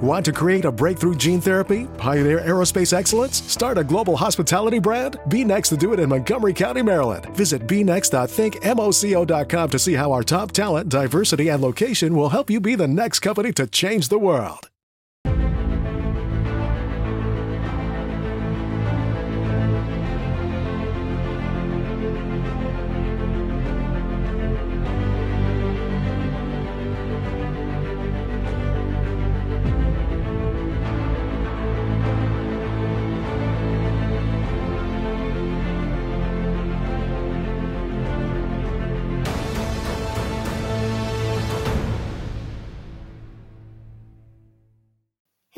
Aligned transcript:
Want 0.00 0.24
to 0.24 0.32
create 0.32 0.64
a 0.64 0.72
breakthrough 0.72 1.14
gene 1.14 1.40
therapy? 1.40 1.86
Pioneer 1.98 2.40
aerospace 2.40 2.92
excellence? 2.92 3.42
Start 3.42 3.78
a 3.78 3.84
global 3.84 4.16
hospitality 4.16 4.78
brand? 4.78 5.18
Be 5.28 5.44
next 5.44 5.68
to 5.70 5.76
do 5.76 5.92
it 5.92 6.00
in 6.00 6.08
Montgomery 6.08 6.52
County, 6.52 6.82
Maryland. 6.82 7.26
Visit 7.36 7.66
bnext.thinkmoco.com 7.66 9.70
to 9.70 9.78
see 9.78 9.94
how 9.94 10.12
our 10.12 10.22
top 10.22 10.52
talent, 10.52 10.88
diversity, 10.88 11.48
and 11.48 11.62
location 11.62 12.14
will 12.14 12.30
help 12.30 12.50
you 12.50 12.60
be 12.60 12.74
the 12.74 12.88
next 12.88 13.20
company 13.20 13.52
to 13.52 13.66
change 13.66 14.08
the 14.08 14.18
world. 14.18 14.70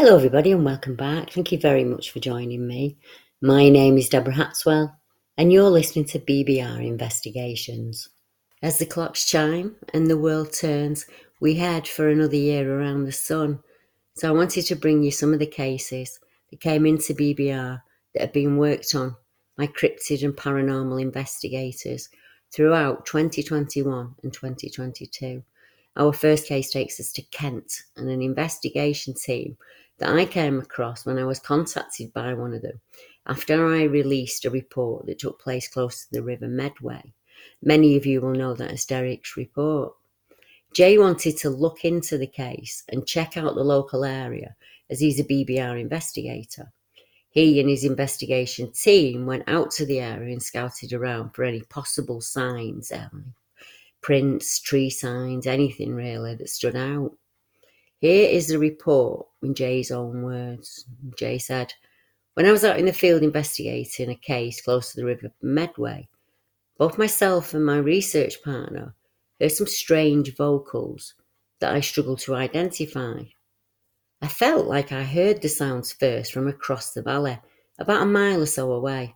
Hello, 0.04 0.16
everybody, 0.16 0.50
and 0.50 0.64
welcome 0.64 0.96
back. 0.96 1.30
Thank 1.30 1.52
you 1.52 1.60
very 1.60 1.84
much 1.84 2.10
for 2.10 2.18
joining 2.18 2.66
me. 2.66 2.98
My 3.40 3.68
name 3.68 3.96
is 3.96 4.08
Deborah 4.08 4.34
Hatswell, 4.34 4.92
and 5.38 5.52
you're 5.52 5.70
listening 5.70 6.06
to 6.06 6.18
BBR 6.18 6.84
Investigations. 6.84 8.08
As 8.62 8.78
the 8.78 8.84
clocks 8.84 9.24
chime 9.24 9.76
and 9.94 10.08
the 10.08 10.18
world 10.18 10.52
turns, 10.52 11.06
we 11.40 11.54
head 11.54 11.86
for 11.86 12.08
another 12.08 12.34
year 12.34 12.80
around 12.80 13.04
the 13.04 13.12
sun. 13.12 13.60
So, 14.16 14.28
I 14.28 14.32
wanted 14.32 14.66
to 14.66 14.74
bring 14.74 15.04
you 15.04 15.12
some 15.12 15.32
of 15.32 15.38
the 15.38 15.46
cases 15.46 16.18
that 16.50 16.60
came 16.60 16.84
into 16.84 17.14
BBR 17.14 17.80
that 18.14 18.20
have 18.20 18.32
been 18.32 18.56
worked 18.56 18.96
on 18.96 19.14
by 19.56 19.68
cryptid 19.68 20.24
and 20.24 20.34
paranormal 20.34 21.00
investigators 21.00 22.08
throughout 22.52 23.06
2021 23.06 24.16
and 24.24 24.32
2022. 24.32 25.44
Our 25.96 26.12
first 26.12 26.48
case 26.48 26.70
takes 26.72 26.98
us 26.98 27.12
to 27.12 27.22
Kent 27.22 27.72
and 27.96 28.08
an 28.08 28.20
investigation 28.20 29.14
team 29.14 29.56
that 30.02 30.16
I 30.16 30.24
came 30.24 30.58
across 30.58 31.06
when 31.06 31.16
I 31.16 31.24
was 31.24 31.38
contacted 31.38 32.12
by 32.12 32.34
one 32.34 32.54
of 32.54 32.62
them 32.62 32.80
after 33.26 33.72
I 33.72 33.84
released 33.84 34.44
a 34.44 34.50
report 34.50 35.06
that 35.06 35.20
took 35.20 35.40
place 35.40 35.68
close 35.68 36.04
to 36.04 36.10
the 36.10 36.24
River 36.24 36.48
Medway. 36.48 37.12
Many 37.62 37.94
of 37.94 38.04
you 38.04 38.20
will 38.20 38.32
know 38.32 38.52
that 38.54 38.84
Derek's 38.88 39.36
report. 39.36 39.94
Jay 40.74 40.98
wanted 40.98 41.36
to 41.38 41.50
look 41.50 41.84
into 41.84 42.18
the 42.18 42.26
case 42.26 42.82
and 42.88 43.06
check 43.06 43.36
out 43.36 43.54
the 43.54 43.62
local 43.62 44.04
area 44.04 44.56
as 44.90 44.98
he's 44.98 45.20
a 45.20 45.24
BBR 45.24 45.80
investigator. 45.80 46.72
He 47.30 47.60
and 47.60 47.68
his 47.68 47.84
investigation 47.84 48.72
team 48.72 49.24
went 49.24 49.44
out 49.46 49.70
to 49.72 49.86
the 49.86 50.00
area 50.00 50.32
and 50.32 50.42
scouted 50.42 50.92
around 50.92 51.30
for 51.30 51.44
any 51.44 51.62
possible 51.62 52.20
signs, 52.20 52.90
um, 52.90 53.34
prints, 54.00 54.58
tree 54.60 54.90
signs, 54.90 55.46
anything 55.46 55.94
really 55.94 56.34
that 56.34 56.48
stood 56.48 56.74
out. 56.74 57.12
Here 58.02 58.28
is 58.28 58.48
the 58.48 58.58
report 58.58 59.28
in 59.44 59.54
Jay's 59.54 59.92
own 59.92 60.24
words. 60.24 60.86
Jay 61.16 61.38
said, 61.38 61.72
When 62.34 62.46
I 62.46 62.50
was 62.50 62.64
out 62.64 62.80
in 62.80 62.86
the 62.86 62.92
field 62.92 63.22
investigating 63.22 64.10
a 64.10 64.16
case 64.16 64.60
close 64.60 64.90
to 64.90 64.96
the 64.96 65.06
River 65.06 65.30
Medway, 65.40 66.08
both 66.78 66.98
myself 66.98 67.54
and 67.54 67.64
my 67.64 67.76
research 67.76 68.42
partner 68.42 68.96
heard 69.40 69.52
some 69.52 69.68
strange 69.68 70.34
vocals 70.34 71.14
that 71.60 71.72
I 71.72 71.78
struggled 71.78 72.18
to 72.22 72.34
identify. 72.34 73.22
I 74.20 74.26
felt 74.26 74.66
like 74.66 74.90
I 74.90 75.04
heard 75.04 75.40
the 75.40 75.48
sounds 75.48 75.92
first 75.92 76.32
from 76.32 76.48
across 76.48 76.94
the 76.94 77.02
valley, 77.02 77.38
about 77.78 78.02
a 78.02 78.06
mile 78.06 78.42
or 78.42 78.46
so 78.46 78.72
away. 78.72 79.14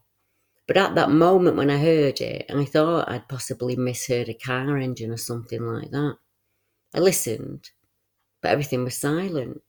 But 0.69 0.77
at 0.77 0.95
that 0.95 1.11
moment 1.11 1.57
when 1.57 1.71
I 1.71 1.79
heard 1.79 2.21
it, 2.21 2.47
I 2.49 2.65
thought 2.65 3.09
I'd 3.09 3.29
possibly 3.29 3.75
misheard 3.75 4.29
a 4.29 4.35
car 4.35 4.77
engine 4.79 5.11
or 5.11 5.17
something 5.17 5.61
like 5.61 5.91
that. 5.91 6.19
I 6.95 7.01
listened, 7.01 7.71
but 8.47 8.53
everything 8.53 8.85
was 8.85 8.97
silent. 8.97 9.61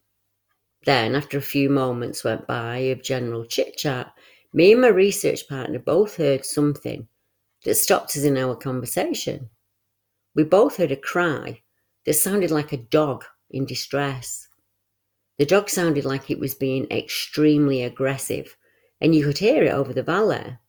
Then, 0.86 1.16
after 1.16 1.36
a 1.36 1.42
few 1.42 1.68
moments 1.68 2.24
went 2.24 2.46
by 2.46 2.78
of 2.78 3.02
general 3.02 3.44
chit 3.44 3.76
chat, 3.76 4.14
me 4.54 4.74
and 4.74 4.82
my 4.82 4.90
research 4.90 5.50
partner 5.50 5.80
both 5.80 6.18
heard 6.18 6.46
something 6.46 7.08
that 7.64 7.74
stopped 7.74 8.16
us 8.16 8.24
in 8.24 8.38
our 8.38 8.56
conversation. 8.56 9.50
We 10.36 10.44
both 10.44 10.78
heard 10.78 10.92
a 10.92 10.96
cry 10.96 11.64
that 12.06 12.14
sounded 12.14 12.52
like 12.52 12.72
a 12.72 12.78
dog 12.78 13.26
in 13.50 13.66
distress. 13.66 14.48
The 15.40 15.48
dog 15.48 15.72
sounded 15.72 16.06
like 16.06 16.30
it 16.30 16.40
was 16.40 16.54
being 16.54 16.86
extremely 16.92 17.82
aggressive, 17.82 18.56
and 19.02 19.16
you 19.16 19.26
could 19.26 19.40
hear 19.40 19.64
it 19.64 19.74
over 19.74 19.92
the 19.92 20.04
valley. 20.04 20.60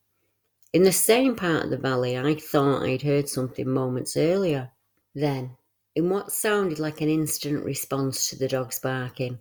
In 0.73 0.83
the 0.83 0.93
same 0.93 1.37
part 1.37 1.65
of 1.65 1.71
the 1.71 1.77
valley, 1.77 2.17
I 2.17 2.37
thought 2.37 2.85
I'd 2.85 3.03
heard 3.03 3.29
something 3.29 3.69
moments 3.69 4.17
earlier. 4.17 4.71
Then, 5.15 5.58
in 5.99 6.09
what 6.09 6.31
sounded 6.31 6.79
like 6.79 7.01
an 7.01 7.09
instant 7.09 7.65
response 7.65 8.29
to 8.29 8.37
the 8.37 8.47
dog's 8.47 8.79
barking, 8.79 9.37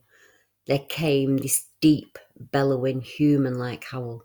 there 0.65 0.79
came 0.89 1.37
this 1.37 1.67
deep, 1.81 2.17
bellowing, 2.35 2.99
human 2.99 3.59
like 3.59 3.83
howl 3.83 4.23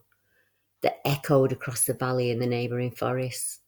that 0.80 1.06
echoed 1.06 1.52
across 1.52 1.84
the 1.84 1.92
valley 1.92 2.30
and 2.30 2.40
the 2.40 2.46
neighbouring 2.46 2.90
forests. 2.90 3.58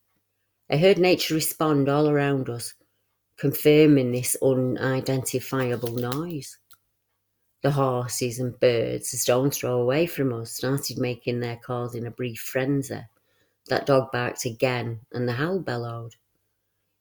I 0.71 0.79
heard 0.79 0.97
nature 0.97 1.35
respond 1.35 1.91
all 1.91 2.09
around 2.09 2.49
us, 2.49 2.73
confirming 3.37 4.13
this 4.13 4.35
unidentifiable 4.41 5.97
noise. 5.97 6.57
The 7.63 7.71
horses 7.71 8.39
and 8.39 8.59
birds, 8.59 9.13
a 9.13 9.19
stone's 9.19 9.59
throw 9.59 9.79
away 9.79 10.07
from 10.07 10.33
us, 10.33 10.53
started 10.53 10.97
making 10.97 11.41
their 11.41 11.57
calls 11.57 11.95
in 11.95 12.07
a 12.07 12.11
brief 12.11 12.41
frenzy. 12.41 13.03
That 13.69 13.85
dog 13.85 14.11
barked 14.11 14.47
again, 14.47 15.01
and 15.13 15.29
the 15.29 15.35
howl 15.35 15.59
bellowed. 15.59 16.15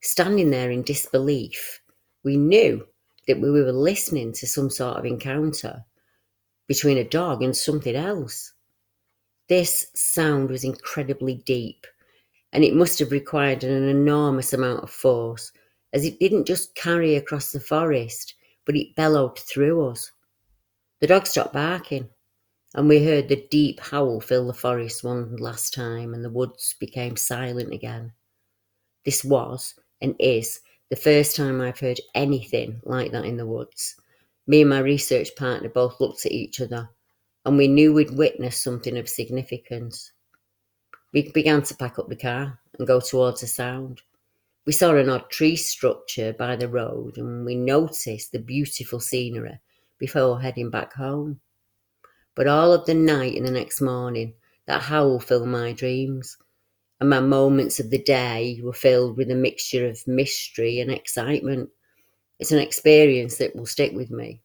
Standing 0.05 0.49
there 0.49 0.69
in 0.69 0.81
disbelief, 0.81 1.79
we 2.25 2.35
knew 2.35 2.85
that 3.25 3.39
we 3.39 3.49
were 3.49 3.71
listening 3.71 4.33
to 4.33 4.45
some 4.45 4.69
sort 4.69 4.97
of 4.97 5.05
encounter 5.05 5.85
between 6.67 6.97
a 6.97 7.05
dog 7.05 7.41
and 7.41 7.55
something 7.55 7.95
else. 7.95 8.51
This 9.47 9.87
sound 9.95 10.49
was 10.49 10.65
incredibly 10.65 11.35
deep, 11.45 11.87
and 12.51 12.65
it 12.65 12.75
must 12.75 12.99
have 12.99 13.13
required 13.13 13.63
an 13.63 13.87
enormous 13.87 14.51
amount 14.51 14.83
of 14.83 14.89
force, 14.89 15.53
as 15.93 16.03
it 16.03 16.19
didn't 16.19 16.47
just 16.47 16.75
carry 16.75 17.15
across 17.15 17.53
the 17.53 17.61
forest, 17.61 18.35
but 18.65 18.75
it 18.75 18.97
bellowed 18.97 19.39
through 19.39 19.87
us. 19.87 20.11
The 20.99 21.07
dog 21.07 21.27
stopped 21.27 21.53
barking, 21.53 22.09
and 22.75 22.89
we 22.89 23.05
heard 23.05 23.29
the 23.29 23.47
deep 23.49 23.79
howl 23.79 24.19
fill 24.19 24.47
the 24.47 24.53
forest 24.53 25.05
one 25.05 25.37
last 25.37 25.73
time, 25.73 26.13
and 26.13 26.25
the 26.25 26.29
woods 26.29 26.75
became 26.77 27.15
silent 27.15 27.71
again. 27.71 28.11
This 29.05 29.23
was, 29.23 29.75
and 30.03 30.15
is, 30.19 30.59
the 30.89 30.95
first 30.95 31.35
time 31.35 31.59
I've 31.59 31.79
heard 31.79 31.99
anything 32.13 32.79
like 32.83 33.11
that 33.13 33.25
in 33.25 33.37
the 33.37 33.47
woods. 33.47 33.95
Me 34.45 34.61
and 34.61 34.69
my 34.69 34.79
research 34.79 35.35
partner 35.35 35.69
both 35.69 35.99
looked 35.99 36.25
at 36.25 36.31
each 36.31 36.61
other, 36.61 36.89
and 37.45 37.57
we 37.57 37.67
knew 37.67 37.93
we'd 37.93 38.15
witnessed 38.15 38.61
something 38.61 38.97
of 38.97 39.09
significance. 39.09 40.11
We 41.13 41.31
began 41.31 41.63
to 41.63 41.75
pack 41.75 41.97
up 41.97 42.09
the 42.09 42.15
car 42.15 42.59
and 42.77 42.87
go 42.87 42.99
towards 42.99 43.41
the 43.41 43.47
sound. 43.47 44.01
We 44.65 44.73
saw 44.73 44.95
an 44.95 45.09
odd 45.09 45.29
tree 45.29 45.55
structure 45.55 46.33
by 46.33 46.57
the 46.57 46.67
road, 46.67 47.17
and 47.17 47.45
we 47.45 47.55
noticed 47.55 48.31
the 48.31 48.39
beautiful 48.39 48.99
scenery 48.99 49.59
before 49.97 50.41
heading 50.41 50.69
back 50.69 50.93
home. 50.93 51.39
But 52.35 52.47
all 52.47 52.73
of 52.73 52.85
the 52.85 52.93
night 52.93 53.35
and 53.35 53.45
the 53.45 53.51
next 53.51 53.81
morning, 53.81 54.33
that 54.65 54.81
howl 54.81 55.19
filled 55.19 55.47
my 55.47 55.71
dreams, 55.71 56.37
and 56.99 57.09
my 57.09 57.19
moments 57.19 57.79
of 57.79 57.89
the 57.89 58.01
day 58.01 58.59
were 58.63 58.73
filled 58.73 59.17
with 59.17 59.29
a 59.31 59.35
mixture 59.35 59.87
of 59.87 60.07
mystery 60.07 60.79
and 60.79 60.91
excitement. 60.91 61.69
It's 62.39 62.51
an 62.51 62.59
experience 62.59 63.37
that 63.37 63.55
will 63.55 63.65
stick 63.65 63.93
with 63.93 64.11
me. 64.11 64.41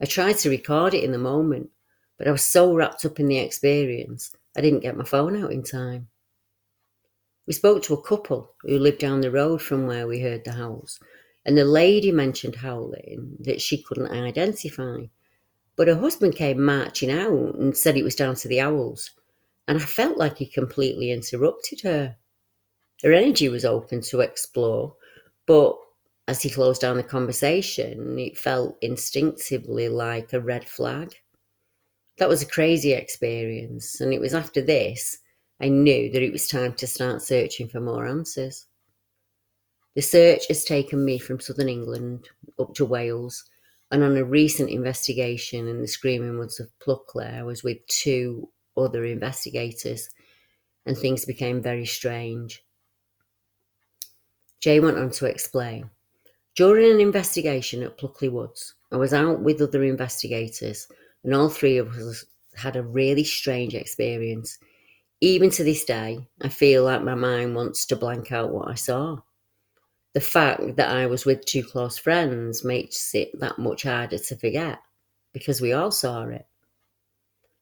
I 0.00 0.04
tried 0.04 0.38
to 0.38 0.50
record 0.50 0.94
it 0.94 1.04
in 1.04 1.12
the 1.12 1.18
moment, 1.18 1.70
but 2.18 2.28
I 2.28 2.32
was 2.32 2.42
so 2.42 2.74
wrapped 2.74 3.04
up 3.04 3.20
in 3.20 3.28
the 3.28 3.38
experience, 3.38 4.32
I 4.56 4.60
didn't 4.62 4.80
get 4.80 4.96
my 4.96 5.04
phone 5.04 5.42
out 5.42 5.52
in 5.52 5.62
time. 5.62 6.08
We 7.46 7.52
spoke 7.52 7.82
to 7.84 7.94
a 7.94 8.02
couple 8.02 8.54
who 8.62 8.78
lived 8.78 8.98
down 8.98 9.20
the 9.20 9.30
road 9.30 9.62
from 9.62 9.86
where 9.86 10.06
we 10.06 10.20
heard 10.20 10.44
the 10.44 10.52
howls, 10.52 10.98
and 11.44 11.56
the 11.56 11.64
lady 11.64 12.10
mentioned 12.10 12.56
howling 12.56 13.36
that 13.40 13.60
she 13.60 13.82
couldn't 13.82 14.10
identify. 14.10 15.04
But 15.76 15.88
her 15.88 15.94
husband 15.94 16.34
came 16.36 16.64
marching 16.64 17.10
out 17.10 17.54
and 17.54 17.76
said 17.76 17.96
it 17.96 18.02
was 18.02 18.16
down 18.16 18.34
to 18.36 18.48
the 18.48 18.60
owls, 18.60 19.10
and 19.68 19.78
I 19.78 19.84
felt 19.84 20.16
like 20.16 20.38
he 20.38 20.46
completely 20.46 21.10
interrupted 21.10 21.80
her. 21.82 22.16
Her 23.02 23.12
energy 23.12 23.48
was 23.48 23.64
open 23.64 24.00
to 24.02 24.20
explore, 24.20 24.94
but 25.46 25.76
as 26.28 26.42
he 26.42 26.50
closed 26.50 26.80
down 26.80 26.96
the 26.96 27.02
conversation, 27.02 28.18
it 28.18 28.38
felt 28.38 28.78
instinctively 28.80 29.88
like 29.88 30.32
a 30.32 30.40
red 30.40 30.68
flag. 30.68 31.14
That 32.18 32.28
was 32.28 32.42
a 32.42 32.46
crazy 32.46 32.92
experience, 32.92 34.00
and 34.00 34.12
it 34.12 34.20
was 34.20 34.34
after 34.34 34.62
this 34.62 35.18
I 35.60 35.68
knew 35.68 36.10
that 36.12 36.22
it 36.22 36.32
was 36.32 36.48
time 36.48 36.74
to 36.74 36.86
start 36.86 37.22
searching 37.22 37.68
for 37.68 37.80
more 37.80 38.06
answers. 38.06 38.66
The 39.94 40.02
search 40.02 40.48
has 40.48 40.64
taken 40.64 41.04
me 41.04 41.18
from 41.18 41.40
southern 41.40 41.70
England 41.70 42.28
up 42.58 42.74
to 42.74 42.84
Wales, 42.84 43.44
and 43.90 44.02
on 44.02 44.16
a 44.16 44.24
recent 44.24 44.68
investigation 44.68 45.66
in 45.68 45.80
the 45.80 45.88
Screaming 45.88 46.38
Woods 46.38 46.60
of 46.60 46.68
Pluckley, 46.80 47.26
I 47.26 47.42
was 47.42 47.62
with 47.62 47.78
two 47.86 48.50
other 48.76 49.04
investigators, 49.04 50.10
and 50.84 50.96
things 50.96 51.24
became 51.24 51.62
very 51.62 51.86
strange. 51.86 52.64
Jay 54.60 54.80
went 54.80 54.98
on 54.98 55.10
to 55.10 55.26
explain. 55.26 55.90
During 56.56 56.90
an 56.90 57.00
investigation 57.00 57.82
at 57.82 57.98
Pluckley 57.98 58.30
Woods, 58.30 58.74
I 58.90 58.96
was 58.96 59.12
out 59.12 59.40
with 59.40 59.60
other 59.60 59.84
investigators, 59.84 60.88
and 61.22 61.34
all 61.34 61.48
three 61.48 61.76
of 61.76 61.92
us 61.96 62.24
had 62.54 62.76
a 62.76 62.82
really 62.82 63.24
strange 63.24 63.74
experience. 63.74 64.58
Even 65.20 65.50
to 65.50 65.64
this 65.64 65.84
day, 65.84 66.26
I 66.40 66.48
feel 66.48 66.84
like 66.84 67.02
my 67.02 67.14
mind 67.14 67.54
wants 67.54 67.86
to 67.86 67.96
blank 67.96 68.32
out 68.32 68.52
what 68.52 68.68
I 68.68 68.74
saw. 68.74 69.18
The 70.14 70.20
fact 70.20 70.76
that 70.76 70.90
I 70.90 71.06
was 71.06 71.26
with 71.26 71.44
two 71.44 71.62
close 71.62 71.98
friends 71.98 72.64
makes 72.64 73.14
it 73.14 73.38
that 73.38 73.58
much 73.58 73.82
harder 73.82 74.16
to 74.16 74.36
forget 74.36 74.78
because 75.34 75.60
we 75.60 75.74
all 75.74 75.90
saw 75.90 76.22
it. 76.22 76.46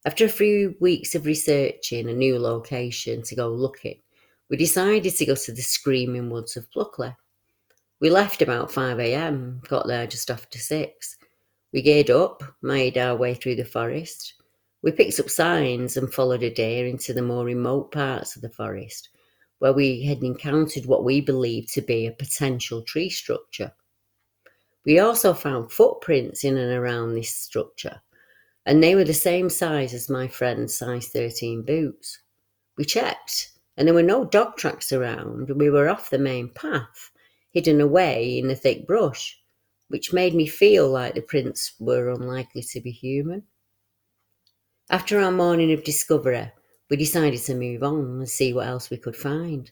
After 0.06 0.26
a 0.26 0.28
few 0.28 0.76
weeks 0.80 1.14
of 1.14 1.24
researching 1.24 2.10
a 2.10 2.12
new 2.12 2.38
location 2.38 3.22
to 3.22 3.34
go 3.34 3.48
looking, 3.48 4.00
we 4.50 4.58
decided 4.58 5.16
to 5.16 5.24
go 5.24 5.34
to 5.34 5.52
the 5.52 5.62
Screaming 5.62 6.28
Woods 6.28 6.58
of 6.58 6.70
Pluckley. 6.70 7.16
We 8.00 8.10
left 8.10 8.42
about 8.42 8.70
5am, 8.70 9.66
got 9.66 9.86
there 9.86 10.06
just 10.06 10.30
after 10.30 10.58
6. 10.58 11.16
We 11.72 11.80
geared 11.80 12.10
up, 12.10 12.42
made 12.60 12.98
our 12.98 13.16
way 13.16 13.32
through 13.32 13.54
the 13.54 13.64
forest. 13.64 14.34
We 14.82 14.92
picked 14.92 15.18
up 15.20 15.30
signs 15.30 15.96
and 15.96 16.12
followed 16.12 16.42
a 16.42 16.50
deer 16.50 16.86
into 16.86 17.14
the 17.14 17.22
more 17.22 17.46
remote 17.46 17.90
parts 17.90 18.36
of 18.36 18.42
the 18.42 18.50
forest, 18.50 19.08
where 19.60 19.72
we 19.72 20.04
had 20.04 20.22
encountered 20.22 20.84
what 20.84 21.04
we 21.04 21.22
believed 21.22 21.72
to 21.72 21.80
be 21.80 22.06
a 22.06 22.12
potential 22.12 22.82
tree 22.82 23.08
structure. 23.08 23.72
We 24.84 24.98
also 24.98 25.32
found 25.32 25.72
footprints 25.72 26.44
in 26.44 26.58
and 26.58 26.72
around 26.72 27.14
this 27.14 27.34
structure, 27.34 28.02
and 28.66 28.82
they 28.82 28.94
were 28.94 29.04
the 29.04 29.14
same 29.14 29.50
size 29.50 29.92
as 29.92 30.08
my 30.08 30.26
friend's 30.26 30.76
size 30.76 31.08
13 31.08 31.62
boots. 31.62 32.18
We 32.76 32.84
checked, 32.84 33.50
and 33.76 33.86
there 33.86 33.94
were 33.94 34.02
no 34.02 34.24
dog 34.24 34.56
tracks 34.56 34.92
around. 34.92 35.50
We 35.50 35.70
were 35.70 35.88
off 35.88 36.10
the 36.10 36.18
main 36.18 36.50
path, 36.50 37.10
hidden 37.52 37.80
away 37.80 38.38
in 38.38 38.48
the 38.48 38.54
thick 38.54 38.86
brush, 38.86 39.38
which 39.88 40.12
made 40.12 40.34
me 40.34 40.46
feel 40.46 40.88
like 40.88 41.14
the 41.14 41.20
prints 41.20 41.74
were 41.78 42.10
unlikely 42.10 42.62
to 42.62 42.80
be 42.80 42.90
human. 42.90 43.42
After 44.90 45.20
our 45.20 45.30
morning 45.30 45.72
of 45.72 45.84
discovery, 45.84 46.50
we 46.90 46.96
decided 46.96 47.40
to 47.40 47.54
move 47.54 47.82
on 47.82 48.18
and 48.18 48.28
see 48.28 48.52
what 48.52 48.66
else 48.66 48.90
we 48.90 48.96
could 48.96 49.16
find. 49.16 49.70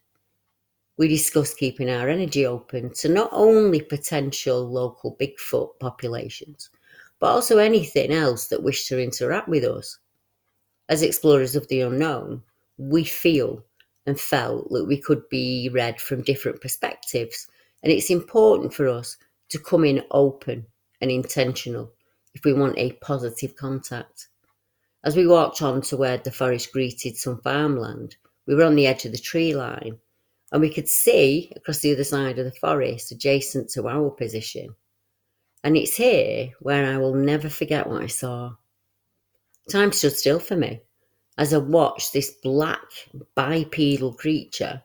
We 0.97 1.09
discussed 1.09 1.59
keeping 1.59 1.91
our 1.91 2.09
energy 2.09 2.47
open 2.47 2.93
to 2.94 3.09
not 3.09 3.31
only 3.33 3.81
potential 3.81 4.71
local 4.71 5.17
Bigfoot 5.17 5.79
populations, 5.81 6.71
but 7.22 7.28
also 7.28 7.58
anything 7.58 8.10
else 8.10 8.48
that 8.48 8.64
wished 8.64 8.88
to 8.88 9.00
interact 9.00 9.46
with 9.46 9.62
us. 9.62 9.96
As 10.88 11.02
explorers 11.02 11.54
of 11.54 11.69
the 11.69 11.80
unknown, 11.82 12.42
we 12.78 13.04
feel 13.04 13.64
and 14.06 14.19
felt 14.19 14.69
that 14.70 14.86
we 14.86 15.00
could 15.00 15.28
be 15.28 15.70
read 15.72 16.00
from 16.00 16.24
different 16.24 16.60
perspectives, 16.60 17.46
and 17.84 17.92
it's 17.92 18.10
important 18.10 18.74
for 18.74 18.88
us 18.88 19.16
to 19.50 19.60
come 19.60 19.84
in 19.84 20.02
open 20.10 20.66
and 21.00 21.12
intentional 21.12 21.92
if 22.34 22.44
we 22.44 22.52
want 22.52 22.76
a 22.76 22.94
positive 22.94 23.54
contact. 23.54 24.26
As 25.04 25.14
we 25.14 25.24
walked 25.24 25.62
on 25.62 25.80
to 25.82 25.96
where 25.96 26.19
the 26.19 26.32
forest 26.32 26.72
greeted 26.72 27.16
some 27.16 27.40
farmland, 27.40 28.16
we 28.48 28.56
were 28.56 28.64
on 28.64 28.74
the 28.74 28.88
edge 28.88 29.04
of 29.04 29.12
the 29.12 29.19
tree 29.19 29.54
line, 29.54 29.96
and 30.50 30.60
we 30.60 30.74
could 30.74 30.88
see 30.88 31.52
across 31.54 31.78
the 31.78 31.92
other 31.92 32.02
side 32.02 32.40
of 32.40 32.46
the 32.46 32.58
forest 32.60 33.12
adjacent 33.12 33.70
to 33.70 33.86
our 33.86 34.10
position. 34.10 34.74
And 35.64 35.76
it's 35.76 35.97
here 35.97 36.50
where 36.61 36.87
I 36.93 36.99
will 36.99 37.14
never 37.14 37.49
forget 37.49 37.88
what 37.88 38.03
I 38.03 38.06
saw. 38.09 38.55
Time 39.70 39.93
stood 39.93 40.17
still 40.17 40.41
for 40.41 40.56
me 40.56 40.81
as 41.38 41.55
I 41.55 41.59
watched 41.59 42.12
this 42.12 42.31
black 42.43 42.82
bipedal 43.35 44.12
creature 44.14 44.82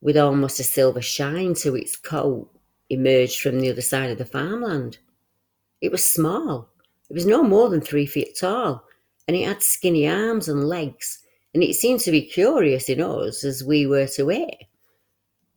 with 0.00 0.16
almost 0.16 0.60
a 0.60 0.64
silver 0.64 1.00
shine 1.00 1.54
to 1.54 1.76
its 1.76 1.96
coat 1.96 2.50
emerge 2.90 3.40
from 3.40 3.60
the 3.60 3.70
other 3.70 3.80
side 3.80 4.10
of 4.10 4.18
the 4.18 4.24
farmland. 4.24 4.98
It 5.80 5.90
was 5.90 6.08
small. 6.08 6.68
It 7.08 7.14
was 7.14 7.26
no 7.26 7.42
more 7.42 7.70
than 7.70 7.80
three 7.80 8.06
feet 8.06 8.36
tall, 8.38 8.84
and 9.26 9.36
it 9.36 9.46
had 9.46 9.62
skinny 9.62 10.06
arms 10.06 10.48
and 10.48 10.68
legs, 10.68 11.20
and 11.54 11.62
it 11.62 11.74
seemed 11.74 12.00
to 12.00 12.10
be 12.10 12.22
curious 12.22 12.88
in 12.88 13.00
us 13.00 13.44
as 13.44 13.64
we 13.64 13.86
were 13.86 14.06
to 14.08 14.30
it. 14.30 14.64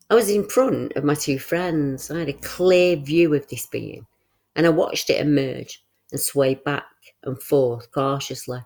I 0.10 0.16
was 0.16 0.30
in 0.30 0.48
front 0.48 0.94
of 0.94 1.04
my 1.04 1.16
two 1.16 1.40
friends. 1.40 2.12
I 2.12 2.20
had 2.20 2.30
a 2.30 2.34
clear 2.34 2.96
view 2.96 3.34
of 3.34 3.48
this 3.48 3.66
being, 3.66 4.06
and 4.56 4.66
I 4.66 4.70
watched 4.70 5.10
it 5.10 5.20
emerge 5.20 5.84
and 6.12 6.20
sway 6.20 6.56
back 6.56 6.86
and 7.24 7.42
forth 7.42 7.92
cautiously. 7.92 8.60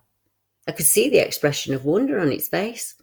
I 0.67 0.71
could 0.71 0.85
see 0.85 1.09
the 1.09 1.25
expression 1.25 1.73
of 1.73 1.85
wonder 1.85 2.19
on 2.19 2.31
its 2.31 2.47
face, 2.47 2.95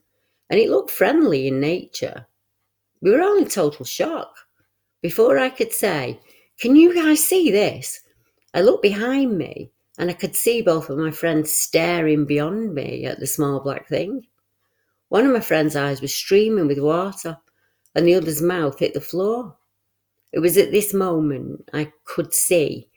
and 0.51 0.61
it 0.61 0.71
looked 0.71 0.91
friendly 0.91 1.49
in 1.49 1.61
nature. 1.61 2.27
We 3.01 3.11
were 3.11 3.23
all 3.23 3.39
in 3.39 3.49
total 3.49 3.85
shock. 3.85 4.35
Before 5.03 5.39
I 5.39 5.51
could 5.51 5.73
say, 5.73 6.21
Can 6.61 6.77
you 6.77 6.95
guys 6.95 7.25
see 7.25 7.51
this? 7.51 8.01
I 8.55 8.63
looked 8.63 8.83
behind 8.83 9.37
me 9.37 9.73
and 9.99 10.11
I 10.11 10.15
could 10.15 10.37
see 10.37 10.63
both 10.63 10.91
of 10.91 10.99
my 10.99 11.11
friends 11.11 11.53
staring 11.53 12.27
beyond 12.27 12.75
me 12.75 13.05
at 13.07 13.19
the 13.19 13.27
small 13.27 13.61
black 13.61 13.89
thing. 13.89 14.27
One 15.09 15.27
of 15.27 15.33
my 15.33 15.41
friend's 15.41 15.77
eyes 15.77 16.01
was 16.01 16.15
streaming 16.15 16.67
with 16.67 16.79
water, 16.79 17.39
and 17.95 18.07
the 18.07 18.15
other's 18.15 18.43
mouth 18.43 18.79
hit 18.79 18.93
the 18.93 19.01
floor. 19.01 19.57
It 20.33 20.41
was 20.41 20.57
at 20.57 20.71
this 20.71 20.93
moment 20.93 21.69
I 21.73 21.93
could 22.05 22.35
see 22.35 22.89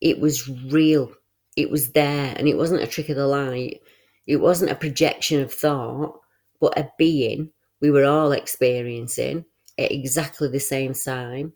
it 0.00 0.20
was 0.20 0.48
real. 0.48 1.12
It 1.56 1.70
was 1.70 1.92
there, 1.92 2.34
and 2.36 2.48
it 2.48 2.56
wasn't 2.56 2.82
a 2.82 2.86
trick 2.86 3.08
of 3.08 3.16
the 3.16 3.26
light. 3.26 3.80
It 4.26 4.36
wasn't 4.36 4.72
a 4.72 4.76
projection 4.76 5.40
of 5.40 5.52
thought, 5.52 6.20
but 6.60 6.76
a 6.78 6.90
being 6.98 7.50
we 7.80 7.90
were 7.90 8.04
all 8.04 8.32
experiencing 8.32 9.44
at 9.78 9.92
exactly 9.92 10.48
the 10.48 10.60
same 10.60 10.94
time, 10.94 11.52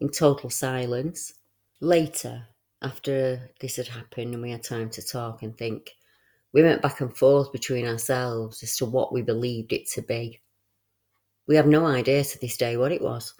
in 0.00 0.08
total 0.10 0.50
silence. 0.50 1.34
Later, 1.80 2.46
after 2.82 3.50
this 3.60 3.76
had 3.76 3.88
happened 3.88 4.34
and 4.34 4.42
we 4.42 4.50
had 4.50 4.62
time 4.62 4.90
to 4.90 5.02
talk 5.02 5.42
and 5.42 5.56
think, 5.56 5.90
we 6.52 6.62
went 6.62 6.82
back 6.82 7.00
and 7.00 7.14
forth 7.16 7.52
between 7.52 7.86
ourselves 7.86 8.62
as 8.62 8.76
to 8.78 8.86
what 8.86 9.12
we 9.12 9.22
believed 9.22 9.72
it 9.72 9.86
to 9.90 10.02
be. 10.02 10.40
We 11.46 11.56
have 11.56 11.66
no 11.66 11.86
idea 11.86 12.24
to 12.24 12.38
this 12.38 12.56
day 12.56 12.76
what 12.76 12.92
it 12.92 13.02
was, 13.02 13.34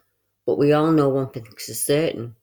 but 0.49 0.57
we 0.57 0.73
all 0.73 0.91
know 0.91 1.11
one 1.11 1.29
thing 1.29 1.47
is 1.69 1.85
certain, 1.85 2.35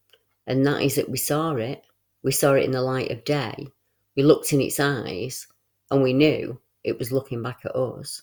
and 0.45 0.63
that 0.63 0.83
is 0.83 0.93
that 0.93 1.09
we 1.09 1.17
saw 1.17 1.55
it. 1.55 1.83
We 2.21 2.31
saw 2.31 2.53
it 2.53 2.63
in 2.63 2.69
the 2.69 2.83
light 2.83 3.09
of 3.09 3.23
day. 3.23 3.67
We 4.15 4.21
looked 4.21 4.53
in 4.53 4.61
its 4.61 4.79
eyes, 4.79 5.47
and 5.89 6.03
we 6.03 6.13
knew 6.13 6.61
it 6.83 6.99
was 6.99 7.11
looking 7.11 7.41
back 7.41 7.61
at 7.65 7.75
us. 7.75 8.21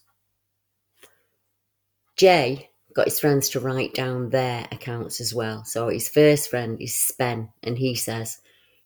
Jay 2.14 2.70
got 2.94 3.06
his 3.06 3.18
friends 3.18 3.48
to 3.48 3.58
write 3.58 3.92
down 3.92 4.30
their 4.30 4.68
accounts 4.70 5.20
as 5.20 5.34
well. 5.34 5.64
So 5.64 5.88
his 5.88 6.08
first 6.08 6.48
friend 6.48 6.80
is 6.80 6.94
Spen, 6.94 7.48
and 7.64 7.76
he 7.76 7.96
says, 7.96 8.38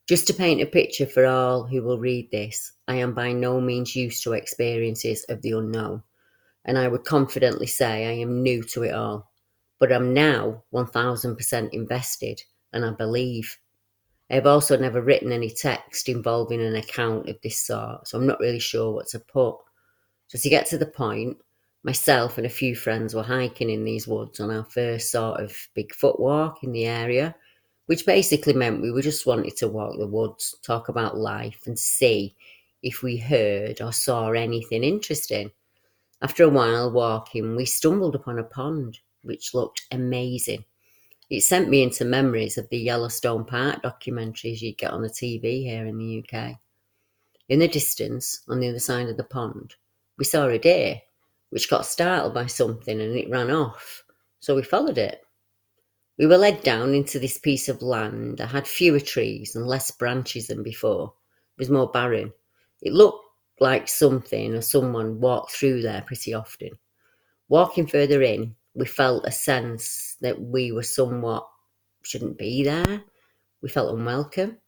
just 0.09 0.27
to 0.29 0.33
paint 0.33 0.63
a 0.63 0.67
picture 0.67 1.05
for 1.05 1.27
all 1.27 1.65
who 1.65 1.83
will 1.83 1.99
read 1.99 2.31
this, 2.31 2.73
I 2.89 2.95
am 2.95 3.13
by 3.13 3.33
no 3.33 3.61
means 3.61 3.95
used 3.95 4.23
to 4.23 4.33
experiences 4.33 5.27
of 5.29 5.43
the 5.43 5.51
unknown, 5.51 6.03
and 6.65 6.79
I 6.79 6.89
would 6.89 7.05
confidently 7.05 7.67
say 7.67 8.07
I 8.07 8.13
am 8.13 8.43
new 8.43 8.63
to 8.63 8.85
it 8.85 8.95
all. 8.95 9.31
But 9.79 9.93
I'm 9.93 10.15
now 10.15 10.63
1000% 10.73 11.71
invested, 11.73 12.43
and 12.73 12.85
I 12.85 12.91
believe. 12.91 13.59
I 14.31 14.35
have 14.35 14.47
also 14.47 14.77
never 14.77 15.01
written 15.01 15.31
any 15.31 15.51
text 15.51 16.09
involving 16.09 16.61
an 16.61 16.75
account 16.75 17.29
of 17.29 17.41
this 17.43 17.65
sort, 17.65 18.09
so 18.09 18.19
I'm 18.19 18.27
not 18.27 18.41
really 18.41 18.59
sure 18.59 18.93
what 18.93 19.07
to 19.09 19.21
put. 19.21 19.59
So, 20.29 20.39
to 20.39 20.49
get 20.49 20.67
to 20.67 20.79
the 20.79 20.87
point, 20.87 21.39
myself 21.85 22.37
and 22.37 22.47
a 22.47 22.51
few 22.51 22.75
friends 22.75 23.15
were 23.15 23.23
hiking 23.23 23.71
in 23.71 23.85
these 23.85 24.09
woods 24.09 24.41
on 24.41 24.51
our 24.51 24.65
first 24.65 25.13
sort 25.13 25.41
of 25.41 25.57
Bigfoot 25.77 26.19
walk 26.19 26.65
in 26.65 26.73
the 26.73 26.87
area, 26.87 27.37
which 27.87 28.05
basically 28.05 28.53
meant 28.53 28.83
we 28.83 28.91
were 28.91 29.03
just 29.03 29.27
wanted 29.27 29.57
to 29.59 29.69
walk 29.69 29.97
the 29.97 30.07
woods, 30.09 30.57
talk 30.63 30.89
about 30.89 31.17
life, 31.17 31.61
and 31.67 31.79
see 31.79 32.35
if 32.83 33.03
we 33.03 33.17
heard 33.17 33.81
or 33.81 33.93
saw 33.93 34.33
anything 34.33 34.83
interesting. 34.83 35.53
After 36.23 36.43
a 36.43 36.49
while 36.49 36.91
walking, 36.91 37.55
we 37.55 37.65
stumbled 37.65 38.17
upon 38.17 38.41
a 38.41 38.45
pond 38.45 38.99
which 39.27 39.55
looked 39.55 39.83
amazing 39.91 40.65
It 41.29 41.43
sent 41.43 41.69
me 41.69 41.83
into 41.83 42.05
memories 42.05 42.57
of 42.57 42.69
the 42.69 42.79
Yellowstone 42.79 43.45
Park 43.45 43.83
documentaries 43.83 44.63
you'd 44.63 44.79
get 44.79 44.93
on 44.93 45.03
the 45.03 45.09
TV 45.09 45.63
here 45.65 45.87
in 45.87 45.99
the 45.99 46.25
UK. 46.25 46.57
In 47.49 47.59
the 47.59 47.69
distance, 47.69 48.43
on 48.49 48.61
the 48.61 48.69
other 48.69 48.79
side 48.79 49.09
of 49.09 49.17
the 49.17 49.25
pond, 49.25 49.75
we 50.19 50.25
saw 50.25 50.47
a 50.47 50.59
deer 50.59 51.01
which 51.51 51.71
got 51.71 51.87
startled 51.87 52.35
by 52.35 52.47
something 52.47 53.01
and 53.01 53.17
it 53.17 53.31
ran 53.31 53.51
off, 53.51 54.05
so 54.41 54.55
we 54.55 54.63
followed 54.63 54.99
it. 54.99 55.21
We 56.19 56.27
were 56.27 56.39
led 56.39 56.63
down 56.63 56.95
into 56.95 57.19
this 57.19 57.39
piece 57.39 57.69
of 57.69 57.83
land 57.83 58.39
that 58.39 58.49
had 58.49 58.67
fewer 58.67 59.01
trees 59.01 59.55
and 59.55 59.67
less 59.67 59.91
branches 59.91 60.47
than 60.47 60.63
before. 60.63 61.13
It 61.57 61.61
was 61.61 61.71
more 61.71 61.91
barren. 61.91 62.33
It 62.83 62.93
looked 62.93 63.25
like 63.61 63.89
something 63.89 64.55
or 64.55 64.63
someone 64.63 65.21
walked 65.21 65.53
through 65.53 65.83
there 65.83 66.03
pretty 66.03 66.35
often. 66.35 66.71
Walking 67.49 67.87
further 67.87 68.23
in, 68.23 68.55
we 68.77 68.87
felt 68.87 69.27
a 69.27 69.33
sense 69.33 70.17
that 70.21 70.41
we 70.41 70.71
were 70.71 70.83
somewhat 70.83 71.49
shouldn't 72.03 72.39
be 72.39 72.63
there. 72.63 73.03
We 73.63 73.69
felt 73.69 73.99
unwelcome. 73.99 74.59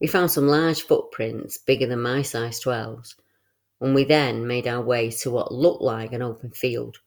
We 0.00 0.06
found 0.06 0.30
some 0.30 0.46
large 0.46 0.82
footprints, 0.82 1.58
bigger 1.58 1.86
than 1.86 2.02
my 2.02 2.22
size 2.22 2.60
12s, 2.62 3.14
and 3.80 3.94
we 3.94 4.04
then 4.04 4.46
made 4.46 4.66
our 4.66 4.80
way 4.80 5.10
to 5.10 5.30
what 5.30 5.52
looked 5.52 5.82
like 5.82 6.12
an 6.12 6.22
open 6.22 6.52
field 6.52 6.98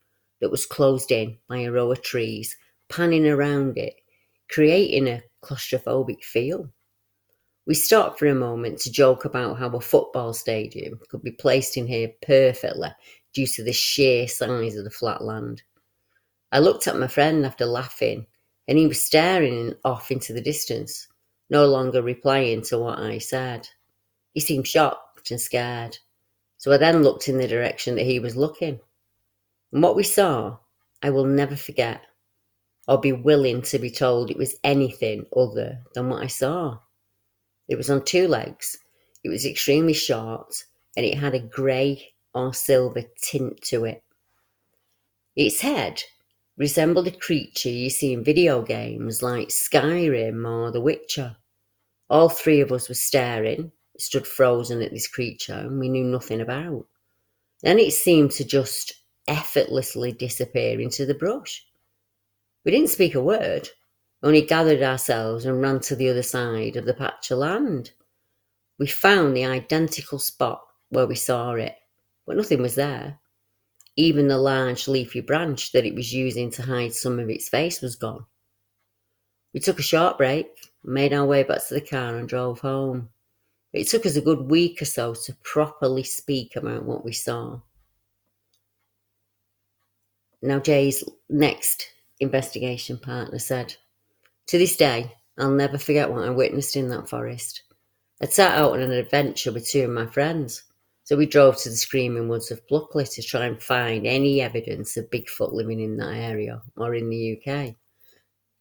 that 0.42 0.52
was 0.52 0.66
closed 0.66 1.12
in 1.12 1.38
by 1.48 1.60
a 1.60 1.72
row 1.72 1.92
of 1.92 2.02
trees, 2.02 2.56
panning 2.90 3.28
around 3.28 3.78
it, 3.78 3.96
creating 4.50 5.08
a 5.08 5.24
claustrophobic 5.44 6.24
feel. 6.24 6.70
We 7.66 7.76
stopped 7.76 8.20
for 8.20 8.28
a 8.28 8.36
moment 8.36 8.80
to 8.80 8.92
joke 8.92 9.26
about 9.26 9.58
how 9.58 9.70
a 9.70 9.82
football 9.82 10.34
stadium 10.34 11.00
could 11.10 11.24
be 11.24 11.32
placed 11.32 11.78
in 11.78 11.88
here 11.88 12.12
perfectly 12.22 12.90
due 13.34 13.48
to 13.48 13.64
the 13.64 13.74
sheer 13.74 14.28
size 14.28 14.76
of 14.76 14.84
the 14.84 14.92
flat 14.92 15.24
land. 15.24 15.64
I 16.52 16.60
looked 16.60 16.88
at 16.88 16.98
my 16.98 17.08
friend 17.08 17.46
after 17.46 17.66
laughing, 17.66 18.28
and 18.68 18.78
he 18.78 18.88
was 18.88 19.06
staring 19.06 19.74
off 19.84 20.12
into 20.12 20.34
the 20.34 20.42
distance, 20.42 21.08
no 21.50 21.66
longer 21.66 22.02
replying 22.02 22.62
to 22.64 22.78
what 22.78 23.00
I 23.00 23.18
said. 23.18 23.68
He 24.34 24.40
seemed 24.40 24.68
shocked 24.68 25.32
and 25.32 25.40
scared, 25.40 25.98
so 26.58 26.72
I 26.72 26.78
then 26.78 27.04
looked 27.04 27.28
in 27.28 27.38
the 27.38 27.48
direction 27.48 27.96
that 27.96 28.06
he 28.06 28.20
was 28.20 28.36
looking. 28.36 28.80
And 29.72 29.84
what 29.84 29.96
we 29.96 30.04
saw, 30.04 30.58
I 31.02 31.10
will 31.10 31.26
never 31.26 31.56
forget, 31.56 32.02
or 32.88 33.00
be 33.00 33.12
willing 33.12 33.62
to 33.64 33.80
be 33.80 33.92
told 33.92 34.30
it 34.30 34.38
was 34.38 34.56
anything 34.64 35.26
other 35.36 35.80
than 35.94 36.10
what 36.10 36.24
I 36.24 36.28
saw. 36.28 36.80
It 37.68 37.76
was 37.76 37.90
on 37.90 38.06
two 38.06 38.28
legs, 38.28 38.78
it 39.24 39.30
was 39.30 39.46
extremely 39.46 39.94
short, 39.94 40.64
and 40.96 41.06
it 41.06 41.18
had 41.18 41.34
a 41.34 41.40
grey 41.40 42.14
or 42.34 42.54
silver 42.54 43.04
tint 43.22 43.62
to 43.64 43.86
it. 43.86 44.04
Its 45.36 45.62
head 45.62 46.04
resembled 46.58 47.08
a 47.08 47.12
creature 47.12 47.70
you 47.70 47.90
see 47.90 48.14
in 48.14 48.24
video 48.24 48.62
games 48.62 49.22
like 49.22 49.50
Skyrim 49.50 50.50
or 50.50 50.72
The 50.72 50.82
Witcher. 50.82 51.36
All 52.10 52.30
three 52.30 52.62
of 52.62 52.72
us 52.72 52.88
were 52.88 52.96
staring, 52.96 53.72
stood 53.98 54.28
frozen 54.28 54.82
at 54.82 54.92
this 54.92 55.08
creature, 55.08 55.54
and 55.54 55.80
we 55.80 55.90
knew 55.90 56.06
nothing 56.06 56.42
about. 56.42 56.86
Then 57.62 57.80
it 57.80 57.92
seemed 57.92 58.32
to 58.32 58.46
just 58.46 58.94
effortlessly 59.28 60.12
disappear 60.12 60.80
into 60.80 61.06
the 61.06 61.14
brush. 61.14 61.66
We 62.64 62.72
didn't 62.72 62.90
speak 62.90 63.16
a 63.16 63.22
word, 63.22 63.70
only 64.24 64.42
gathered 64.42 64.82
ourselves 64.82 65.46
and 65.46 65.62
ran 65.62 65.80
to 65.82 65.96
the 65.96 66.10
other 66.10 66.24
side 66.24 66.76
of 66.78 66.86
the 66.86 66.94
patch 66.94 67.32
of 67.32 67.40
land. 67.40 67.92
We 68.80 68.88
found 68.88 69.36
the 69.36 69.46
identical 69.46 70.20
spot 70.20 70.62
where 70.90 71.08
we 71.08 71.16
saw 71.16 71.54
it, 71.54 71.76
but 72.26 72.38
nothing 72.38 72.62
was 72.62 72.76
there. 72.76 73.20
Even 73.96 74.28
the 74.28 74.38
large 74.38 74.88
leafy 74.88 75.22
branch 75.22 75.72
that 75.72 75.86
it 75.86 75.96
was 75.96 76.14
using 76.14 76.52
to 76.52 76.62
hide 76.62 76.94
some 76.94 77.20
of 77.20 77.30
its 77.30 77.48
face 77.48 77.82
was 77.82 77.96
gone. 77.96 78.26
We 79.54 79.62
took 79.62 79.80
a 79.80 79.84
short 79.84 80.18
break, 80.18 80.48
made 80.84 81.14
our 81.14 81.26
way 81.26 81.44
back 81.44 81.66
to 81.68 81.74
the 81.76 81.82
car, 81.82 82.18
and 82.18 82.28
drove 82.28 82.60
home. 82.60 83.10
It 83.72 83.88
took 83.88 84.06
us 84.06 84.16
a 84.16 84.22
good 84.22 84.50
week 84.50 84.82
or 84.82 84.86
so 84.86 85.14
to 85.14 85.36
properly 85.44 86.04
speak 86.04 86.56
about 86.56 86.84
what 86.84 87.06
we 87.06 87.14
saw. 87.14 87.62
Now, 90.42 90.60
Jay's 90.60 91.04
next 91.30 91.88
investigation 92.20 92.98
partner 92.98 93.40
said, 93.40 93.76
To 94.48 94.58
this 94.58 94.76
day, 94.76 95.14
I'll 95.38 95.52
never 95.52 95.78
forget 95.78 96.12
what 96.12 96.24
I 96.24 96.30
witnessed 96.30 96.76
in 96.76 96.90
that 96.90 97.10
forest. 97.10 97.64
I'd 98.22 98.32
sat 98.32 98.58
out 98.58 98.74
on 98.74 98.82
an 98.82 98.92
adventure 98.92 99.52
with 99.52 99.68
two 99.68 99.84
of 99.84 99.90
my 99.90 100.06
friends. 100.06 100.64
So 101.06 101.16
we 101.16 101.28
drove 101.28 101.58
to 101.58 101.70
the 101.70 101.76
Screaming 101.76 102.28
Woods 102.28 102.50
of 102.50 102.66
Pluckley 102.68 103.06
to 103.14 103.22
try 103.22 103.46
and 103.46 103.62
find 103.62 104.08
any 104.08 104.42
evidence 104.42 104.98
of 104.98 105.12
Bigfoot 105.12 105.54
living 105.54 105.80
in 105.80 105.98
that 105.98 106.16
area 106.16 106.64
or 106.78 106.96
in 106.96 107.12
the 107.12 107.40
UK. 107.40 107.76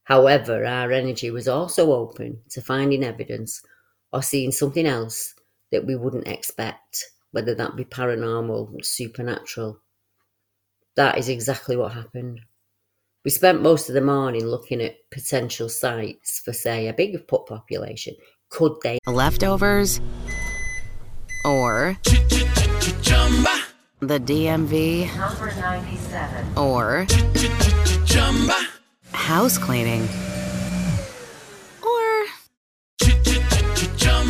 However, 0.05 0.67
our 0.67 0.93
energy 0.93 1.31
was 1.31 1.49
also 1.49 1.93
open 1.93 2.43
to 2.51 2.61
finding 2.61 3.03
evidence 3.03 3.63
or 4.13 4.23
seeing 4.23 4.53
something 4.53 4.85
else 4.85 5.35
that 5.73 5.87
we 5.87 5.97
wouldn't 5.97 6.29
expect, 6.29 7.07
whether 7.31 7.55
that 7.55 7.77
be 7.77 7.85
paranormal, 7.87 8.75
or 8.75 8.83
supernatural. 8.83 9.81
That 10.97 11.17
is 11.17 11.31
exactly 11.31 11.79
what 11.79 11.93
happened. 11.93 12.43
We 13.25 13.31
spent 13.31 13.63
most 13.63 13.89
of 13.89 13.95
the 13.95 14.03
morning 14.03 14.45
looking 14.45 14.83
at 14.83 14.97
potential 15.11 15.71
sites 15.71 16.43
for, 16.45 16.53
say, 16.53 16.89
a 16.89 16.93
Bigfoot 16.93 17.47
population. 17.47 18.15
Could 18.51 18.75
they? 18.83 18.99
Leftovers 19.07 19.99
or 21.45 21.99
the 24.01 24.21
DMV 24.21 25.07
Number 25.17 25.47
97. 25.61 26.59
or 26.59 27.07
house 29.13 29.57
cleaning 29.59 30.03
or 31.83 32.25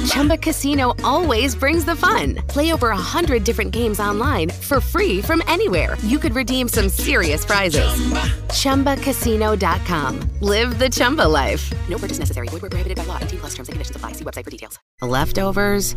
Chumba 0.07 0.37
Casino 0.39 0.95
always 1.03 1.57
brings 1.57 1.85
the 1.85 1.97
fun. 1.97 2.37
Play 2.49 2.73
over 2.73 2.91
a 2.91 2.97
hundred 2.97 3.43
different 3.43 3.73
games 3.73 3.99
online 3.99 4.51
for 4.51 4.81
free 4.81 5.21
from 5.21 5.43
anywhere. 5.49 5.97
You 6.03 6.19
could 6.21 6.35
redeem 6.37 6.69
some 6.69 6.89
serious 6.89 7.45
prizes. 7.45 7.85
Chumba. 7.85 8.95
ChumbaCasino.com. 8.95 10.21
Live 10.41 10.79
the 10.79 10.89
Chumba 10.89 11.23
life. 11.27 11.73
No 11.89 11.99
purchase 11.99 12.21
necessary. 12.21 12.47
Void 12.49 12.63
where 12.63 12.71
prohibited 12.71 12.97
by 12.97 13.05
law. 13.05 13.19
T 13.19 13.37
plus 13.37 13.55
terms 13.55 13.69
and 13.69 13.75
conditions 13.75 13.97
apply. 13.97 14.13
See 14.13 14.25
website 14.25 14.45
for 14.45 14.51
details. 14.51 14.79
Leftovers 15.03 15.97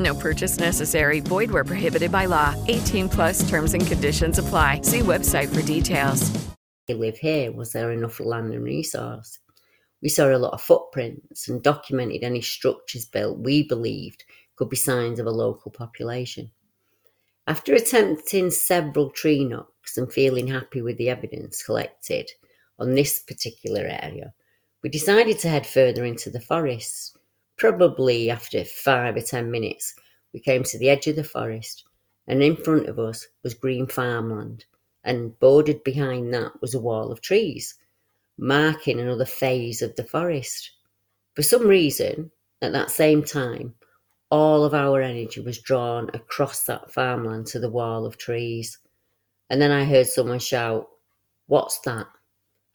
No 0.00 0.14
purchase 0.14 0.58
necessary. 0.58 1.20
Void 1.20 1.50
where 1.50 1.64
prohibited 1.64 2.10
by 2.10 2.24
law. 2.24 2.54
18 2.68 3.08
plus 3.10 3.48
terms 3.48 3.74
and 3.74 3.86
conditions 3.86 4.38
apply. 4.38 4.80
See 4.82 5.00
website 5.00 5.54
for 5.54 5.62
details. 5.62 6.30
they 6.86 6.94
live 6.94 7.18
here? 7.18 7.52
Was 7.52 7.72
there 7.72 7.92
enough 7.92 8.18
land 8.18 8.54
and 8.54 8.64
resource? 8.64 9.38
We 10.02 10.08
saw 10.08 10.34
a 10.34 10.38
lot 10.38 10.54
of 10.54 10.62
footprints 10.62 11.48
and 11.48 11.62
documented 11.62 12.24
any 12.24 12.40
structures 12.40 13.04
built 13.04 13.38
we 13.38 13.62
believed 13.62 14.24
could 14.56 14.70
be 14.70 14.76
signs 14.76 15.20
of 15.20 15.26
a 15.26 15.30
local 15.30 15.70
population. 15.70 16.50
After 17.46 17.74
attempting 17.74 18.50
several 18.50 19.10
tree 19.10 19.44
knocks 19.44 19.98
and 19.98 20.10
feeling 20.10 20.46
happy 20.46 20.80
with 20.80 20.96
the 20.96 21.10
evidence 21.10 21.62
collected 21.62 22.30
on 22.78 22.94
this 22.94 23.18
particular 23.18 23.82
area, 23.82 24.32
we 24.82 24.88
decided 24.88 25.38
to 25.40 25.48
head 25.48 25.66
further 25.66 26.06
into 26.06 26.30
the 26.30 26.40
forest. 26.40 27.18
Probably 27.60 28.30
after 28.30 28.64
five 28.64 29.16
or 29.16 29.20
ten 29.20 29.50
minutes, 29.50 29.94
we 30.32 30.40
came 30.40 30.62
to 30.62 30.78
the 30.78 30.88
edge 30.88 31.06
of 31.08 31.16
the 31.16 31.22
forest, 31.22 31.84
and 32.26 32.42
in 32.42 32.56
front 32.56 32.86
of 32.86 32.98
us 32.98 33.28
was 33.42 33.52
green 33.52 33.86
farmland, 33.86 34.64
and 35.04 35.38
bordered 35.40 35.84
behind 35.84 36.32
that 36.32 36.58
was 36.62 36.74
a 36.74 36.80
wall 36.80 37.12
of 37.12 37.20
trees, 37.20 37.74
marking 38.38 38.98
another 38.98 39.26
phase 39.26 39.82
of 39.82 39.94
the 39.96 40.04
forest. 40.04 40.70
For 41.34 41.42
some 41.42 41.66
reason, 41.66 42.30
at 42.62 42.72
that 42.72 42.90
same 42.90 43.22
time, 43.22 43.74
all 44.30 44.64
of 44.64 44.72
our 44.72 45.02
energy 45.02 45.42
was 45.42 45.60
drawn 45.60 46.08
across 46.14 46.64
that 46.64 46.90
farmland 46.90 47.46
to 47.48 47.58
the 47.60 47.68
wall 47.68 48.06
of 48.06 48.16
trees. 48.16 48.78
And 49.50 49.60
then 49.60 49.70
I 49.70 49.84
heard 49.84 50.06
someone 50.06 50.38
shout, 50.38 50.88
What's 51.46 51.78
that? 51.80 52.06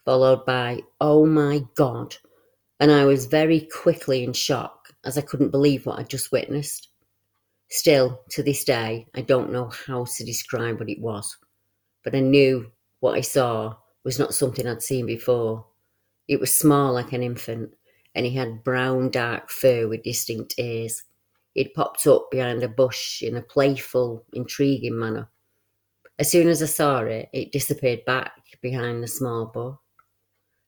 Followed 0.05 0.45
by, 0.45 0.81
Oh 1.01 1.25
my 1.25 1.65
God. 1.73 2.17
And 2.79 2.91
I 2.91 3.05
was 3.05 3.25
very 3.25 3.61
quickly 3.61 4.23
in 4.23 4.33
shock 4.33 4.74
as 5.05 5.17
I 5.17 5.21
couldn't 5.21 5.51
believe 5.51 5.85
what 5.85 5.99
I'd 5.99 6.09
just 6.09 6.31
witnessed. 6.31 6.89
Still, 7.69 8.21
to 8.29 8.43
this 8.43 8.63
day, 8.63 9.07
I 9.15 9.21
don't 9.21 9.51
know 9.51 9.71
how 9.87 10.05
to 10.05 10.25
describe 10.25 10.79
what 10.79 10.89
it 10.89 10.99
was, 10.99 11.37
but 12.03 12.15
I 12.15 12.19
knew 12.19 12.71
what 12.99 13.15
I 13.15 13.21
saw 13.21 13.75
was 14.03 14.19
not 14.19 14.33
something 14.33 14.67
I'd 14.67 14.81
seen 14.81 15.05
before. 15.05 15.65
It 16.27 16.39
was 16.39 16.53
small 16.53 16.93
like 16.93 17.13
an 17.13 17.23
infant, 17.23 17.73
and 18.13 18.25
he 18.25 18.35
had 18.35 18.63
brown 18.63 19.09
dark 19.09 19.49
fur 19.49 19.87
with 19.87 20.03
distinct 20.03 20.55
ears. 20.57 21.03
It 21.55 21.73
popped 21.73 22.05
up 22.07 22.29
behind 22.31 22.63
a 22.63 22.67
bush 22.67 23.21
in 23.21 23.35
a 23.37 23.41
playful, 23.41 24.25
intriguing 24.33 24.97
manner. 24.99 25.29
As 26.17 26.31
soon 26.31 26.47
as 26.47 26.61
I 26.61 26.67
saw 26.67 26.99
it, 26.99 27.29
it 27.33 27.51
disappeared 27.51 28.05
back 28.05 28.41
behind 28.61 29.03
the 29.03 29.07
small 29.07 29.47
bush. 29.47 29.75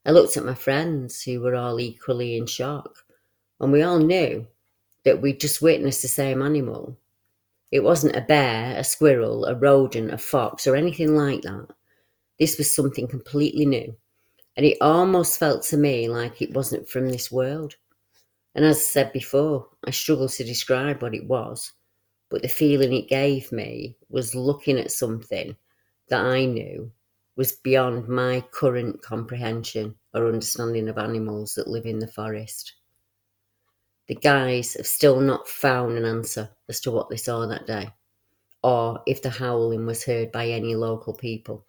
I 0.06 0.12
looked 0.12 0.38
at 0.38 0.46
my 0.46 0.56
friends, 0.56 1.22
who 1.22 1.41
were 1.41 1.56
all 1.56 1.79
equally 1.79 2.38
in 2.38 2.48
shock, 2.48 3.03
and 3.59 3.71
we 3.71 3.81
all 3.81 3.99
knew 3.99 4.47
that 5.03 5.21
we'd 5.21 5.39
just 5.39 5.61
witnessed 5.61 6.01
the 6.01 6.07
same 6.07 6.41
animal. 6.41 6.97
It 7.71 7.83
wasn't 7.83 8.15
a 8.15 8.21
bear, 8.21 8.77
a 8.77 8.83
squirrel, 8.83 9.45
a 9.45 9.55
rodent, 9.55 10.13
a 10.13 10.17
fox, 10.17 10.67
or 10.67 10.75
anything 10.75 11.15
like 11.15 11.41
that. 11.41 11.67
This 12.39 12.57
was 12.57 12.71
something 12.71 13.07
completely 13.07 13.65
new, 13.65 13.95
and 14.55 14.65
it 14.65 14.77
almost 14.79 15.39
felt 15.39 15.63
to 15.63 15.77
me 15.77 16.07
like 16.07 16.41
it 16.41 16.53
wasn't 16.53 16.87
from 16.87 17.09
this 17.09 17.31
world. 17.31 17.75
And 18.55 18.65
as 18.65 18.77
I 18.77 18.79
said 18.79 19.13
before, 19.13 19.67
I 19.85 19.91
struggle 19.91 20.29
to 20.29 20.43
describe 20.43 21.01
what 21.01 21.15
it 21.15 21.27
was, 21.27 21.73
but 22.29 22.41
the 22.41 22.47
feeling 22.47 22.93
it 22.93 23.07
gave 23.07 23.51
me 23.51 23.95
was 24.09 24.35
looking 24.35 24.77
at 24.77 24.91
something 24.91 25.55
that 26.09 26.25
I 26.25 26.45
knew 26.45 26.91
was 27.35 27.53
beyond 27.53 28.07
my 28.07 28.43
current 28.51 29.01
comprehension 29.01 29.95
or 30.13 30.27
understanding 30.27 30.89
of 30.89 30.97
animals 30.97 31.53
that 31.53 31.67
live 31.67 31.85
in 31.85 31.99
the 31.99 32.07
forest. 32.07 32.73
The 34.07 34.15
guys 34.15 34.73
have 34.75 34.87
still 34.87 35.19
not 35.19 35.47
found 35.47 35.97
an 35.97 36.05
answer 36.05 36.49
as 36.69 36.79
to 36.81 36.91
what 36.91 37.09
they 37.09 37.17
saw 37.17 37.45
that 37.45 37.67
day, 37.67 37.89
or 38.63 39.01
if 39.05 39.21
the 39.21 39.29
howling 39.29 39.85
was 39.85 40.05
heard 40.05 40.31
by 40.31 40.47
any 40.47 40.75
local 40.75 41.13
people. 41.13 41.65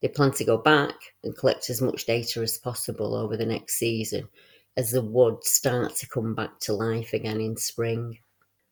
They 0.00 0.08
plan 0.08 0.32
to 0.32 0.44
go 0.44 0.56
back 0.58 0.94
and 1.22 1.36
collect 1.36 1.70
as 1.70 1.80
much 1.80 2.06
data 2.06 2.40
as 2.40 2.58
possible 2.58 3.14
over 3.14 3.36
the 3.36 3.46
next 3.46 3.74
season 3.74 4.28
as 4.76 4.90
the 4.90 5.02
woods 5.02 5.50
start 5.50 5.94
to 5.96 6.08
come 6.08 6.34
back 6.34 6.58
to 6.60 6.72
life 6.72 7.12
again 7.12 7.40
in 7.40 7.56
spring. 7.56 8.18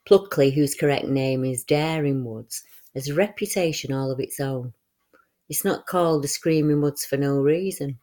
Pluckley, 0.06 0.52
whose 0.52 0.74
correct 0.74 1.06
name 1.06 1.44
is 1.44 1.62
Dering 1.62 2.24
Woods, 2.24 2.64
has 2.94 3.08
a 3.08 3.14
reputation 3.14 3.92
all 3.92 4.10
of 4.10 4.18
its 4.18 4.40
own. 4.40 4.72
It's 5.48 5.64
not 5.64 5.86
called 5.86 6.24
the 6.24 6.28
Screaming 6.28 6.80
Woods 6.80 7.04
for 7.04 7.16
no 7.16 7.36
reason. 7.40 7.98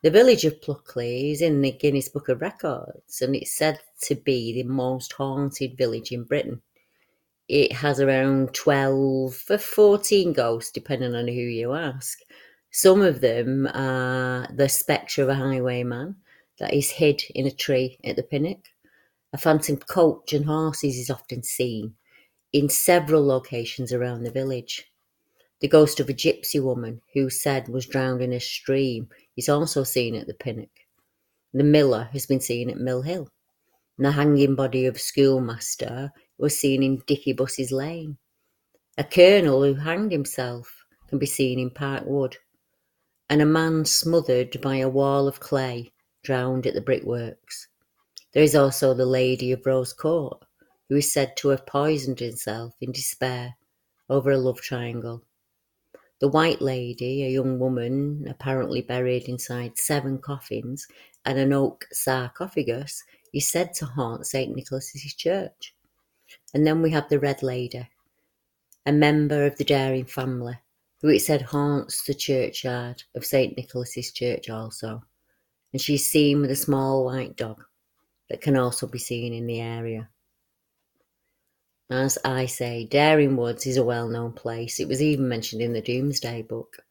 The 0.00 0.10
village 0.12 0.44
of 0.44 0.62
Pluckley 0.62 1.32
is 1.32 1.42
in 1.42 1.60
the 1.60 1.72
Guinness 1.72 2.08
Book 2.08 2.28
of 2.28 2.40
Records 2.40 3.20
and 3.20 3.34
it's 3.34 3.56
said 3.56 3.80
to 4.02 4.14
be 4.14 4.52
the 4.52 4.62
most 4.62 5.12
haunted 5.14 5.76
village 5.76 6.12
in 6.12 6.22
Britain. 6.22 6.62
It 7.48 7.72
has 7.72 7.98
around 7.98 8.54
12 8.54 9.44
or 9.50 9.58
14 9.58 10.32
ghosts, 10.32 10.70
depending 10.70 11.16
on 11.16 11.26
who 11.26 11.34
you 11.34 11.72
ask. 11.72 12.20
Some 12.70 13.02
of 13.02 13.20
them 13.20 13.66
are 13.74 14.46
the 14.54 14.68
spectre 14.68 15.24
of 15.24 15.30
a 15.30 15.34
highwayman, 15.34 16.14
that 16.58 16.74
is 16.74 16.90
hid 16.90 17.22
in 17.34 17.46
a 17.46 17.50
tree 17.50 17.98
at 18.04 18.14
the 18.14 18.22
pinnock. 18.22 18.68
A 19.32 19.38
phantom 19.38 19.78
coach 19.78 20.32
and 20.32 20.44
horses 20.44 20.96
is 20.96 21.10
often 21.10 21.42
seen 21.42 21.94
in 22.52 22.68
several 22.68 23.26
locations 23.26 23.92
around 23.92 24.22
the 24.22 24.30
village. 24.30 24.87
The 25.60 25.68
ghost 25.68 25.98
of 25.98 26.08
a 26.08 26.14
gypsy 26.14 26.62
woman 26.62 27.02
who 27.14 27.30
said 27.30 27.68
was 27.68 27.86
drowned 27.86 28.22
in 28.22 28.32
a 28.32 28.38
stream 28.38 29.08
is 29.36 29.48
also 29.48 29.82
seen 29.82 30.14
at 30.14 30.26
the 30.26 30.34
pinnock. 30.34 30.70
The 31.52 31.64
miller 31.64 32.08
has 32.12 32.26
been 32.26 32.40
seen 32.40 32.70
at 32.70 32.76
Mill 32.76 33.02
Hill. 33.02 33.28
And 33.96 34.04
the 34.06 34.12
hanging 34.12 34.54
body 34.54 34.86
of 34.86 34.94
a 34.94 34.98
schoolmaster 35.00 36.12
was 36.38 36.56
seen 36.56 36.84
in 36.84 37.02
Dicky 37.06 37.32
Buss's 37.32 37.72
Lane. 37.72 38.18
A 38.96 39.02
colonel 39.02 39.64
who 39.64 39.74
hanged 39.74 40.12
himself 40.12 40.84
can 41.08 41.18
be 41.18 41.26
seen 41.26 41.58
in 41.58 41.70
Park 41.70 42.04
Wood. 42.06 42.36
And 43.28 43.42
a 43.42 43.46
man 43.46 43.84
smothered 43.84 44.60
by 44.60 44.76
a 44.76 44.88
wall 44.88 45.26
of 45.26 45.40
clay 45.40 45.92
drowned 46.22 46.66
at 46.66 46.74
the 46.74 46.80
brickworks. 46.80 47.66
There 48.32 48.42
is 48.42 48.54
also 48.54 48.94
the 48.94 49.06
Lady 49.06 49.50
of 49.50 49.66
Rose 49.66 49.92
Court, 49.92 50.44
who 50.88 50.96
is 50.96 51.12
said 51.12 51.36
to 51.38 51.48
have 51.48 51.66
poisoned 51.66 52.20
herself 52.20 52.74
in 52.80 52.92
despair 52.92 53.56
over 54.08 54.30
a 54.30 54.38
love 54.38 54.60
triangle. 54.60 55.24
The 56.20 56.28
White 56.28 56.60
Lady, 56.60 57.24
a 57.24 57.30
young 57.30 57.58
woman 57.58 58.26
apparently 58.28 58.82
buried 58.82 59.28
inside 59.28 59.78
seven 59.78 60.18
coffins 60.18 60.86
and 61.24 61.38
an 61.38 61.52
oak 61.52 61.86
sarcophagus, 61.92 63.04
is 63.32 63.46
said 63.46 63.74
to 63.74 63.86
haunt 63.86 64.26
St. 64.26 64.54
Nicholas's 64.54 65.14
Church. 65.14 65.74
And 66.54 66.66
then 66.66 66.82
we 66.82 66.90
have 66.90 67.08
the 67.08 67.20
Red 67.20 67.42
Lady, 67.42 67.88
a 68.86 68.92
member 68.92 69.44
of 69.44 69.56
the 69.56 69.64
Dering 69.64 70.06
family, 70.06 70.58
who 71.00 71.08
it 71.08 71.20
said 71.20 71.42
haunts 71.42 72.04
the 72.04 72.14
churchyard 72.14 73.04
of 73.14 73.24
St. 73.24 73.56
Nicholas's 73.56 74.12
Church 74.12 74.50
also 74.50 75.02
and 75.72 75.80
she's 75.80 76.06
seen 76.06 76.40
with 76.40 76.50
a 76.50 76.56
small 76.56 77.04
white 77.04 77.36
dog 77.36 77.62
that 78.30 78.40
can 78.40 78.56
also 78.56 78.86
be 78.86 78.98
seen 78.98 79.32
in 79.32 79.46
the 79.46 79.60
area. 79.60 80.08
As 81.90 82.18
I 82.22 82.44
say, 82.44 82.84
Dering 82.84 83.36
Woods 83.36 83.66
is 83.66 83.78
a 83.78 83.82
well 83.82 84.08
known 84.08 84.32
place. 84.32 84.78
It 84.78 84.88
was 84.88 85.00
even 85.00 85.26
mentioned 85.26 85.62
in 85.62 85.72
the 85.72 85.80
Domesday 85.80 86.42
Book, 86.42 86.84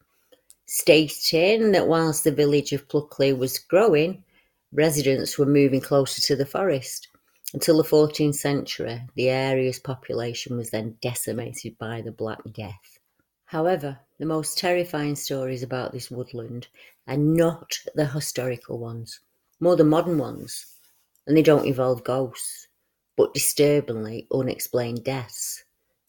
stating 0.66 1.70
that 1.70 1.86
whilst 1.86 2.24
the 2.24 2.32
village 2.32 2.72
of 2.72 2.88
Pluckley 2.88 3.32
was 3.32 3.60
growing, 3.60 4.24
residents 4.72 5.38
were 5.38 5.46
moving 5.46 5.80
closer 5.80 6.20
to 6.22 6.34
the 6.34 6.44
forest. 6.44 7.06
Until 7.54 7.76
the 7.76 7.88
14th 7.88 8.34
century, 8.34 9.00
the 9.14 9.28
area's 9.28 9.78
population 9.78 10.56
was 10.56 10.70
then 10.70 10.96
decimated 11.00 11.78
by 11.78 12.00
the 12.00 12.12
Black 12.12 12.40
Death. 12.52 12.98
However, 13.44 14.00
the 14.18 14.26
most 14.26 14.58
terrifying 14.58 15.14
stories 15.14 15.62
about 15.62 15.92
this 15.92 16.10
woodland 16.10 16.66
are 17.06 17.16
not 17.16 17.78
the 17.94 18.06
historical 18.06 18.78
ones, 18.78 19.20
more 19.60 19.76
the 19.76 19.84
modern 19.84 20.18
ones, 20.18 20.66
and 21.26 21.36
they 21.36 21.42
don't 21.42 21.66
involve 21.66 22.02
ghosts, 22.04 22.67
but 23.18 23.34
disturbingly 23.34 24.26
unexplained 24.32 25.04
deaths, 25.04 25.64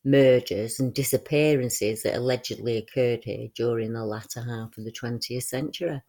murders, 0.05 0.79
and 0.79 0.93
disappearances 0.93 2.03
that 2.03 2.15
allegedly 2.15 2.77
occurred 2.77 3.25
here 3.25 3.49
during 3.55 3.91
the 3.91 4.05
latter 4.05 4.41
half 4.41 4.77
of 4.77 4.85
the 4.85 4.91
20th 4.93 5.43
century. 5.43 6.01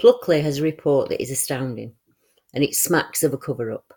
Pluckley 0.00 0.42
has 0.42 0.58
a 0.58 0.62
report 0.62 1.08
that 1.08 1.20
is 1.20 1.32
astounding, 1.32 1.94
and 2.54 2.62
it 2.62 2.76
smacks 2.76 3.24
of 3.24 3.32
a 3.32 3.38
cover 3.38 3.72
up. 3.72 3.94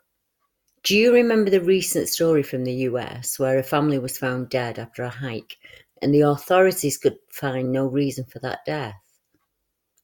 Do 0.82 0.96
you 0.96 1.14
remember 1.14 1.52
the 1.52 1.62
recent 1.62 2.10
story 2.10 2.42
from 2.42 2.64
the 2.64 2.74
US 2.90 3.38
where 3.38 3.60
a 3.60 3.64
family 3.64 4.00
was 4.00 4.18
found 4.18 4.50
dead 4.50 4.80
after 4.80 5.04
a 5.04 5.10
hike 5.10 5.58
and 6.02 6.14
the 6.14 6.22
authorities 6.22 6.98
could 6.98 7.18
find 7.32 7.72
no 7.72 7.88
reason 7.88 8.26
for 8.26 8.40
that 8.40 8.60
death. 8.66 9.02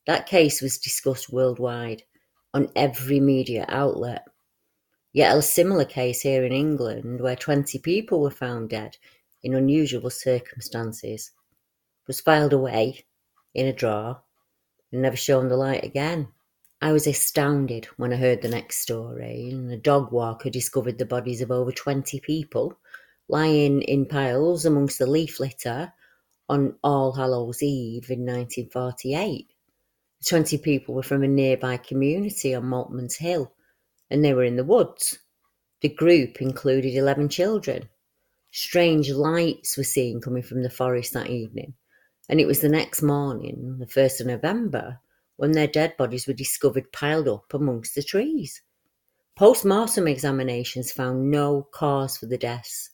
That 0.07 0.25
case 0.25 0.61
was 0.61 0.79
discussed 0.79 1.31
worldwide 1.31 2.03
on 2.53 2.69
every 2.75 3.19
media 3.19 3.65
outlet. 3.67 4.25
Yet 5.13 5.35
a 5.35 5.41
similar 5.41 5.85
case 5.85 6.21
here 6.21 6.45
in 6.45 6.53
England, 6.53 7.19
where 7.19 7.35
20 7.35 7.79
people 7.79 8.21
were 8.21 8.31
found 8.31 8.69
dead 8.69 8.97
in 9.43 9.53
unusual 9.53 10.09
circumstances, 10.09 11.31
was 12.07 12.21
filed 12.21 12.53
away 12.53 13.03
in 13.53 13.67
a 13.67 13.73
drawer 13.73 14.21
and 14.91 15.01
never 15.01 15.17
shown 15.17 15.49
the 15.49 15.57
light 15.57 15.83
again. 15.83 16.29
I 16.81 16.93
was 16.93 17.07
astounded 17.07 17.85
when 17.97 18.11
I 18.11 18.15
heard 18.15 18.41
the 18.41 18.49
next 18.49 18.79
story, 18.79 19.49
and 19.51 19.71
a 19.71 19.77
dog 19.77 20.11
walker 20.11 20.49
discovered 20.49 20.97
the 20.97 21.05
bodies 21.05 21.41
of 21.41 21.51
over 21.51 21.71
20 21.71 22.19
people 22.21 22.77
lying 23.27 23.81
in 23.83 24.05
piles 24.05 24.65
amongst 24.65 24.97
the 24.97 25.05
leaf 25.05 25.39
litter 25.39 25.93
on 26.49 26.75
All 26.83 27.11
Hallows 27.13 27.61
Eve 27.61 28.09
in 28.09 28.25
1948. 28.25 29.47
The 30.19 30.25
20 30.25 30.57
people 30.57 30.95
were 30.95 31.03
from 31.03 31.23
a 31.23 31.27
nearby 31.27 31.77
community 31.77 32.55
on 32.55 32.65
Maltman's 32.65 33.15
Hill, 33.15 33.53
and 34.11 34.23
they 34.23 34.33
were 34.33 34.43
in 34.43 34.57
the 34.57 34.63
woods. 34.63 35.19
The 35.81 35.89
group 35.89 36.41
included 36.41 36.93
11 36.93 37.29
children. 37.29 37.89
Strange 38.51 39.09
lights 39.09 39.77
were 39.77 39.83
seen 39.83 40.21
coming 40.21 40.43
from 40.43 40.61
the 40.61 40.69
forest 40.69 41.13
that 41.13 41.29
evening, 41.29 41.73
and 42.29 42.39
it 42.39 42.45
was 42.45 42.59
the 42.59 42.69
next 42.69 43.01
morning, 43.01 43.77
the 43.79 43.87
1st 43.87 44.21
of 44.21 44.27
November, 44.27 44.99
when 45.37 45.53
their 45.53 45.67
dead 45.67 45.97
bodies 45.97 46.27
were 46.27 46.33
discovered 46.33 46.91
piled 46.91 47.27
up 47.27 47.53
amongst 47.53 47.95
the 47.95 48.03
trees. 48.03 48.61
Post 49.35 49.65
mortem 49.65 50.07
examinations 50.07 50.91
found 50.91 51.31
no 51.31 51.67
cause 51.71 52.17
for 52.17 52.27
the 52.27 52.37
deaths, 52.37 52.91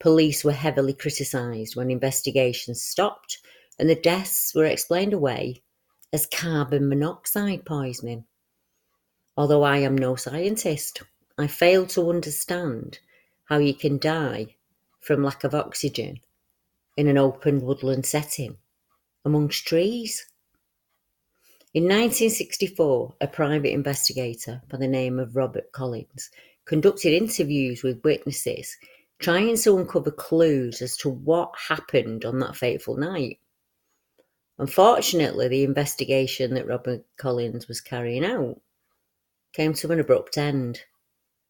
Police 0.00 0.44
were 0.44 0.52
heavily 0.52 0.94
criticised 0.94 1.74
when 1.74 1.90
investigations 1.90 2.82
stopped 2.82 3.38
and 3.80 3.90
the 3.90 3.96
deaths 3.96 4.52
were 4.54 4.64
explained 4.64 5.12
away 5.12 5.62
as 6.12 6.26
carbon 6.26 6.88
monoxide 6.88 7.66
poisoning. 7.66 8.24
Although 9.38 9.62
I 9.62 9.78
am 9.78 9.96
no 9.96 10.16
scientist, 10.16 11.00
I 11.38 11.46
fail 11.46 11.86
to 11.86 12.10
understand 12.10 12.98
how 13.44 13.58
you 13.58 13.72
can 13.72 13.98
die 13.98 14.56
from 14.98 15.22
lack 15.22 15.44
of 15.44 15.54
oxygen 15.54 16.18
in 16.96 17.06
an 17.06 17.16
open 17.16 17.60
woodland 17.60 18.04
setting 18.04 18.56
amongst 19.24 19.64
trees. 19.64 20.26
In 21.72 21.84
1964, 21.84 23.14
a 23.20 23.28
private 23.28 23.70
investigator 23.70 24.60
by 24.68 24.76
the 24.76 24.88
name 24.88 25.20
of 25.20 25.36
Robert 25.36 25.70
Collins 25.70 26.30
conducted 26.64 27.14
interviews 27.14 27.84
with 27.84 28.02
witnesses 28.02 28.76
trying 29.20 29.56
to 29.56 29.78
uncover 29.78 30.10
clues 30.10 30.82
as 30.82 30.96
to 30.96 31.10
what 31.10 31.54
happened 31.68 32.24
on 32.24 32.40
that 32.40 32.56
fateful 32.56 32.96
night. 32.96 33.38
Unfortunately, 34.58 35.46
the 35.46 35.62
investigation 35.62 36.54
that 36.54 36.66
Robert 36.66 37.04
Collins 37.16 37.68
was 37.68 37.80
carrying 37.80 38.24
out 38.24 38.60
came 39.58 39.74
to 39.74 39.90
an 39.90 39.98
abrupt 39.98 40.38
end 40.38 40.78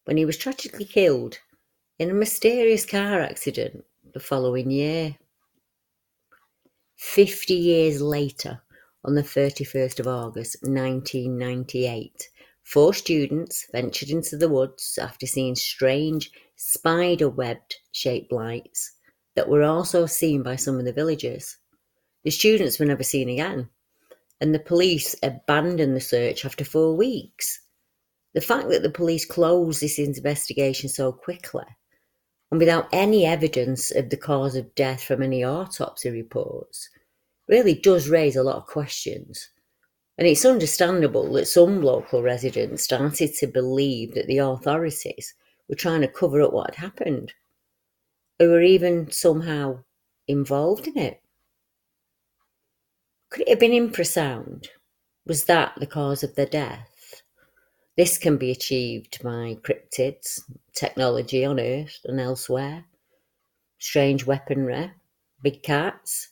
when 0.07 0.17
he 0.17 0.25
was 0.25 0.39
tragically 0.39 0.87
killed 0.87 1.39
in 1.99 2.09
a 2.09 2.15
mysterious 2.15 2.87
car 2.87 3.21
accident 3.21 3.85
the 4.15 4.19
following 4.19 4.71
year. 4.71 5.15
Fifty 6.97 7.53
years 7.53 8.01
later, 8.01 8.63
on 9.05 9.15
the 9.15 9.23
31st 9.23 10.01
of 10.01 10.07
August 10.07 10.57
1998, 10.63 12.31
four 12.63 12.95
students 12.95 13.67
ventured 13.73 14.09
into 14.09 14.39
the 14.39 14.49
woods 14.49 14.99
after 14.99 15.27
seeing 15.27 15.55
strange 15.55 16.31
spider 16.57 17.29
webbed 17.29 17.77
shaped 17.93 18.33
lights 18.33 18.91
that 19.37 19.51
were 19.51 19.65
also 19.65 20.07
seen 20.07 20.43
by 20.43 20.57
some 20.57 20.79
of 20.79 20.87
the 20.87 20.95
villagers. 20.95 21.59
The 22.25 22.31
students 22.31 22.79
were 22.79 22.87
never 22.87 23.03
seen 23.03 23.29
again, 23.29 23.69
and 24.41 24.55
the 24.55 24.61
police 24.61 25.15
abandoned 25.23 25.95
the 25.95 26.01
search 26.01 26.47
after 26.47 26.65
four 26.65 26.97
weeks. 26.97 27.61
The 28.35 28.41
fact 28.41 28.69
that 28.69 28.83
the 28.83 28.91
police 28.91 29.25
closed 29.25 29.81
this 29.81 29.99
investigation 29.99 30.89
so 30.89 31.13
quickly 31.13 31.65
and 32.51 32.59
without 32.59 32.89
any 32.93 33.27
evidence 33.27 33.91
of 33.91 34.11
the 34.11 34.17
cause 34.17 34.55
of 34.57 34.75
death 34.75 35.03
from 35.03 35.23
any 35.23 35.45
autopsy 35.45 36.11
reports 36.11 36.89
really 37.49 37.75
does 37.75 38.09
raise 38.09 38.37
a 38.37 38.43
lot 38.43 38.57
of 38.57 38.67
questions. 38.67 39.51
And 40.17 40.27
it's 40.27 40.45
understandable 40.45 41.33
that 41.33 41.47
some 41.47 41.81
local 41.81 42.23
residents 42.23 42.85
started 42.85 43.35
to 43.35 43.47
believe 43.47 44.15
that 44.15 44.27
the 44.27 44.39
authorities 44.39 45.35
were 45.69 45.77
trying 45.77 46.01
to 46.01 46.09
cover 46.09 46.43
up 46.43 46.53
what 46.53 46.75
had 46.75 46.85
happened, 46.85 47.33
or 48.41 48.49
were 48.49 48.63
even 48.63 49.11
somehow 49.11 49.85
involved 50.27 50.87
in 50.87 50.99
it. 50.99 51.21
Could 53.31 53.43
it 53.43 53.49
have 53.51 53.61
been 53.61 53.71
infrasound? 53.73 54.69
Was 55.27 55.45
that 55.45 55.75
the 55.79 55.87
cause 55.87 56.25
of 56.25 56.35
their 56.35 56.47
death? 56.47 56.98
This 57.99 58.17
can 58.17 58.37
be 58.37 58.53
achieved 58.53 59.21
by 59.25 59.59
cryptids, 59.63 60.41
technology 60.73 61.45
on 61.45 61.59
Earth 61.59 61.99
and 62.05 62.21
elsewhere, 62.21 62.85
strange 63.81 64.25
weaponry, 64.25 64.93
big 65.43 65.65
cats. 65.65 66.29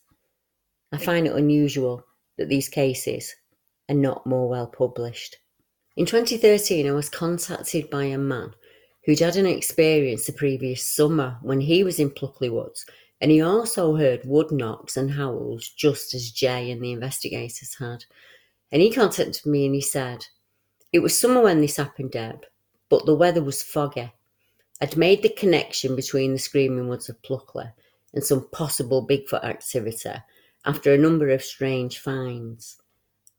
I 0.92 0.98
find 0.98 1.26
it 1.26 1.35
unusual 1.35 2.05
that 2.38 2.48
these 2.48 2.68
cases 2.68 3.35
are 3.88 3.96
not 3.96 4.29
more 4.29 4.48
well 4.48 4.68
published. 4.68 5.38
In 5.96 6.07
2013, 6.07 6.87
I 6.87 6.92
was 6.92 7.09
contacted 7.09 7.90
by 7.90 8.05
a 8.05 8.16
man 8.16 8.55
who'd 9.05 9.18
had 9.18 9.35
an 9.35 9.46
experience 9.46 10.26
the 10.26 10.35
previous 10.35 10.85
summer 10.85 11.37
when 11.42 11.61
he 11.61 11.83
was 11.83 11.98
in 11.98 12.11
Pluckley 12.11 12.48
Woods 12.48 12.87
and 13.20 13.33
he 13.33 13.42
also 13.42 13.96
heard 13.96 14.24
wood 14.24 14.52
knocks 14.52 14.96
and 14.96 15.11
howls 15.11 15.68
just 15.70 16.14
as 16.14 16.31
Jay 16.31 16.70
and 16.70 16.81
the 16.81 16.92
investigators 16.92 17.74
had. 17.81 18.05
And 18.70 18.81
he 18.81 18.92
contacted 18.92 19.44
me 19.44 19.66
and 19.66 19.74
he 19.74 19.81
said, 19.81 20.26
It 20.92 21.01
was 21.01 21.18
summer 21.18 21.42
when 21.42 21.61
this 21.61 21.77
happened, 21.77 22.12
Deb, 22.12 22.44
but 22.88 23.07
the 23.07 23.14
weather 23.14 23.42
was 23.42 23.62
foggy. 23.62 24.12
I'd 24.81 24.96
made 24.96 25.22
the 25.22 25.31
connection 25.31 25.96
between 25.96 26.33
the 26.33 26.38
Screaming 26.38 26.88
Woods 26.88 27.09
of 27.09 27.20
Pluckley 27.22 27.72
and 28.14 28.22
some 28.22 28.49
possible 28.51 29.07
Bigfoot 29.07 29.44
activity 29.44 30.11
after 30.64 30.92
a 30.92 30.99
number 30.99 31.31
of 31.31 31.42
strange 31.42 31.99
finds. 31.99 32.77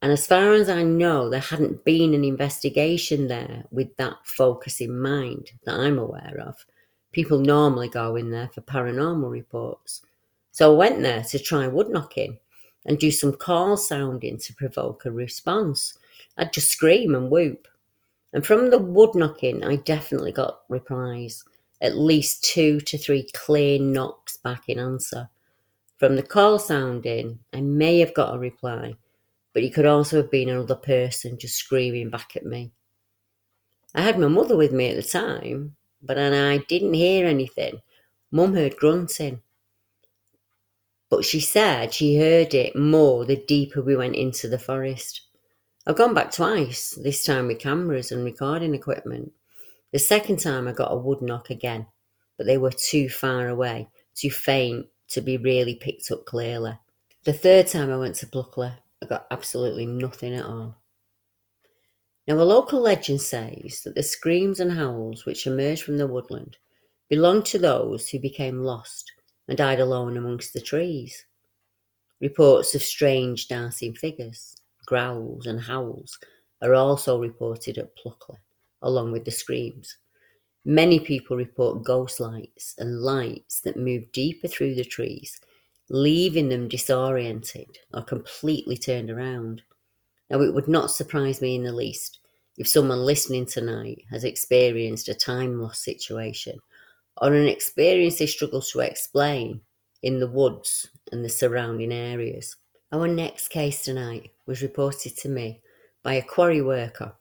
And 0.02 0.12
as 0.12 0.28
far 0.28 0.54
as 0.54 0.70
I 0.70 0.84
know, 0.84 1.30
there 1.30 1.40
hadn't 1.40 1.84
been 1.84 2.14
an 2.14 2.24
investigation 2.24 3.28
there 3.28 3.64
with 3.72 3.96
that 3.98 4.18
focus 4.26 4.80
in 4.80 5.00
mind 5.00 5.52
that 5.66 5.76
I'm 5.76 5.98
aware 5.98 6.40
of. 6.46 6.66
People 7.12 7.40
normally 7.40 7.90
go 7.90 8.16
in 8.16 8.30
there 8.30 8.50
for 8.54 8.62
paranormal 8.62 9.32
reports. 9.32 10.02
So 10.52 10.74
I 10.74 10.78
went 10.78 11.02
there 11.02 11.24
to 11.24 11.40
try 11.40 11.68
wood 11.68 11.90
knocking 11.90 12.38
and 12.86 13.00
do 13.00 13.12
some 13.12 13.34
call 13.34 13.76
sounding 13.78 14.38
to 14.38 14.54
provoke 14.54 15.06
a 15.06 15.12
response. 15.12 15.98
I'd 16.38 16.54
just 16.54 16.70
scream 16.70 17.16
and 17.16 17.30
whoop. 17.30 17.68
And 18.34 18.46
from 18.46 18.70
the 18.70 18.78
wood 18.78 19.16
knocking, 19.16 19.64
I 19.64 19.78
definitely 19.78 20.32
got 20.32 20.62
replies. 20.70 21.44
At 21.82 21.98
least 21.98 22.44
two 22.44 22.80
to 22.82 22.98
three 22.98 23.28
clear 23.34 23.80
knocks 23.80 24.38
back 24.38 24.68
in 24.68 24.80
answer. 24.80 25.30
From 25.98 26.16
the 26.16 26.24
call 26.24 26.60
sounding, 26.60 27.40
I 27.54 27.62
may 27.62 28.00
have 28.00 28.14
got 28.14 28.36
a 28.36 28.40
reply, 28.40 28.96
but 29.54 29.64
it 29.64 29.74
could 29.74 29.86
also 29.86 30.18
have 30.18 30.30
been 30.30 30.50
another 30.50 30.76
person 30.76 31.40
just 31.40 31.56
screaming 31.56 32.10
back 32.10 32.36
at 32.36 32.46
me. 32.46 32.72
I 33.96 34.02
had 34.02 34.20
my 34.20 34.28
mother 34.28 34.56
with 34.56 34.72
me 34.72 34.90
at 34.90 34.96
the 34.96 35.04
time, 35.04 35.76
but 36.02 36.20
I 36.20 36.58
didn't 36.58 36.94
hear 36.94 37.26
anything. 37.26 37.82
Mum 38.32 38.54
heard 38.54 38.78
grunting. 38.78 39.42
But 41.10 41.24
she 41.26 41.40
said 41.40 41.94
she 41.94 42.18
heard 42.18 42.54
it 42.54 42.76
more 42.76 43.26
the 43.26 43.44
deeper 43.48 43.82
we 43.82 43.96
went 43.96 44.16
into 44.16 44.48
the 44.48 44.60
forest. 44.60 45.22
I've 45.88 45.96
gone 45.96 46.14
back 46.14 46.34
twice, 46.34 47.00
this 47.02 47.24
time 47.24 47.48
with 47.48 47.60
cameras 47.60 48.12
and 48.12 48.26
recording 48.26 48.76
equipment. 48.76 49.32
The 49.94 50.00
second 50.00 50.36
time 50.36 50.68
I 50.68 50.74
got 50.74 50.92
a 50.92 50.98
wood 50.98 51.22
knock 51.22 51.50
again, 51.50 51.88
but 52.36 52.46
they 52.46 52.58
were 52.58 52.72
too 52.72 53.08
far 53.08 53.48
away, 53.48 53.88
too 54.14 54.30
faint 54.30 54.88
to 55.12 55.22
be 55.22 55.38
really 55.38 55.76
picked 55.76 56.12
up 56.12 56.26
clearly. 56.26 56.78
The 57.24 57.32
third 57.32 57.68
time 57.68 57.90
I 57.90 57.96
went 57.96 58.16
to 58.16 58.28
Pluckley, 58.28 58.74
I 59.02 59.06
got 59.06 59.28
absolutely 59.32 59.86
nothing 59.86 60.36
at 60.36 60.44
all. 60.44 60.76
Now, 62.28 62.34
a 62.34 62.44
local 62.44 62.82
legend 62.82 63.22
says 63.22 63.80
that 63.86 63.96
the 63.96 64.04
screams 64.04 64.60
and 64.60 64.74
howls 64.74 65.26
which 65.26 65.48
emerged 65.48 65.84
from 65.84 65.98
the 65.98 66.06
woodland 66.06 66.58
belonged 67.08 67.46
to 67.46 67.60
those 67.60 68.10
who 68.10 68.20
became 68.20 68.66
lost 68.66 69.14
and 69.48 69.58
died 69.58 69.80
alone 69.80 70.18
amongst 70.18 70.52
the 70.52 70.60
trees. 70.60 71.24
Reports 72.20 72.76
of 72.76 72.82
strange 72.82 73.48
dancing 73.48 73.94
figures, 73.94 74.57
growls, 74.88 75.46
and 75.46 75.62
howls 75.62 76.18
are 76.64 76.74
also 76.74 77.20
reported 77.20 77.78
at 77.78 77.96
Pluckley, 77.96 78.38
along 78.82 79.12
with 79.12 79.26
the 79.26 79.32
screams. 79.32 79.96
Many 80.66 81.00
people 81.00 81.38
report 81.38 81.84
ghost 81.84 82.20
lights 82.20 82.74
and 82.80 83.02
lights 83.02 83.62
that 83.62 83.78
move 83.78 84.12
deeper 84.12 84.48
through 84.48 84.74
the 84.76 84.84
trees, 84.84 85.40
leaving 85.90 86.50
them 86.50 86.68
disoriented 86.68 87.78
or 87.94 88.02
completely 88.02 88.76
turned 88.76 89.12
around. 89.12 89.62
Now, 90.30 90.42
it 90.42 90.54
would 90.54 90.68
not 90.68 90.92
surprise 90.92 91.42
me 91.42 91.56
in 91.56 91.64
the 91.64 91.72
least 91.72 92.20
if 92.58 92.68
someone 92.68 93.06
listening 93.06 93.46
tonight 93.46 94.04
has 94.10 94.24
experienced 94.24 95.08
a 95.08 95.14
time 95.14 95.62
loss 95.62 95.80
situation 95.80 96.58
or 97.22 97.34
an 97.34 97.48
experience 97.48 98.18
they 98.18 98.26
struggle 98.26 98.62
to 98.62 98.80
explain 98.80 99.62
in 100.04 100.20
the 100.20 100.30
woods 100.30 100.90
and 101.12 101.24
the 101.24 101.30
surrounding 101.30 101.94
areas. 101.94 102.56
Our 102.90 103.10
next 103.10 103.50
case 103.50 103.84
tonight 103.84 104.32
was 104.46 104.62
reported 104.62 105.18
to 105.18 105.28
me 105.28 105.62
by 106.04 106.14
a 106.14 106.22
quarry 106.22 106.62
worker. 106.62 107.16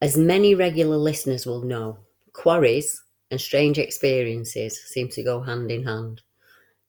As 0.00 0.16
many 0.16 0.56
regular 0.56 0.96
listeners 0.96 1.46
will 1.46 1.62
know, 1.62 1.98
quarries 2.32 3.00
and 3.30 3.40
strange 3.40 3.78
experiences 3.78 4.82
seem 4.84 5.08
to 5.10 5.22
go 5.22 5.40
hand 5.40 5.70
in 5.70 5.84
hand. 5.84 6.22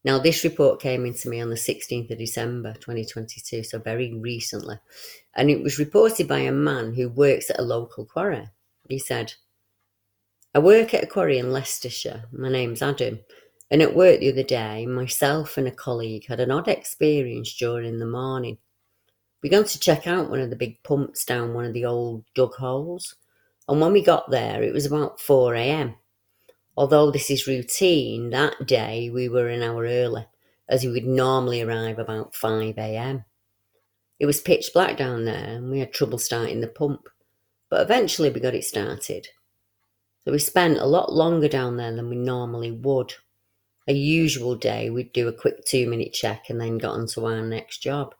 Now, 0.03 0.17
this 0.17 0.43
report 0.43 0.81
came 0.81 1.05
into 1.05 1.29
me 1.29 1.41
on 1.41 1.51
the 1.51 1.55
16th 1.55 2.09
of 2.09 2.17
December 2.17 2.73
2022, 2.73 3.63
so 3.63 3.77
very 3.77 4.11
recently, 4.15 4.79
and 5.35 5.51
it 5.51 5.61
was 5.61 5.77
reported 5.77 6.27
by 6.27 6.39
a 6.39 6.51
man 6.51 6.95
who 6.95 7.09
works 7.09 7.51
at 7.51 7.59
a 7.59 7.63
local 7.63 8.03
quarry. 8.03 8.49
He 8.89 8.97
said, 8.97 9.35
I 10.55 10.59
work 10.59 10.95
at 10.95 11.03
a 11.03 11.07
quarry 11.07 11.37
in 11.37 11.53
Leicestershire. 11.53 12.25
My 12.31 12.49
name's 12.49 12.81
Adam, 12.81 13.19
and 13.73 13.81
at 13.81 13.95
work 13.95 14.19
the 14.19 14.31
other 14.31 14.43
day, 14.43 14.85
myself 14.85 15.57
and 15.57 15.67
a 15.67 15.71
colleague 15.71 16.27
had 16.27 16.39
an 16.39 16.51
odd 16.51 16.67
experience 16.67 17.55
during 17.55 17.97
the 17.97 18.05
morning. 18.05 18.59
We 19.41 19.49
got 19.49 19.65
to 19.65 19.79
check 19.79 20.05
out 20.05 20.29
one 20.29 20.39
of 20.39 20.51
the 20.51 20.55
big 20.55 20.83
pumps 20.83 21.25
down 21.25 21.55
one 21.55 21.65
of 21.65 21.73
the 21.73 21.83
old 21.83 22.23
dug 22.35 22.53
holes, 22.53 23.15
and 23.67 23.81
when 23.81 23.91
we 23.91 24.03
got 24.03 24.29
there, 24.29 24.61
it 24.61 24.73
was 24.73 24.85
about 24.85 25.19
4 25.19 25.55
a.m. 25.55 25.95
Although 26.77 27.09
this 27.09 27.31
is 27.31 27.47
routine, 27.47 28.29
that 28.29 28.67
day 28.67 29.09
we 29.09 29.27
were 29.27 29.47
an 29.47 29.63
hour 29.63 29.85
early, 29.85 30.27
as 30.69 30.83
we 30.83 30.91
would 30.91 31.07
normally 31.07 31.63
arrive 31.63 31.97
about 31.97 32.35
5 32.35 32.77
am. 32.77 33.25
It 34.19 34.27
was 34.27 34.39
pitch 34.39 34.69
black 34.71 34.97
down 34.97 35.25
there 35.25 35.55
and 35.55 35.71
we 35.71 35.79
had 35.79 35.93
trouble 35.93 36.19
starting 36.19 36.61
the 36.61 36.67
pump, 36.67 37.09
but 37.71 37.81
eventually 37.81 38.29
we 38.29 38.39
got 38.39 38.53
it 38.53 38.65
started. 38.65 39.29
So 40.23 40.31
we 40.31 40.37
spent 40.37 40.77
a 40.77 40.85
lot 40.85 41.11
longer 41.11 41.47
down 41.47 41.77
there 41.77 41.95
than 41.95 42.07
we 42.07 42.17
normally 42.17 42.71
would. 42.71 43.15
A 43.87 43.93
usual 43.93 44.55
day, 44.55 44.89
we'd 44.89 45.11
do 45.11 45.27
a 45.27 45.33
quick 45.33 45.65
two 45.65 45.87
minute 45.89 46.13
check 46.13 46.49
and 46.49 46.59
then 46.59 46.77
got 46.77 46.93
on 46.93 47.07
to 47.07 47.25
our 47.25 47.41
next 47.41 47.79
job. 47.79 48.15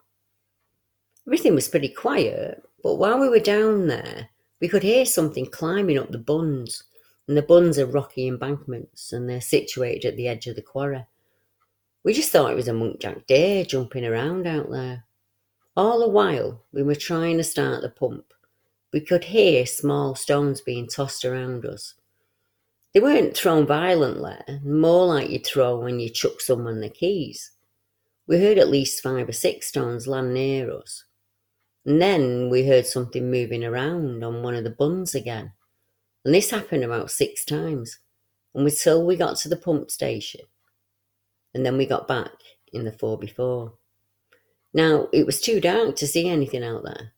Everything 1.25 1.55
was 1.55 1.69
pretty 1.69 1.87
quiet, 1.87 2.61
but 2.83 2.95
while 2.95 3.19
we 3.19 3.29
were 3.29 3.39
down 3.39 3.87
there, 3.87 4.29
we 4.59 4.67
could 4.67 4.83
hear 4.83 5.05
something 5.05 5.45
climbing 5.45 5.97
up 5.97 6.11
the 6.11 6.17
bunds 6.17 6.83
and 7.27 7.37
the 7.37 7.41
bunds 7.41 7.79
are 7.79 7.85
rocky 7.85 8.27
embankments 8.27 9.13
and 9.13 9.29
they're 9.29 9.39
situated 9.39 10.05
at 10.05 10.17
the 10.17 10.27
edge 10.27 10.47
of 10.47 10.55
the 10.55 10.61
quarry. 10.61 11.05
We 12.03 12.13
just 12.13 12.31
thought 12.31 12.51
it 12.51 12.55
was 12.55 12.67
a 12.67 12.73
muntjac 12.73 13.25
deer 13.27 13.63
jumping 13.63 14.05
around 14.05 14.45
out 14.45 14.69
there. 14.69 15.05
All 15.77 15.99
the 15.99 16.09
while 16.09 16.61
we 16.73 16.83
were 16.83 16.95
trying 16.95 17.37
to 17.37 17.43
start 17.43 17.81
the 17.81 17.89
pump, 17.89 18.33
we 18.91 18.99
could 18.99 19.23
hear 19.23 19.65
small 19.65 20.13
stones 20.13 20.59
being 20.59 20.87
tossed 20.87 21.23
around 21.23 21.65
us. 21.65 21.95
They 22.93 22.99
weren't 22.99 23.35
thrown 23.35 23.65
violently, 23.65 24.37
more 24.63 25.07
like 25.07 25.31
you 25.31 25.39
throw 25.39 25.79
when 25.79 25.99
you 25.99 26.09
chuck 26.09 26.39
someone 26.41 26.79
the 26.79 26.89
keys. 26.89 27.51
We 28.27 28.39
heard 28.39 28.59
at 28.59 28.69
least 28.69 29.01
five 29.01 29.27
or 29.27 29.33
six 29.33 29.67
stones 29.67 30.07
land 30.07 30.33
near 30.33 30.71
us. 30.71 31.05
And 31.85 31.99
then 31.99 32.49
we 32.49 32.67
heard 32.67 32.85
something 32.85 33.31
moving 33.31 33.63
around 33.63 34.23
on 34.23 34.43
one 34.43 34.53
of 34.53 34.63
the 34.63 34.69
bunds 34.69 35.15
again. 35.15 35.51
And 36.23 36.33
this 36.33 36.51
happened 36.51 36.83
about 36.83 37.09
six 37.09 37.43
times. 37.43 37.99
And 38.53 38.65
until 38.65 39.05
we 39.05 39.15
got 39.15 39.37
to 39.37 39.49
the 39.49 39.57
pump 39.57 39.89
station. 39.89 40.41
And 41.55 41.65
then 41.65 41.77
we 41.77 41.87
got 41.87 42.07
back 42.07 42.31
in 42.71 42.85
the 42.85 42.91
four 42.91 43.17
before. 43.17 43.73
Now, 44.73 45.07
it 45.11 45.25
was 45.25 45.41
too 45.41 45.59
dark 45.59 45.95
to 45.97 46.07
see 46.07 46.29
anything 46.29 46.63
out 46.63 46.83
there. 46.83 47.12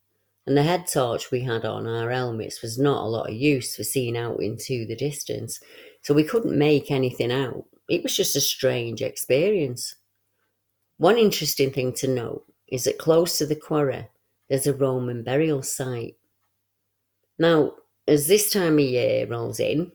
And 0.47 0.55
the 0.55 0.63
head 0.63 0.86
torch 0.88 1.31
we 1.31 1.41
had 1.41 1.65
on 1.65 1.88
our 1.88 2.12
helmets 2.12 2.62
was 2.62 2.77
not 2.77 3.03
a 3.03 3.08
lot 3.08 3.29
of 3.29 3.36
use 3.36 3.75
for 3.75 3.84
seeing 3.84 4.15
out 4.15 4.41
into 4.41 4.86
the 4.86 4.95
distance. 4.95 5.60
So 6.03 6.13
we 6.13 6.23
couldn't 6.23 6.58
make 6.58 6.91
anything 6.91 7.31
out. 7.31 7.65
It 7.89 8.03
was 8.03 8.15
just 8.15 8.36
a 8.36 8.41
strange 8.41 9.01
experience. 9.01 9.95
One 10.97 11.17
interesting 11.17 11.71
thing 11.71 11.93
to 11.93 12.08
note 12.08 12.45
is 12.67 12.84
that 12.84 12.99
close 12.99 13.38
to 13.39 13.45
the 13.45 13.55
quarry, 13.55 14.08
there's 14.49 14.67
a 14.67 14.73
Roman 14.73 15.23
burial 15.23 15.63
site. 15.63 16.15
Now, 17.39 17.73
as 18.08 18.27
this 18.27 18.51
time 18.51 18.75
of 18.75 18.86
year 18.86 19.25
rolls 19.25 19.60
in, 19.60 19.91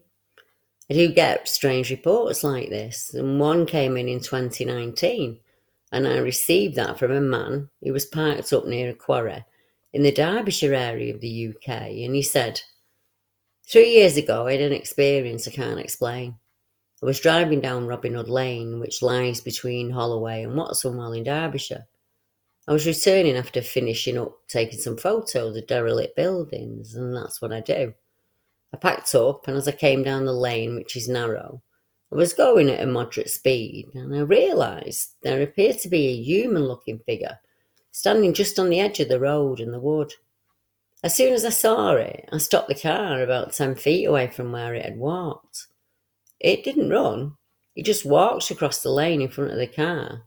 I 0.90 0.94
do 0.94 1.12
get 1.12 1.48
strange 1.48 1.90
reports 1.90 2.42
like 2.42 2.68
this, 2.68 3.14
and 3.14 3.38
one 3.38 3.64
came 3.64 3.96
in 3.96 4.08
in 4.08 4.18
2019, 4.18 5.38
and 5.92 6.08
I 6.08 6.18
received 6.18 6.74
that 6.74 6.98
from 6.98 7.12
a 7.12 7.20
man 7.20 7.70
who 7.82 7.92
was 7.92 8.06
parked 8.06 8.52
up 8.52 8.66
near 8.66 8.90
a 8.90 8.94
quarry 8.94 9.44
in 9.92 10.02
the 10.02 10.12
Derbyshire 10.12 10.74
area 10.74 11.14
of 11.14 11.20
the 11.20 11.48
UK, 11.48 11.68
and 11.68 12.14
he 12.14 12.22
said, 12.22 12.60
Three 13.66 13.90
years 13.90 14.16
ago, 14.16 14.46
I 14.46 14.52
had 14.52 14.62
an 14.62 14.72
experience 14.72 15.46
I 15.46 15.52
can't 15.52 15.80
explain. 15.80 16.36
I 17.02 17.06
was 17.06 17.20
driving 17.20 17.60
down 17.60 17.86
Robin 17.86 18.14
Hood 18.14 18.28
Lane, 18.28 18.78
which 18.78 19.02
lies 19.02 19.40
between 19.40 19.90
Holloway 19.90 20.42
and 20.42 20.52
Whatstandwell 20.52 21.16
in 21.16 21.24
Derbyshire. 21.24 21.86
I 22.68 22.72
was 22.72 22.86
returning 22.86 23.36
after 23.36 23.62
finishing 23.62 24.18
up 24.18 24.36
taking 24.48 24.78
some 24.78 24.96
photos 24.96 25.56
of 25.56 25.66
derelict 25.66 26.14
buildings, 26.14 26.94
and 26.94 27.16
that's 27.16 27.40
what 27.40 27.52
I 27.52 27.60
do. 27.60 27.94
I 28.72 28.76
packed 28.76 29.14
up, 29.14 29.48
and 29.48 29.56
as 29.56 29.66
I 29.66 29.72
came 29.72 30.02
down 30.02 30.24
the 30.24 30.32
lane, 30.32 30.76
which 30.76 30.94
is 30.94 31.08
narrow, 31.08 31.62
I 32.12 32.16
was 32.16 32.32
going 32.32 32.68
at 32.68 32.82
a 32.82 32.86
moderate 32.86 33.30
speed, 33.30 33.88
and 33.94 34.14
I 34.14 34.20
realised 34.20 35.14
there 35.22 35.42
appeared 35.42 35.78
to 35.78 35.88
be 35.88 36.08
a 36.08 36.22
human 36.22 36.64
looking 36.64 36.98
figure 37.00 37.38
standing 37.90 38.34
just 38.34 38.58
on 38.58 38.70
the 38.70 38.80
edge 38.80 39.00
of 39.00 39.08
the 39.08 39.20
road 39.20 39.60
and 39.60 39.72
the 39.72 39.80
wood. 39.80 40.12
As 41.02 41.14
soon 41.14 41.32
as 41.32 41.44
I 41.44 41.50
saw 41.50 41.92
it, 41.94 42.28
I 42.32 42.38
stopped 42.38 42.68
the 42.68 42.74
car 42.74 43.22
about 43.22 43.52
10 43.52 43.74
feet 43.76 44.04
away 44.04 44.28
from 44.28 44.52
where 44.52 44.74
it 44.74 44.84
had 44.84 44.98
walked. 44.98 45.66
It 46.38 46.64
didn't 46.64 46.90
run, 46.90 47.36
it 47.74 47.84
just 47.84 48.04
walked 48.04 48.50
across 48.50 48.82
the 48.82 48.90
lane 48.90 49.22
in 49.22 49.28
front 49.28 49.52
of 49.52 49.58
the 49.58 49.66
car 49.66 50.24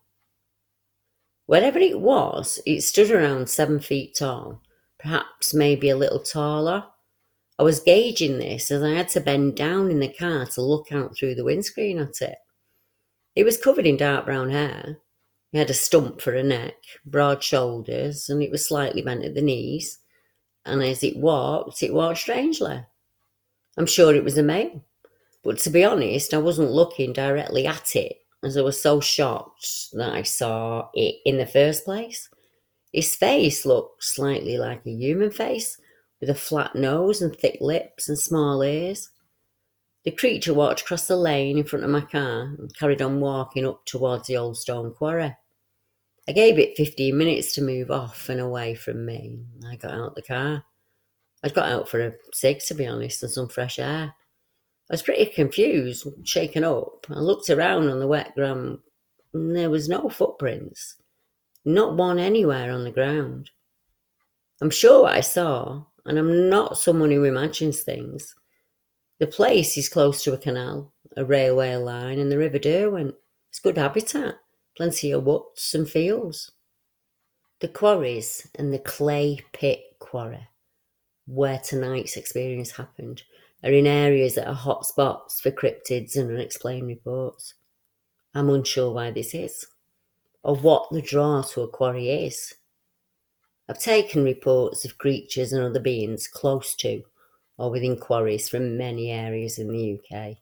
Whatever 1.45 1.79
it 1.79 1.99
was, 1.99 2.59
it 2.65 2.81
stood 2.81 3.11
around 3.11 3.49
seven 3.49 3.79
feet 3.79 4.15
tall, 4.15 4.61
perhaps 4.97 5.53
maybe 5.53 5.89
a 5.89 5.97
little 5.97 6.19
taller. 6.19 6.85
I 7.59 7.63
was 7.63 7.81
gauging 7.81 8.39
this 8.39 8.71
as 8.71 8.81
I 8.81 8.91
had 8.91 9.09
to 9.09 9.19
bend 9.19 9.57
down 9.57 9.91
in 9.91 9.99
the 9.99 10.07
car 10.07 10.45
to 10.45 10.61
look 10.61 10.91
out 10.91 11.15
through 11.15 11.35
the 11.35 11.43
windscreen 11.43 11.99
at 11.99 12.21
it. 12.21 12.37
It 13.35 13.43
was 13.43 13.57
covered 13.57 13.85
in 13.85 13.97
dark 13.97 14.25
brown 14.25 14.51
hair. 14.51 14.99
It 15.53 15.59
had 15.59 15.69
a 15.69 15.73
stump 15.75 16.19
for 16.19 16.33
a 16.33 16.41
neck, 16.41 16.73
broad 17.05 17.43
shoulders, 17.43 18.27
and 18.27 18.41
it 18.41 18.49
was 18.49 18.67
slightly 18.67 19.03
bent 19.03 19.23
at 19.23 19.35
the 19.35 19.41
knees. 19.41 19.99
And 20.65 20.81
as 20.81 21.03
it 21.03 21.15
walked, 21.15 21.83
it 21.83 21.93
walked 21.93 22.19
strangely. 22.19 22.83
I'm 23.77 23.85
sure 23.85 24.15
it 24.15 24.23
was 24.23 24.37
a 24.37 24.43
male, 24.43 24.83
but 25.43 25.59
to 25.59 25.69
be 25.69 25.83
honest, 25.83 26.33
I 26.33 26.39
wasn't 26.39 26.71
looking 26.71 27.13
directly 27.13 27.67
at 27.67 27.95
it 27.95 28.17
as 28.43 28.57
I 28.57 28.61
was 28.61 28.81
so 28.81 28.99
shocked 28.99 29.93
that 29.93 30.13
I 30.13 30.23
saw 30.23 30.89
it 30.93 31.15
in 31.23 31.37
the 31.37 31.45
first 31.45 31.85
place. 31.85 32.29
His 32.91 33.15
face 33.15 33.65
looked 33.65 34.03
slightly 34.03 34.57
like 34.57 34.85
a 34.85 34.91
human 34.91 35.31
face, 35.31 35.77
with 36.19 36.29
a 36.29 36.35
flat 36.35 36.75
nose 36.75 37.21
and 37.21 37.35
thick 37.35 37.57
lips 37.61 38.09
and 38.09 38.17
small 38.17 38.63
ears. 38.63 39.09
The 40.03 40.11
creature 40.11 40.53
walked 40.53 40.81
across 40.81 41.07
the 41.07 41.15
lane 41.15 41.57
in 41.57 41.63
front 41.63 41.85
of 41.85 41.91
my 41.91 42.01
car 42.01 42.55
and 42.57 42.75
carried 42.75 43.01
on 43.01 43.19
walking 43.19 43.65
up 43.65 43.85
towards 43.85 44.27
the 44.27 44.37
old 44.37 44.57
stone 44.57 44.93
quarry. 44.93 45.35
I 46.27 46.31
gave 46.31 46.57
it 46.57 46.77
15 46.77 47.17
minutes 47.17 47.53
to 47.55 47.61
move 47.61 47.91
off 47.91 48.29
and 48.29 48.39
away 48.39 48.75
from 48.75 49.05
me. 49.05 49.39
I 49.67 49.75
got 49.75 49.91
out 49.91 50.09
of 50.09 50.15
the 50.15 50.21
car. 50.21 50.63
I'd 51.43 51.53
got 51.53 51.71
out 51.71 51.89
for 51.89 51.99
a 51.99 52.13
cig, 52.33 52.59
to 52.67 52.73
be 52.73 52.87
honest, 52.87 53.23
and 53.23 53.31
some 53.31 53.49
fresh 53.49 53.77
air. 53.77 54.13
I 54.89 54.93
was 54.93 55.01
pretty 55.01 55.25
confused, 55.25 56.07
shaken 56.23 56.63
up. 56.63 57.07
I 57.09 57.19
looked 57.19 57.49
around 57.49 57.89
on 57.89 57.99
the 57.99 58.07
wet 58.07 58.33
ground 58.35 58.79
and 59.33 59.55
there 59.55 59.69
was 59.69 59.89
no 59.89 60.09
footprints, 60.09 60.97
not 61.65 61.95
one 61.95 62.19
anywhere 62.19 62.71
on 62.71 62.83
the 62.83 62.91
ground. 62.91 63.49
I'm 64.61 64.69
sure 64.69 65.07
I 65.07 65.21
saw, 65.21 65.83
and 66.05 66.17
I'm 66.17 66.49
not 66.49 66.77
someone 66.77 67.11
who 67.11 67.23
imagines 67.23 67.81
things. 67.81 68.35
The 69.19 69.27
place 69.27 69.77
is 69.77 69.89
close 69.89 70.23
to 70.23 70.33
a 70.33 70.37
canal, 70.37 70.93
a 71.17 71.25
railway 71.25 71.75
line, 71.75 72.19
and 72.19 72.31
the 72.31 72.37
River 72.37 72.59
Derwent. 72.59 73.15
It's 73.49 73.59
good 73.59 73.77
habitat, 73.77 74.35
plenty 74.75 75.11
of 75.11 75.23
woods 75.23 75.73
and 75.73 75.89
fields. 75.89 76.51
The 77.59 77.67
quarries 77.67 78.47
and 78.55 78.73
the 78.73 78.79
clay 78.79 79.39
pit 79.53 79.81
quarry, 79.99 80.47
where 81.25 81.59
tonight's 81.59 82.17
experience 82.17 82.71
happened, 82.71 83.23
are 83.63 83.71
in 83.71 83.87
areas 83.87 84.35
that 84.35 84.47
are 84.47 84.53
hot 84.53 84.85
spots 84.85 85.39
for 85.39 85.51
cryptids 85.51 86.15
and 86.15 86.29
unexplained 86.31 86.87
reports. 86.87 87.53
I'm 88.35 88.49
unsure 88.49 88.91
why 88.91 89.11
this 89.11 89.33
is, 89.33 89.65
or 90.43 90.55
what 90.55 90.89
the 90.91 91.01
draw 91.01 91.41
to 91.41 91.61
a 91.61 91.67
quarry 91.67 92.09
is. 92.09 92.53
I've 93.69 93.79
taken 93.79 94.23
reports 94.23 94.83
of 94.83 94.97
creatures 94.97 95.53
and 95.53 95.63
other 95.63 95.79
beings 95.79 96.27
close 96.27 96.75
to 96.77 97.03
or 97.57 97.69
within 97.71 97.97
quarries 97.97 98.49
from 98.49 98.77
many 98.77 99.11
areas 99.11 99.59
in 99.59 99.67
the 99.67 99.99
UK. 99.99 100.37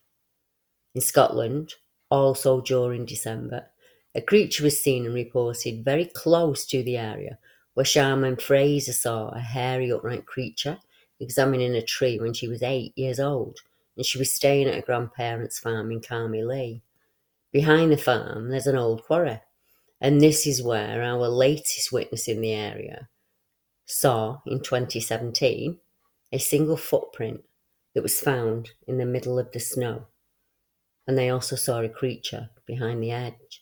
In 0.96 1.02
Scotland, 1.02 1.74
also 2.10 2.62
during 2.62 3.06
December, 3.06 3.68
a 4.14 4.22
creature 4.22 4.64
was 4.64 4.82
seen 4.82 5.06
and 5.06 5.16
reported 5.16 5.86
very 5.86 6.06
close 6.06 6.66
to 6.66 6.84
the 6.84 6.98
area 6.98 7.38
where 7.74 7.86
Shaman 7.86 8.38
Fraser 8.38 8.94
saw 8.94 9.30
a 9.30 9.40
hairy 9.40 9.92
upright 9.92 10.26
creature 10.26 10.78
examining 11.20 11.76
a 11.76 11.82
tree 11.82 12.20
when 12.20 12.34
she 12.34 12.48
was 12.48 12.64
eight 12.64 12.98
years 12.98 13.20
old, 13.20 13.60
and 13.96 14.06
she 14.06 14.18
was 14.18 14.34
staying 14.34 14.68
at 14.68 14.76
her 14.76 14.82
grandparents' 14.82 15.60
farm 15.60 15.92
in 15.92 16.02
Carmyllie. 16.02 16.82
Behind 17.52 17.92
the 17.92 17.98
farm, 17.98 18.50
there's 18.50 18.68
an 18.68 18.78
old 18.78 19.04
quarry, 19.04 19.40
and 20.02 20.20
this 20.20 20.48
is 20.48 20.64
where 20.64 21.04
our 21.04 21.28
latest 21.28 21.92
witness 21.92 22.28
in 22.28 22.42
the 22.42 22.54
area 22.54 23.08
saw 23.86 24.42
in 24.48 24.62
2017 24.62 25.78
a 26.32 26.38
single 26.40 26.78
footprint 26.78 27.42
that 27.94 28.02
was 28.04 28.20
found 28.20 28.72
in 28.88 28.98
the 28.98 29.06
middle 29.06 29.38
of 29.38 29.52
the 29.52 29.60
snow, 29.60 30.08
and 31.06 31.18
they 31.18 31.30
also 31.30 31.56
saw 31.56 31.82
a 31.82 31.90
creature 31.90 32.50
behind 32.66 33.04
the 33.04 33.12
edge. 33.12 33.61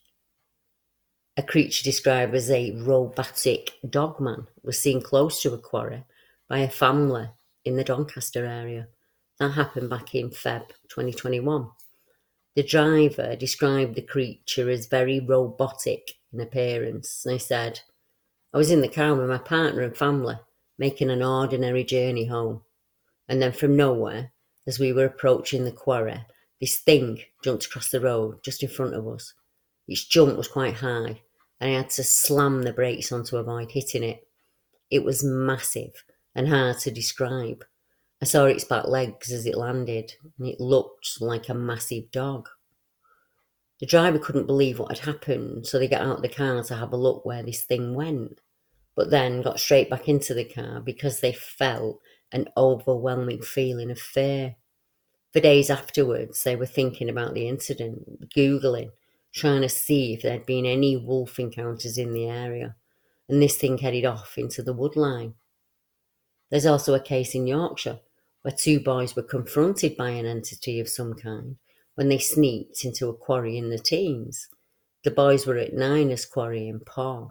A 1.39 1.41
creature 1.41 1.85
described 1.85 2.35
as 2.35 2.51
a 2.51 2.71
robotic 2.71 3.71
dogman 3.89 4.47
was 4.61 4.77
seen 4.77 5.01
close 5.01 5.41
to 5.41 5.53
a 5.53 5.57
quarry 5.57 6.03
by 6.49 6.57
a 6.57 6.69
family 6.69 7.29
in 7.63 7.77
the 7.77 7.83
Doncaster 7.85 8.45
area. 8.45 8.89
That 9.39 9.51
happened 9.51 9.89
back 9.89 10.13
in 10.13 10.31
Feb 10.31 10.67
2021. 10.89 11.69
The 12.57 12.63
driver 12.63 13.37
described 13.37 13.95
the 13.95 14.01
creature 14.01 14.69
as 14.69 14.87
very 14.87 15.21
robotic 15.21 16.11
in 16.33 16.41
appearance. 16.41 17.23
They 17.23 17.37
said, 17.37 17.79
I 18.53 18.57
was 18.57 18.69
in 18.69 18.81
the 18.81 18.89
car 18.89 19.15
with 19.15 19.29
my 19.29 19.37
partner 19.37 19.83
and 19.83 19.95
family, 19.95 20.35
making 20.77 21.09
an 21.09 21.23
ordinary 21.23 21.85
journey 21.85 22.25
home. 22.25 22.63
And 23.29 23.41
then 23.41 23.53
from 23.53 23.77
nowhere, 23.77 24.33
as 24.67 24.77
we 24.77 24.91
were 24.91 25.05
approaching 25.05 25.63
the 25.63 25.71
quarry, 25.71 26.19
this 26.59 26.79
thing 26.79 27.21
jumped 27.45 27.67
across 27.67 27.91
the 27.91 28.01
road 28.01 28.43
just 28.43 28.61
in 28.61 28.67
front 28.67 28.93
of 28.93 29.07
us. 29.07 29.33
Its 29.87 30.03
jump 30.03 30.35
was 30.35 30.49
quite 30.49 30.73
high, 30.73 31.21
and 31.59 31.71
I 31.71 31.77
had 31.77 31.89
to 31.91 32.03
slam 32.03 32.63
the 32.63 32.73
brakes 32.73 33.11
on 33.11 33.23
to 33.25 33.37
avoid 33.37 33.71
hitting 33.71 34.03
it. 34.03 34.27
It 34.89 35.03
was 35.03 35.23
massive 35.23 36.03
and 36.35 36.47
hard 36.47 36.79
to 36.79 36.91
describe. 36.91 37.65
I 38.21 38.25
saw 38.25 38.45
its 38.45 38.63
back 38.63 38.87
legs 38.87 39.31
as 39.31 39.45
it 39.45 39.55
landed, 39.55 40.13
and 40.37 40.47
it 40.47 40.59
looked 40.59 41.21
like 41.21 41.49
a 41.49 41.53
massive 41.53 42.11
dog. 42.11 42.49
The 43.79 43.85
driver 43.85 44.19
couldn't 44.19 44.47
believe 44.47 44.77
what 44.77 44.97
had 44.97 45.05
happened, 45.05 45.65
so 45.65 45.79
they 45.79 45.87
got 45.87 46.01
out 46.01 46.17
of 46.17 46.21
the 46.21 46.29
car 46.29 46.61
to 46.63 46.75
have 46.75 46.91
a 46.91 46.97
look 46.97 47.25
where 47.25 47.43
this 47.43 47.63
thing 47.63 47.93
went, 47.95 48.41
but 48.95 49.09
then 49.09 49.41
got 49.41 49.59
straight 49.59 49.89
back 49.89 50.09
into 50.09 50.33
the 50.33 50.43
car 50.43 50.81
because 50.81 51.21
they 51.21 51.31
felt 51.31 52.01
an 52.31 52.49
overwhelming 52.57 53.41
feeling 53.41 53.89
of 53.89 53.99
fear. 53.99 54.57
For 55.31 55.39
days 55.39 55.69
afterwards, 55.69 56.43
they 56.43 56.55
were 56.55 56.65
thinking 56.65 57.07
about 57.07 57.33
the 57.33 57.47
incident, 57.47 58.29
Googling, 58.35 58.91
trying 59.33 59.61
to 59.61 59.69
see 59.69 60.13
if 60.13 60.21
there'd 60.21 60.45
been 60.45 60.65
any 60.65 60.97
wolf 60.97 61.39
encounters 61.39 61.97
in 61.97 62.13
the 62.13 62.27
area, 62.27 62.75
and 63.27 63.41
this 63.41 63.57
thing 63.57 63.77
headed 63.77 64.05
off 64.05 64.37
into 64.37 64.63
the 64.63 64.73
woodline. 64.73 65.33
There's 66.49 66.65
also 66.65 66.93
a 66.95 66.99
case 66.99 67.35
in 67.35 67.47
Yorkshire 67.47 67.99
where 68.41 68.53
two 68.57 68.79
boys 68.79 69.15
were 69.15 69.23
confronted 69.23 69.97
by 69.97 70.09
an 70.09 70.25
entity 70.25 70.79
of 70.79 70.89
some 70.89 71.13
kind 71.13 71.57
when 71.95 72.09
they 72.09 72.17
sneaked 72.17 72.85
into 72.85 73.09
a 73.09 73.13
quarry 73.13 73.57
in 73.57 73.69
the 73.69 73.77
teens. 73.77 74.47
The 75.03 75.11
boys 75.11 75.45
were 75.45 75.57
at 75.57 75.73
Niners 75.73 76.25
Quarry 76.25 76.67
in 76.67 76.79
Paw, 76.79 77.29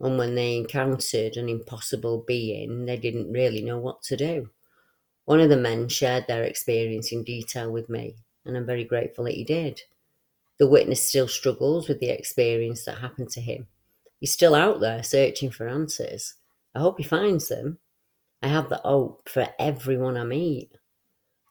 and 0.00 0.18
when 0.18 0.34
they 0.34 0.56
encountered 0.56 1.36
an 1.36 1.48
impossible 1.48 2.24
being, 2.26 2.86
they 2.86 2.96
didn't 2.96 3.32
really 3.32 3.62
know 3.62 3.78
what 3.78 4.02
to 4.04 4.16
do. 4.16 4.50
One 5.24 5.40
of 5.40 5.48
the 5.48 5.56
men 5.56 5.88
shared 5.88 6.26
their 6.26 6.44
experience 6.44 7.10
in 7.10 7.24
detail 7.24 7.70
with 7.70 7.88
me, 7.88 8.16
and 8.44 8.56
I'm 8.56 8.66
very 8.66 8.84
grateful 8.84 9.24
that 9.24 9.34
he 9.34 9.44
did. 9.44 9.80
The 10.58 10.66
witness 10.66 11.06
still 11.06 11.28
struggles 11.28 11.88
with 11.88 12.00
the 12.00 12.08
experience 12.08 12.84
that 12.84 12.98
happened 12.98 13.30
to 13.30 13.40
him. 13.40 13.66
He's 14.20 14.32
still 14.32 14.54
out 14.54 14.80
there 14.80 15.02
searching 15.02 15.50
for 15.50 15.68
answers. 15.68 16.34
I 16.74 16.80
hope 16.80 16.98
he 16.98 17.04
finds 17.04 17.48
them. 17.48 17.78
I 18.42 18.48
have 18.48 18.68
the 18.68 18.80
hope 18.84 19.28
for 19.28 19.48
everyone 19.58 20.16
I 20.16 20.24
meet. 20.24 20.70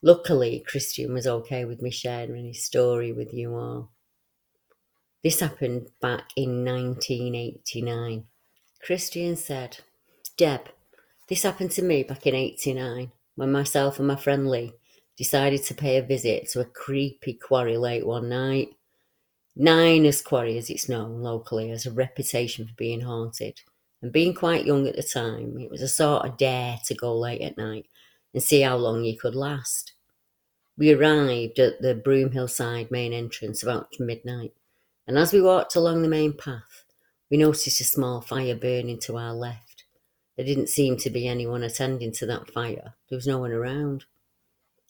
Luckily, 0.02 0.64
Christian 0.68 1.14
was 1.14 1.28
okay 1.28 1.66
with 1.66 1.82
me 1.82 1.90
sharing 1.90 2.46
his 2.46 2.64
story 2.64 3.12
with 3.12 3.34
you 3.34 3.56
all. 3.56 3.92
This 5.24 5.40
happened 5.40 5.90
back 6.02 6.30
in 6.36 6.64
1989. 6.64 8.26
Christian 8.84 9.36
said, 9.36 9.80
Deb, 10.38 10.70
this 11.28 11.42
happened 11.42 11.72
to 11.72 11.82
me 11.82 12.04
back 12.04 12.28
in 12.28 12.36
89 12.36 13.12
when 13.36 13.52
myself 13.52 13.98
and 13.98 14.08
my 14.08 14.16
friend 14.16 14.48
Lee 14.48 14.74
decided 15.18 15.64
to 15.64 15.74
pay 15.74 15.98
a 15.98 16.04
visit 16.04 16.50
to 16.50 16.60
a 16.60 16.66
creepy 16.66 17.34
quarry 17.34 17.78
late 17.78 18.06
one 18.06 18.30
night. 18.30 18.70
Niners 19.56 20.22
Quarry, 20.22 20.58
as 20.58 20.70
it's 20.70 20.90
known 20.90 21.22
locally, 21.22 21.70
has 21.70 21.86
a 21.86 21.92
reputation 21.92 22.68
for 22.68 22.74
being 22.74 23.02
haunted. 23.02 23.62
And 24.02 24.12
being 24.12 24.34
quite 24.34 24.66
young 24.66 24.88
at 24.88 24.96
the 24.96 25.04
time, 25.04 25.58
it 25.60 25.72
was 25.72 25.82
a 25.82 25.88
sort 25.88 26.26
of 26.26 26.38
dare 26.38 26.78
to 26.86 26.94
go 26.94 27.18
late 27.18 27.42
at 27.42 27.58
night 27.58 27.88
and 28.34 28.44
see 28.44 28.62
how 28.62 28.76
long 28.76 29.04
you 29.04 29.18
could 29.18 29.34
last. 29.34 29.94
We 30.78 30.92
arrived 30.92 31.58
at 31.58 31.82
the 31.82 31.96
Broomhill 31.96 32.50
side 32.50 32.92
main 32.92 33.14
entrance 33.14 33.64
about 33.64 33.98
midnight, 33.98 34.54
and 35.08 35.18
as 35.18 35.32
we 35.32 35.42
walked 35.42 35.76
along 35.76 36.02
the 36.02 36.10
main 36.10 36.34
path, 36.34 36.84
we 37.32 37.38
noticed 37.38 37.80
a 37.80 37.86
small 37.86 38.20
fire 38.20 38.56
burning 38.56 39.00
to 39.00 39.18
our 39.18 39.34
left. 39.34 39.86
There 40.36 40.46
didn't 40.46 40.68
seem 40.68 40.98
to 40.98 41.10
be 41.10 41.28
anyone 41.28 41.64
attending 41.64 42.12
to 42.14 42.26
that 42.26 42.52
fire. 42.52 42.94
There 43.10 43.16
was 43.16 43.26
no 43.26 43.40
one 43.40 43.54
around. 43.54 44.04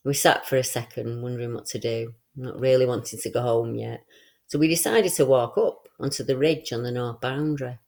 We 0.04 0.16
sat 0.16 0.48
for 0.48 0.58
a 0.58 0.64
second, 0.64 1.22
wondering 1.22 1.54
what 1.54 1.68
to 1.68 1.80
do, 1.80 2.16
not 2.36 2.60
really 2.60 2.88
wanting 2.88 3.20
to 3.20 3.30
go 3.30 3.42
home 3.42 3.76
yet, 3.76 4.04
so 4.48 4.60
we 4.60 4.68
decided 4.68 5.12
to 5.14 5.26
walk 5.26 5.58
up 5.58 5.88
onto 6.00 6.24
the 6.24 6.38
ridge 6.38 6.72
on 6.72 6.84
the 6.84 6.92
north 6.92 7.22
boundary. 7.22 7.80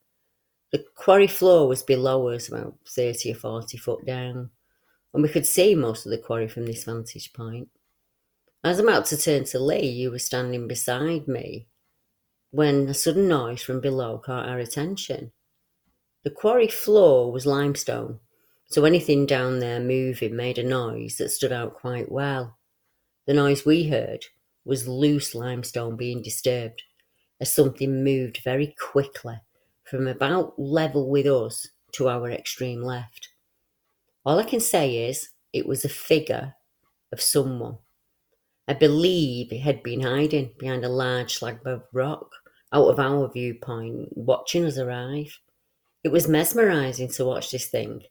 The 0.72 0.84
quarry 0.94 1.26
floor 1.26 1.68
was 1.68 1.82
below 1.82 2.28
us, 2.28 2.48
about 2.48 2.74
30 2.88 3.32
or 3.32 3.36
40 3.36 3.78
foot 3.78 4.04
down, 4.04 4.50
and 5.14 5.22
we 5.22 5.28
could 5.28 5.46
see 5.46 5.74
most 5.74 6.04
of 6.04 6.10
the 6.10 6.18
quarry 6.18 6.48
from 6.48 6.66
this 6.66 6.84
vantage 6.84 7.32
point. 7.32 7.68
As 8.64 8.78
I'm 8.78 8.88
about 8.88 9.06
to 9.06 9.16
turn 9.16 9.44
to 9.44 9.58
Lee, 9.58 9.88
you 9.88 10.10
were 10.10 10.18
standing 10.18 10.66
beside 10.68 11.28
me 11.28 11.68
when 12.50 12.88
a 12.88 12.94
sudden 12.94 13.28
noise 13.28 13.62
from 13.62 13.80
below 13.80 14.18
caught 14.18 14.48
our 14.48 14.58
attention. 14.58 15.32
The 16.24 16.30
quarry 16.30 16.68
floor 16.68 17.30
was 17.30 17.46
limestone, 17.46 18.18
so 18.66 18.84
anything 18.84 19.26
down 19.26 19.60
there 19.60 19.80
moving 19.80 20.34
made 20.34 20.58
a 20.58 20.64
noise 20.64 21.16
that 21.16 21.30
stood 21.30 21.52
out 21.52 21.74
quite 21.74 22.10
well. 22.10 22.58
The 23.26 23.34
noise 23.34 23.64
we 23.64 23.84
heard 23.88 24.24
was 24.68 24.86
loose 24.86 25.34
limestone 25.34 25.96
being 25.96 26.20
disturbed 26.22 26.82
as 27.40 27.52
something 27.52 28.04
moved 28.04 28.40
very 28.44 28.74
quickly 28.78 29.40
from 29.84 30.06
about 30.06 30.58
level 30.58 31.08
with 31.08 31.26
us 31.26 31.66
to 31.92 32.08
our 32.08 32.30
extreme 32.30 32.82
left. 32.82 33.30
All 34.26 34.38
I 34.38 34.44
can 34.44 34.60
say 34.60 35.08
is 35.08 35.30
it 35.54 35.66
was 35.66 35.84
a 35.84 35.88
figure 35.88 36.54
of 37.10 37.22
someone. 37.22 37.78
I 38.68 38.74
believe 38.74 39.50
it 39.50 39.62
had 39.62 39.82
been 39.82 40.02
hiding 40.02 40.50
behind 40.58 40.84
a 40.84 40.90
large 40.90 41.36
slab 41.36 41.66
of 41.66 41.84
rock 41.94 42.30
out 42.70 42.88
of 42.88 43.00
our 43.00 43.30
viewpoint, 43.32 44.10
watching 44.14 44.66
us 44.66 44.76
arrive. 44.76 45.38
It 46.04 46.12
was 46.12 46.28
mesmerizing 46.28 47.08
to 47.12 47.24
watch 47.24 47.50
this 47.50 47.68
thing. 47.68 48.02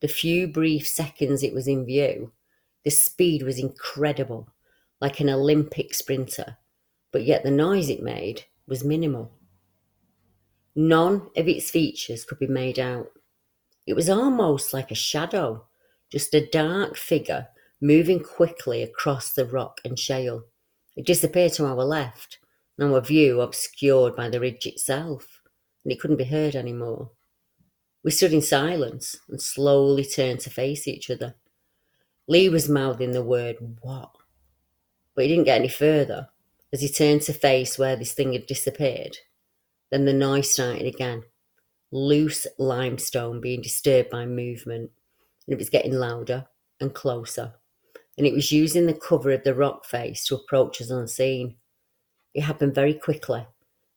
The 0.00 0.08
few 0.08 0.48
brief 0.48 0.88
seconds 0.88 1.44
it 1.44 1.54
was 1.54 1.68
in 1.68 1.86
view, 1.86 2.32
the 2.84 2.90
speed 2.90 3.44
was 3.44 3.60
incredible 3.60 4.48
like 5.02 5.18
an 5.18 5.28
Olympic 5.28 5.92
sprinter, 5.94 6.56
but 7.10 7.24
yet 7.24 7.42
the 7.42 7.50
noise 7.50 7.90
it 7.90 8.04
made 8.04 8.44
was 8.68 8.84
minimal. 8.84 9.32
None 10.76 11.28
of 11.36 11.48
its 11.48 11.70
features 11.70 12.24
could 12.24 12.38
be 12.38 12.46
made 12.46 12.78
out. 12.78 13.10
It 13.84 13.94
was 13.94 14.08
almost 14.08 14.72
like 14.72 14.92
a 14.92 14.94
shadow, 14.94 15.66
just 16.08 16.32
a 16.34 16.46
dark 16.46 16.96
figure 16.96 17.48
moving 17.80 18.20
quickly 18.20 18.80
across 18.80 19.32
the 19.32 19.44
rock 19.44 19.80
and 19.84 19.98
shale. 19.98 20.44
It 20.94 21.04
disappeared 21.04 21.54
to 21.54 21.66
our 21.66 21.84
left, 21.84 22.38
and 22.78 22.94
our 22.94 23.00
view 23.00 23.40
obscured 23.40 24.14
by 24.14 24.28
the 24.28 24.38
ridge 24.38 24.66
itself, 24.66 25.40
and 25.82 25.92
it 25.92 25.98
couldn't 25.98 26.16
be 26.16 26.24
heard 26.24 26.54
any 26.54 26.72
more. 26.72 27.10
We 28.04 28.12
stood 28.12 28.32
in 28.32 28.40
silence 28.40 29.16
and 29.28 29.42
slowly 29.42 30.04
turned 30.04 30.38
to 30.40 30.50
face 30.50 30.86
each 30.86 31.10
other. 31.10 31.34
Lee 32.28 32.48
was 32.48 32.68
mouthing 32.68 33.10
the 33.10 33.24
word 33.24 33.56
what 33.80 34.12
but 35.14 35.24
he 35.24 35.28
didn't 35.28 35.44
get 35.44 35.58
any 35.58 35.68
further 35.68 36.28
as 36.72 36.80
he 36.80 36.88
turned 36.88 37.22
to 37.22 37.32
face 37.32 37.78
where 37.78 37.96
this 37.96 38.12
thing 38.12 38.32
had 38.32 38.46
disappeared. 38.46 39.16
Then 39.90 40.04
the 40.04 40.12
noise 40.12 40.50
started 40.50 40.86
again. 40.86 41.22
Loose 41.90 42.46
limestone 42.58 43.40
being 43.40 43.60
disturbed 43.60 44.08
by 44.08 44.24
movement, 44.24 44.90
and 45.46 45.52
it 45.52 45.58
was 45.58 45.68
getting 45.68 45.92
louder 45.92 46.46
and 46.80 46.94
closer, 46.94 47.52
and 48.16 48.26
it 48.26 48.32
was 48.32 48.50
using 48.50 48.86
the 48.86 48.94
cover 48.94 49.30
of 49.30 49.44
the 49.44 49.54
rock 49.54 49.84
face 49.84 50.24
to 50.26 50.34
approach 50.34 50.80
us 50.80 50.90
unseen. 50.90 51.56
It 52.32 52.40
happened 52.40 52.74
very 52.74 52.94
quickly, 52.94 53.46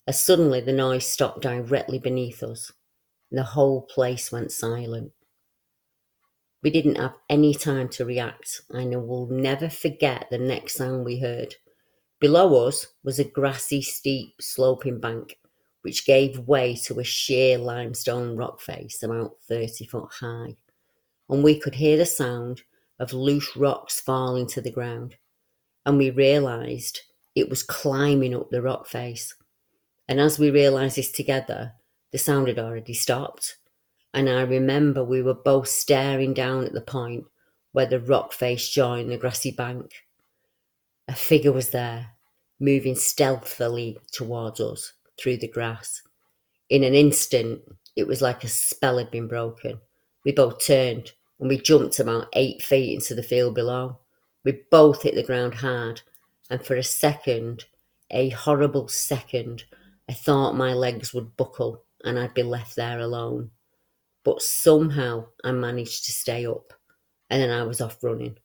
as 0.07 0.19
suddenly 0.19 0.59
the 0.59 0.73
noise 0.73 1.07
stopped 1.07 1.41
directly 1.41 1.99
beneath 1.99 2.43
us, 2.43 2.73
and 3.31 3.39
the 3.39 3.43
whole 3.43 3.83
place 3.83 4.31
went 4.31 4.51
silent. 4.51 5.13
We 6.65 6.71
didn't 6.71 6.95
have 6.95 7.13
any 7.29 7.53
time 7.53 7.89
to 7.89 8.05
react, 8.05 8.61
and 8.71 8.89
we'll 9.07 9.27
never 9.27 9.69
forget 9.69 10.25
the 10.31 10.39
next 10.39 10.77
sound 10.77 11.05
we 11.05 11.19
heard. 11.19 11.53
Below 12.19 12.67
us 12.67 12.87
was 13.03 13.19
a 13.19 13.23
grassy, 13.23 13.83
steep, 13.83 14.41
sloping 14.41 14.99
bank, 14.99 15.37
which 15.83 16.07
gave 16.07 16.47
way 16.47 16.75
to 16.85 16.99
a 16.99 17.03
sheer 17.03 17.59
limestone 17.59 18.35
rock 18.35 18.61
face 18.61 19.03
about 19.03 19.35
30 19.47 19.85
foot 19.85 20.11
high, 20.11 20.55
and 21.29 21.43
we 21.43 21.59
could 21.59 21.75
hear 21.75 21.97
the 21.97 22.05
sound 22.07 22.63
of 22.97 23.13
loose 23.13 23.55
rocks 23.55 24.01
falling 24.01 24.47
to 24.47 24.59
the 24.59 24.71
ground. 24.71 25.17
And 25.85 25.99
we 25.99 26.09
realised 26.09 26.99
it 27.35 27.47
was 27.47 27.61
climbing 27.61 28.33
up 28.33 28.49
the 28.49 28.63
rock 28.63 28.87
face. 28.87 29.35
And 30.07 30.19
as 30.19 30.39
we 30.39 30.49
realised 30.49 30.95
this 30.95 31.11
together, 31.11 31.73
the 32.11 32.17
sound 32.17 32.47
had 32.47 32.57
already 32.57 32.95
stopped 32.95 33.57
and 34.15 34.29
I 34.29 34.43
remember 34.43 35.03
we 35.03 35.21
were 35.21 35.33
both 35.33 35.67
staring 35.67 36.33
down 36.33 36.63
at 36.63 36.71
the 36.71 36.79
point 36.79 37.25
where 37.73 37.85
the 37.85 37.99
rock 37.99 38.31
face 38.31 38.69
joined 38.69 39.11
the 39.11 39.17
grassy 39.17 39.51
bank. 39.51 39.91
A 41.09 41.13
figure 41.13 41.51
was 41.51 41.71
there, 41.71 42.11
moving 42.57 42.95
stealthily 42.95 43.97
towards 44.13 44.61
us 44.61 44.93
through 45.19 45.37
the 45.37 45.49
grass. 45.49 46.01
In 46.69 46.85
an 46.85 46.93
instant, 46.93 47.61
it 47.97 48.07
was 48.07 48.21
like 48.21 48.45
a 48.45 48.47
spell 48.47 48.97
had 48.97 49.11
been 49.11 49.27
broken. 49.27 49.81
We 50.23 50.31
both 50.31 50.65
turned 50.65 51.11
and 51.41 51.49
we 51.49 51.57
jumped 51.57 51.99
about 51.99 52.29
eight 52.33 52.63
feet 52.63 52.95
into 52.95 53.15
the 53.15 53.21
field 53.21 53.53
below. 53.53 53.99
We 54.45 54.61
both 54.71 55.03
hit 55.03 55.15
the 55.15 55.23
ground 55.23 55.55
hard, 55.55 56.01
and 56.49 56.65
for 56.65 56.75
a 56.75 56.83
second, 56.83 57.65
a 58.11 58.29
horrible 58.29 58.87
second, 58.87 59.65
I 60.07 60.13
thought 60.13 60.55
my 60.55 60.73
legs 60.73 61.13
would 61.13 61.35
buckle 61.35 61.83
and 62.05 62.17
I'd 62.17 62.33
be 62.33 62.43
left 62.43 62.77
there 62.77 62.99
alone. 62.99 63.51
But 64.25 64.41
somehow 64.41 65.27
I 65.43 65.51
managed 65.51 66.05
to 66.05 66.11
stay 66.11 66.47
up, 66.47 66.73
and 67.29 67.41
then 67.41 67.51
I 67.51 67.61
was 67.61 67.79
off 67.79 68.03
running. 68.03 68.39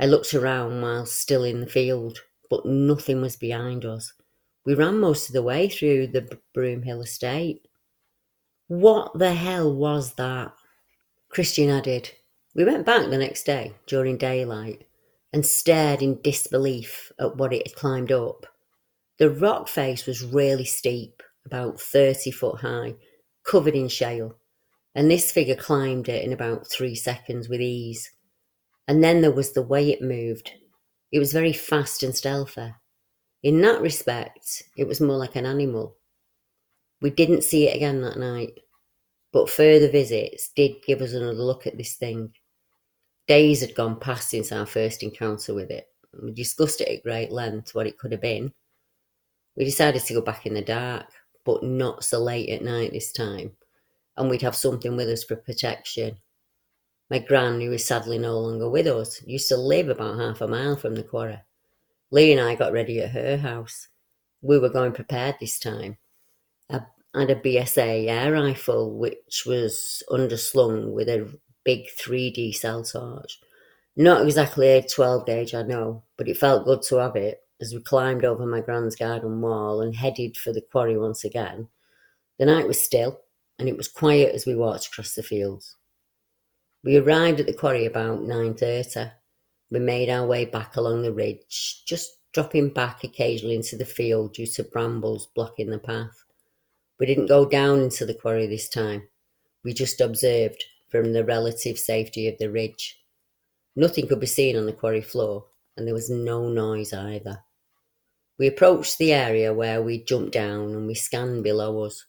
I 0.00 0.06
looked 0.06 0.34
around 0.34 0.82
while 0.82 1.06
still 1.06 1.44
in 1.44 1.60
the 1.60 1.66
field, 1.68 2.18
but 2.50 2.66
nothing 2.66 3.22
was 3.22 3.36
behind 3.36 3.84
us. 3.84 4.12
We 4.66 4.74
ran 4.74 4.98
most 4.98 5.28
of 5.28 5.32
the 5.32 5.44
way 5.44 5.68
through 5.68 6.08
the 6.08 6.38
Broomhill 6.54 7.04
estate. 7.04 7.68
What 8.66 9.16
the 9.16 9.32
hell 9.32 9.72
was 9.72 10.14
that? 10.14 10.52
Christian 11.28 11.70
added. 11.70 12.10
We 12.56 12.64
went 12.64 12.84
back 12.84 13.08
the 13.08 13.16
next 13.16 13.44
day 13.44 13.74
during 13.86 14.16
daylight 14.18 14.88
and 15.32 15.46
stared 15.46 16.02
in 16.02 16.20
disbelief 16.20 17.12
at 17.20 17.36
what 17.36 17.52
it 17.52 17.68
had 17.68 17.76
climbed 17.76 18.10
up. 18.10 18.44
The 19.18 19.30
rock 19.30 19.68
face 19.68 20.04
was 20.04 20.24
really 20.24 20.64
steep, 20.64 21.22
about 21.44 21.80
30 21.80 22.32
foot 22.32 22.60
high, 22.60 22.96
covered 23.44 23.76
in 23.76 23.86
shale 23.86 24.36
and 24.96 25.10
this 25.10 25.30
figure 25.30 25.54
climbed 25.54 26.08
it 26.08 26.24
in 26.24 26.32
about 26.32 26.66
three 26.66 26.94
seconds 26.94 27.50
with 27.50 27.60
ease. 27.60 28.10
And 28.88 29.04
then 29.04 29.20
there 29.20 29.30
was 29.30 29.52
the 29.52 29.62
way 29.62 29.90
it 29.90 30.00
moved. 30.00 30.50
It 31.12 31.18
was 31.18 31.34
very 31.34 31.52
fast 31.52 32.02
and 32.02 32.16
stealthy. 32.16 32.72
In 33.42 33.60
that 33.60 33.82
respect, 33.82 34.62
it 34.74 34.88
was 34.88 35.02
more 35.02 35.18
like 35.18 35.36
an 35.36 35.44
animal. 35.44 35.96
We 37.02 37.10
didn't 37.10 37.44
see 37.44 37.68
it 37.68 37.76
again 37.76 38.00
that 38.00 38.18
night, 38.18 38.58
but 39.34 39.50
further 39.50 39.90
visits 39.90 40.48
did 40.56 40.82
give 40.86 41.02
us 41.02 41.12
another 41.12 41.34
look 41.34 41.66
at 41.66 41.76
this 41.76 41.96
thing. 41.96 42.32
Days 43.28 43.60
had 43.60 43.74
gone 43.74 44.00
past 44.00 44.30
since 44.30 44.50
our 44.50 44.64
first 44.64 45.02
encounter 45.02 45.52
with 45.52 45.70
it. 45.70 45.88
We 46.22 46.32
discussed 46.32 46.80
it 46.80 46.88
at 46.88 47.02
great 47.02 47.30
length, 47.30 47.74
what 47.74 47.86
it 47.86 47.98
could 47.98 48.12
have 48.12 48.22
been. 48.22 48.50
We 49.58 49.66
decided 49.66 50.04
to 50.04 50.14
go 50.14 50.22
back 50.22 50.46
in 50.46 50.54
the 50.54 50.62
dark, 50.62 51.04
but 51.44 51.62
not 51.62 52.02
so 52.02 52.18
late 52.18 52.48
at 52.48 52.62
night 52.62 52.92
this 52.92 53.12
time, 53.12 53.52
and 54.16 54.30
we'd 54.30 54.42
have 54.42 54.56
something 54.56 54.96
with 54.96 55.08
us 55.08 55.24
for 55.24 55.36
protection. 55.36 56.18
My 57.10 57.18
gran, 57.20 57.60
who 57.60 57.72
is 57.72 57.84
sadly 57.84 58.18
no 58.18 58.38
longer 58.38 58.68
with 58.68 58.86
us, 58.86 59.22
used 59.24 59.48
to 59.48 59.56
live 59.56 59.88
about 59.88 60.18
half 60.18 60.40
a 60.40 60.48
mile 60.48 60.76
from 60.76 60.94
the 60.94 61.02
quarry. 61.02 61.38
Lee 62.10 62.32
and 62.32 62.40
I 62.40 62.54
got 62.54 62.72
ready 62.72 63.00
at 63.00 63.10
her 63.10 63.36
house. 63.36 63.88
We 64.42 64.58
were 64.58 64.68
going 64.68 64.92
prepared 64.92 65.36
this 65.40 65.58
time. 65.58 65.98
I 66.70 66.80
had 67.20 67.30
a 67.30 67.36
BSA 67.36 68.08
air 68.08 68.32
rifle, 68.32 68.98
which 68.98 69.44
was 69.46 70.02
underslung 70.10 70.92
with 70.92 71.08
a 71.08 71.28
big 71.64 71.86
3D 71.98 72.54
cell 72.54 72.84
torch. 72.84 73.40
Not 73.96 74.22
exactly 74.22 74.68
a 74.68 74.82
12 74.82 75.24
gauge, 75.24 75.54
I 75.54 75.62
know, 75.62 76.02
but 76.18 76.28
it 76.28 76.36
felt 76.36 76.66
good 76.66 76.82
to 76.82 76.96
have 76.96 77.16
it 77.16 77.40
as 77.60 77.72
we 77.72 77.80
climbed 77.80 78.24
over 78.24 78.44
my 78.44 78.60
grand's 78.60 78.96
garden 78.96 79.40
wall 79.40 79.80
and 79.80 79.96
headed 79.96 80.36
for 80.36 80.52
the 80.52 80.60
quarry 80.60 80.98
once 80.98 81.24
again. 81.24 81.68
The 82.38 82.44
night 82.44 82.68
was 82.68 82.82
still, 82.82 83.20
and 83.58 83.68
it 83.68 83.76
was 83.76 83.88
quiet 83.88 84.34
as 84.34 84.46
we 84.46 84.54
walked 84.54 84.86
across 84.86 85.14
the 85.14 85.22
fields. 85.22 85.76
We 86.84 86.96
arrived 86.96 87.40
at 87.40 87.46
the 87.46 87.54
quarry 87.54 87.86
about 87.86 88.20
9.30. 88.20 89.12
We 89.70 89.78
made 89.80 90.08
our 90.08 90.26
way 90.26 90.44
back 90.44 90.76
along 90.76 91.02
the 91.02 91.12
ridge, 91.12 91.82
just 91.86 92.18
dropping 92.32 92.68
back 92.68 93.02
occasionally 93.02 93.56
into 93.56 93.76
the 93.76 93.84
field 93.84 94.34
due 94.34 94.46
to 94.46 94.62
brambles 94.62 95.28
blocking 95.34 95.70
the 95.70 95.78
path. 95.78 96.22
We 97.00 97.06
didn't 97.06 97.26
go 97.26 97.46
down 97.46 97.80
into 97.80 98.06
the 98.06 98.14
quarry 98.14 98.46
this 98.46 98.68
time. 98.68 99.08
We 99.64 99.72
just 99.74 100.00
observed 100.00 100.62
from 100.88 101.12
the 101.12 101.24
relative 101.24 101.78
safety 101.78 102.28
of 102.28 102.38
the 102.38 102.50
ridge. 102.50 103.00
Nothing 103.74 104.06
could 104.06 104.20
be 104.20 104.26
seen 104.26 104.56
on 104.56 104.66
the 104.66 104.72
quarry 104.72 105.02
floor, 105.02 105.46
and 105.76 105.86
there 105.86 105.94
was 105.94 106.08
no 106.08 106.48
noise 106.48 106.92
either. 106.92 107.42
We 108.38 108.46
approached 108.46 108.98
the 108.98 109.12
area 109.12 109.52
where 109.52 109.82
we 109.82 110.04
jumped 110.04 110.32
down 110.32 110.74
and 110.74 110.86
we 110.86 110.94
scanned 110.94 111.42
below 111.42 111.82
us. 111.84 112.04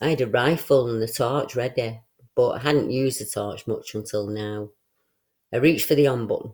I 0.00 0.10
had 0.10 0.20
a 0.20 0.26
rifle 0.26 0.88
and 0.88 1.02
the 1.02 1.08
torch 1.08 1.54
ready, 1.54 2.00
but 2.34 2.50
I 2.50 2.58
hadn't 2.58 2.90
used 2.90 3.20
the 3.20 3.26
torch 3.26 3.66
much 3.66 3.94
until 3.94 4.26
now. 4.26 4.70
I 5.52 5.58
reached 5.58 5.86
for 5.86 5.94
the 5.94 6.06
on 6.06 6.26
button, 6.26 6.52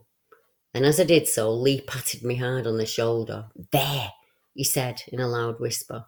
and 0.74 0.84
as 0.84 0.98
I 0.98 1.04
did 1.04 1.28
so, 1.28 1.52
Lee 1.52 1.80
patted 1.80 2.22
me 2.22 2.36
hard 2.36 2.66
on 2.66 2.76
the 2.76 2.86
shoulder. 2.86 3.46
There, 3.70 4.10
he 4.54 4.64
said 4.64 5.02
in 5.08 5.20
a 5.20 5.28
loud 5.28 5.60
whisper. 5.60 6.06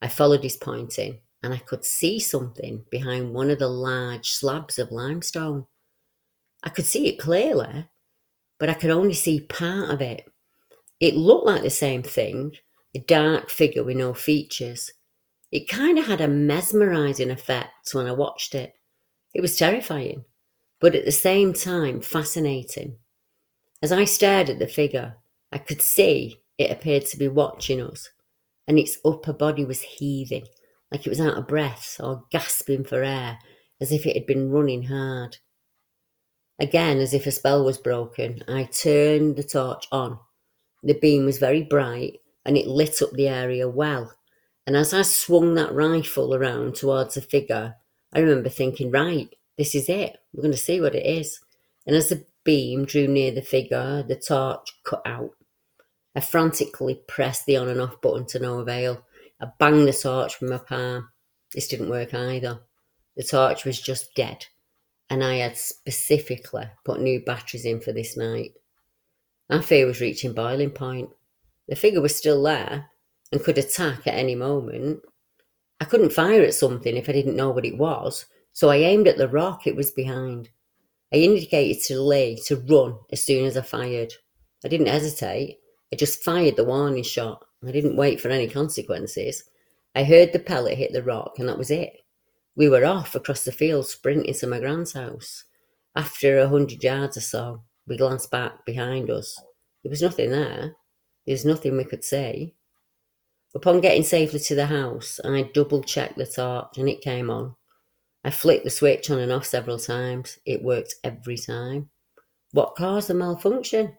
I 0.00 0.08
followed 0.08 0.42
his 0.42 0.56
pointing, 0.56 1.20
and 1.42 1.52
I 1.52 1.58
could 1.58 1.84
see 1.84 2.18
something 2.18 2.84
behind 2.90 3.34
one 3.34 3.50
of 3.50 3.58
the 3.58 3.68
large 3.68 4.30
slabs 4.30 4.78
of 4.78 4.90
limestone. 4.90 5.66
I 6.62 6.70
could 6.70 6.86
see 6.86 7.08
it 7.08 7.18
clearly, 7.18 7.88
but 8.58 8.70
I 8.70 8.74
could 8.74 8.90
only 8.90 9.14
see 9.14 9.40
part 9.40 9.90
of 9.90 10.00
it. 10.00 10.30
It 10.98 11.14
looked 11.14 11.46
like 11.46 11.62
the 11.62 11.70
same 11.70 12.02
thing, 12.02 12.56
a 12.94 12.98
dark 13.00 13.50
figure 13.50 13.84
with 13.84 13.96
no 13.96 14.14
features. 14.14 14.92
It 15.52 15.68
kind 15.68 15.98
of 15.98 16.06
had 16.06 16.20
a 16.20 16.28
mesmerizing 16.28 17.30
effect 17.30 17.92
when 17.92 18.06
I 18.06 18.12
watched 18.12 18.54
it. 18.54 18.74
It 19.34 19.40
was 19.40 19.56
terrifying, 19.56 20.24
but 20.80 20.94
at 20.94 21.04
the 21.04 21.12
same 21.12 21.52
time 21.52 22.00
fascinating. 22.00 22.96
As 23.82 23.92
I 23.92 24.04
stared 24.04 24.50
at 24.50 24.58
the 24.58 24.66
figure, 24.66 25.16
I 25.52 25.58
could 25.58 25.82
see 25.82 26.40
it 26.58 26.70
appeared 26.70 27.06
to 27.06 27.16
be 27.16 27.28
watching 27.28 27.80
us, 27.80 28.10
and 28.68 28.78
its 28.78 28.98
upper 29.04 29.32
body 29.32 29.64
was 29.64 29.82
heaving, 29.82 30.46
like 30.92 31.06
it 31.06 31.10
was 31.10 31.20
out 31.20 31.38
of 31.38 31.48
breath 31.48 31.96
or 32.00 32.24
gasping 32.30 32.84
for 32.84 33.02
air, 33.02 33.38
as 33.80 33.92
if 33.92 34.06
it 34.06 34.14
had 34.16 34.26
been 34.26 34.50
running 34.50 34.84
hard. 34.84 35.38
Again, 36.58 36.98
as 36.98 37.14
if 37.14 37.26
a 37.26 37.30
spell 37.30 37.64
was 37.64 37.78
broken, 37.78 38.42
I 38.46 38.64
turned 38.64 39.36
the 39.36 39.42
torch 39.42 39.86
on 39.90 40.20
the 40.82 40.94
beam 40.94 41.24
was 41.24 41.38
very 41.38 41.62
bright 41.62 42.20
and 42.44 42.56
it 42.56 42.66
lit 42.66 43.02
up 43.02 43.10
the 43.12 43.28
area 43.28 43.68
well. 43.68 44.14
And 44.70 44.76
as 44.76 44.94
I 44.94 45.02
swung 45.02 45.54
that 45.54 45.74
rifle 45.74 46.32
around 46.32 46.76
towards 46.76 47.14
the 47.14 47.20
figure, 47.20 47.74
I 48.12 48.20
remember 48.20 48.48
thinking, 48.48 48.92
right, 48.92 49.28
this 49.58 49.74
is 49.74 49.88
it. 49.88 50.18
We're 50.32 50.42
going 50.42 50.52
to 50.52 50.56
see 50.56 50.80
what 50.80 50.94
it 50.94 51.04
is. 51.04 51.40
And 51.88 51.96
as 51.96 52.08
the 52.08 52.24
beam 52.44 52.84
drew 52.84 53.08
near 53.08 53.32
the 53.32 53.42
figure, 53.42 54.04
the 54.04 54.14
torch 54.14 54.72
cut 54.84 55.02
out. 55.04 55.32
I 56.14 56.20
frantically 56.20 57.02
pressed 57.08 57.46
the 57.46 57.56
on 57.56 57.66
and 57.66 57.80
off 57.80 58.00
button 58.00 58.26
to 58.26 58.38
no 58.38 58.60
avail. 58.60 59.04
I 59.40 59.48
banged 59.58 59.88
the 59.88 59.92
torch 59.92 60.36
from 60.36 60.50
my 60.50 60.58
palm. 60.58 61.08
This 61.52 61.66
didn't 61.66 61.90
work 61.90 62.14
either. 62.14 62.60
The 63.16 63.24
torch 63.24 63.64
was 63.64 63.80
just 63.80 64.14
dead, 64.14 64.46
and 65.08 65.24
I 65.24 65.38
had 65.38 65.56
specifically 65.56 66.66
put 66.84 67.00
new 67.00 67.24
batteries 67.24 67.64
in 67.64 67.80
for 67.80 67.90
this 67.90 68.16
night. 68.16 68.52
My 69.48 69.62
fear 69.62 69.86
was 69.86 70.00
reaching 70.00 70.32
boiling 70.32 70.70
point. 70.70 71.10
The 71.66 71.74
figure 71.74 72.00
was 72.00 72.14
still 72.14 72.40
there 72.44 72.89
and 73.32 73.42
could 73.42 73.58
attack 73.58 74.06
at 74.06 74.14
any 74.14 74.34
moment. 74.34 75.00
I 75.80 75.84
couldn't 75.84 76.12
fire 76.12 76.42
at 76.42 76.54
something 76.54 76.96
if 76.96 77.08
I 77.08 77.12
didn't 77.12 77.36
know 77.36 77.50
what 77.50 77.64
it 77.64 77.78
was, 77.78 78.26
so 78.52 78.68
I 78.68 78.76
aimed 78.76 79.08
at 79.08 79.16
the 79.16 79.28
rock 79.28 79.66
it 79.66 79.76
was 79.76 79.90
behind. 79.90 80.50
I 81.12 81.16
indicated 81.16 81.82
to 81.84 82.00
Lee 82.00 82.40
to 82.46 82.56
run 82.56 82.96
as 83.10 83.22
soon 83.22 83.46
as 83.46 83.56
I 83.56 83.62
fired. 83.62 84.12
I 84.64 84.68
didn't 84.68 84.88
hesitate. 84.88 85.58
I 85.92 85.96
just 85.96 86.22
fired 86.22 86.56
the 86.56 86.64
warning 86.64 87.02
shot. 87.02 87.44
I 87.66 87.72
didn't 87.72 87.96
wait 87.96 88.20
for 88.20 88.28
any 88.28 88.48
consequences. 88.48 89.44
I 89.94 90.04
heard 90.04 90.32
the 90.32 90.38
pellet 90.38 90.78
hit 90.78 90.92
the 90.92 91.02
rock, 91.02 91.38
and 91.38 91.48
that 91.48 91.58
was 91.58 91.70
it. 91.70 91.92
We 92.56 92.68
were 92.68 92.84
off 92.84 93.14
across 93.14 93.44
the 93.44 93.52
field, 93.52 93.86
sprinting 93.86 94.34
to 94.34 94.46
my 94.46 94.60
grand's 94.60 94.92
house. 94.92 95.44
After 95.96 96.38
a 96.38 96.48
hundred 96.48 96.82
yards 96.82 97.16
or 97.16 97.22
so, 97.22 97.62
we 97.88 97.96
glanced 97.96 98.30
back 98.30 98.64
behind 98.64 99.10
us. 99.10 99.40
There 99.82 99.90
was 99.90 100.02
nothing 100.02 100.30
there. 100.30 100.76
There 101.26 101.34
was 101.34 101.44
nothing 101.44 101.76
we 101.76 101.84
could 101.84 102.04
see. 102.04 102.54
Upon 103.54 103.80
getting 103.80 104.04
safely 104.04 104.38
to 104.40 104.54
the 104.54 104.66
house, 104.66 105.18
I 105.24 105.50
double 105.54 105.82
checked 105.82 106.16
the 106.16 106.26
torch 106.26 106.78
and 106.78 106.88
it 106.88 107.00
came 107.00 107.30
on. 107.30 107.56
I 108.22 108.30
flicked 108.30 108.64
the 108.64 108.70
switch 108.70 109.10
on 109.10 109.18
and 109.18 109.32
off 109.32 109.46
several 109.46 109.78
times. 109.78 110.38
It 110.44 110.62
worked 110.62 110.94
every 111.02 111.36
time. 111.36 111.90
What 112.52 112.76
caused 112.76 113.08
the 113.08 113.14
malfunction? 113.14 113.96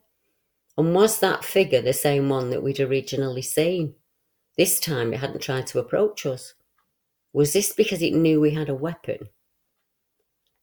And 0.77 0.95
was 0.95 1.19
that 1.19 1.43
figure 1.43 1.81
the 1.81 1.93
same 1.93 2.29
one 2.29 2.49
that 2.51 2.63
we'd 2.63 2.79
originally 2.79 3.41
seen? 3.41 3.95
This 4.57 4.79
time 4.79 5.13
it 5.13 5.19
hadn't 5.19 5.41
tried 5.41 5.67
to 5.67 5.79
approach 5.79 6.25
us. 6.25 6.53
Was 7.33 7.53
this 7.53 7.73
because 7.73 8.01
it 8.01 8.13
knew 8.13 8.39
we 8.39 8.51
had 8.51 8.69
a 8.69 8.75
weapon? 8.75 9.29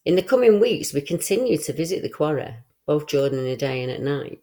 In 0.05 0.17
the 0.17 0.23
coming 0.23 0.61
weeks, 0.61 0.95
we 0.95 1.01
continued 1.01 1.63
to 1.65 1.73
visit 1.73 2.03
the 2.03 2.09
quarry, 2.09 2.55
both 2.87 3.07
during 3.07 3.33
the 3.33 3.57
day 3.57 3.83
and 3.83 3.91
at 3.91 4.01
night. 4.01 4.41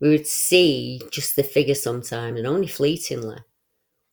We 0.00 0.08
would 0.08 0.26
see 0.26 1.02
just 1.10 1.36
the 1.36 1.42
figure 1.42 1.74
sometimes 1.74 2.38
and 2.38 2.46
only 2.46 2.66
fleetingly. 2.66 3.38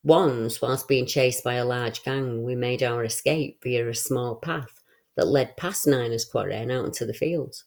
Once, 0.06 0.62
whilst 0.62 0.86
being 0.86 1.04
chased 1.04 1.42
by 1.42 1.54
a 1.54 1.64
large 1.64 2.04
gang, 2.04 2.44
we 2.44 2.54
made 2.54 2.80
our 2.80 3.02
escape 3.02 3.58
via 3.64 3.88
a 3.88 3.92
small 3.92 4.36
path 4.36 4.80
that 5.16 5.26
led 5.26 5.56
past 5.56 5.84
Niner's 5.84 6.24
quarry 6.24 6.54
and 6.54 6.70
out 6.70 6.84
into 6.84 7.04
the 7.04 7.12
fields. 7.12 7.64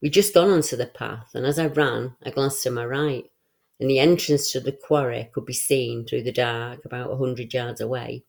We'd 0.00 0.14
just 0.14 0.32
gone 0.32 0.48
onto 0.48 0.74
the 0.74 0.86
path, 0.86 1.32
and 1.34 1.44
as 1.44 1.58
I 1.58 1.66
ran, 1.66 2.16
I 2.24 2.30
glanced 2.30 2.62
to 2.62 2.70
my 2.70 2.86
right, 2.86 3.24
and 3.78 3.90
the 3.90 3.98
entrance 3.98 4.50
to 4.52 4.60
the 4.60 4.72
quarry 4.72 5.28
could 5.34 5.44
be 5.44 5.52
seen 5.52 6.06
through 6.06 6.22
the 6.22 6.32
dark 6.32 6.82
about 6.86 7.12
a 7.12 7.16
hundred 7.18 7.52
yards 7.52 7.82
away. 7.82 8.24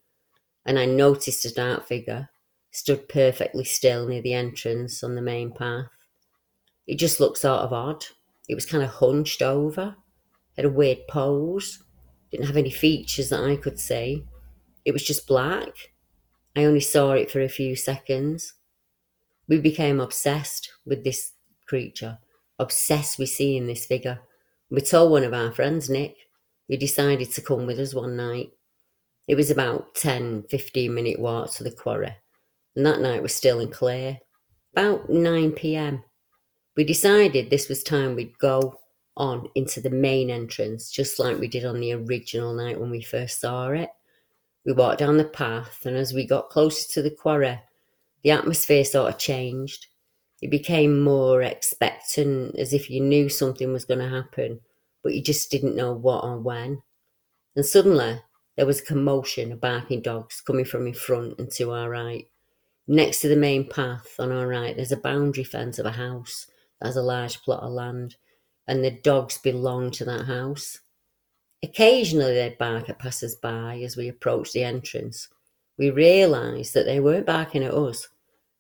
And 0.66 0.78
I 0.78 0.84
noticed 0.84 1.45
a 1.45 1.54
dark 1.54 1.88
figure 1.88 2.28
stood 2.72 3.08
perfectly 3.08 3.64
still 3.64 4.10
near 4.10 4.22
the 4.22 4.34
entrance 4.34 5.06
on 5.06 5.16
the 5.16 5.22
main 5.22 5.54
path. 5.54 5.88
It 6.86 6.95
just 6.95 7.22
looked 7.22 7.38
sort 7.38 7.62
of 7.62 7.72
odd. 7.72 8.04
It 8.50 8.56
was 8.56 8.66
kind 8.66 8.84
of 8.84 8.89
hunched 8.89 9.41
over, 9.41 9.95
had 10.58 10.66
a 10.66 10.70
weird 10.70 11.08
pose, 11.08 11.82
didn't 12.32 12.47
have 12.47 12.57
any 12.57 12.69
features 12.69 13.30
that 13.30 13.43
I 13.43 13.55
could 13.55 13.80
see. 13.80 14.25
It 14.86 14.91
was 14.91 15.03
just 15.03 15.28
black. 15.28 15.69
I 16.55 16.65
only 16.65 16.80
saw 16.80 17.11
it 17.11 17.32
for 17.32 17.41
a 17.41 17.49
few 17.49 17.75
seconds. 17.75 18.53
We 19.47 19.59
became 19.59 19.99
obsessed 19.99 20.71
with 20.86 21.03
this 21.03 21.34
creature, 21.67 22.17
obsessed 22.59 23.19
with 23.19 23.30
seeing 23.30 23.67
this 23.67 23.86
figure. 23.86 24.19
We 24.69 24.82
told 24.82 25.11
one 25.11 25.23
of 25.23 25.34
our 25.34 25.51
friends, 25.51 25.89
Nick, 25.89 26.15
who 26.67 26.78
decided 26.78 27.32
to 27.32 27.41
come 27.41 27.65
with 27.65 27.80
us 27.80 27.93
one 27.93 28.17
night. 28.17 28.49
It 29.28 29.36
was 29.36 29.51
about 29.51 29.95
10, 29.95 30.43
15 30.49 30.93
minute 30.93 31.19
walk 31.19 31.51
to 31.53 31.63
the 31.63 31.71
quarry, 31.71 32.15
and 32.75 32.86
that 32.86 33.01
night 33.01 33.21
was 33.21 33.36
still 33.36 33.59
and 33.59 33.71
clear. 33.71 34.19
About 34.73 35.09
9 35.09 35.51
pm, 35.53 36.03
we 36.75 36.84
decided 36.84 37.49
this 37.49 37.67
was 37.67 37.84
time 37.84 38.15
we'd 38.15 38.38
go 38.38 38.80
on 39.18 39.49
into 39.55 39.82
the 39.82 39.89
main 39.89 40.30
entrance, 40.30 40.91
just 40.91 41.20
like 41.20 41.38
we 41.39 41.47
did 41.47 41.65
on 41.65 41.80
the 41.80 41.93
original 41.93 42.53
night 42.53 42.80
when 42.80 42.89
we 42.89 43.01
first 43.01 43.41
saw 43.41 43.70
it. 43.70 43.89
We 44.65 44.74
walked 44.74 44.99
down 44.99 45.18
the 45.18 45.26
path, 45.26 45.86
and 45.86 45.95
as 45.95 46.13
we 46.13 46.26
got 46.26 46.49
closer 46.49 46.88
to 46.93 47.01
the 47.01 47.11
quarry, 47.11 47.59
the 48.24 48.32
atmosphere 48.32 48.84
sort 48.84 49.13
of 49.13 49.20
changed. 49.20 49.88
It 50.41 50.51
became 50.51 51.01
more 51.01 51.41
expectant, 51.41 52.55
as 52.57 52.74
if 52.74 52.89
you 52.89 53.01
knew 53.01 53.30
something 53.30 53.72
was 53.72 53.86
going 53.86 53.99
to 53.99 54.09
happen, 54.09 54.59
but 55.03 55.15
you 55.15 55.22
just 55.22 55.49
didn't 55.49 55.76
know 55.76 55.93
what 55.93 56.24
or 56.24 56.38
when. 56.38 56.82
And 57.55 57.65
suddenly, 57.65 58.22
there 58.55 58.65
was 58.65 58.82
a 58.82 58.86
commotion 58.86 59.51
of 59.51 59.61
barking 59.61 60.01
dogs 60.01 60.41
coming 60.41 60.65
from 60.65 60.88
in 60.88 60.93
front 60.93 61.39
and 61.39 61.49
to 61.51 61.72
our 61.72 61.89
right. 61.89 62.28
Next 62.88 63.22
to 63.22 63.30
the 63.30 63.36
main 63.36 63.70
path 63.70 64.15
on 64.20 64.32
our 64.32 64.47
right, 64.47 64.76
there's 64.76 64.91
a 64.91 64.97
boundary 64.97 65.43
fence 65.43 65.80
of 65.80 65.86
a 65.86 65.91
house 65.91 66.47
that 66.80 66.88
has 66.88 66.97
a 66.97 67.01
large 67.01 67.41
plot 67.41 67.63
of 67.63 67.72
land, 67.72 68.15
and 68.68 68.84
the 68.84 68.91
dogs 68.91 69.38
belong 69.38 69.91
to 69.91 70.05
that 70.05 70.26
house. 70.26 70.80
Occasionally, 71.63 72.34
they'd 72.34 72.57
bark 72.57 72.89
at 72.89 72.99
passers 72.99 73.36
by 73.36 73.80
as 73.84 73.97
we 73.97 74.07
approached 74.07 74.53
the 74.53 74.63
entrance. 74.63 75.30
We 75.78 75.89
realised 75.89 76.74
that 76.74 76.86
they 76.86 76.99
weren't 76.99 77.26
barking 77.26 77.63
at 77.63 77.74
us. 77.74 78.07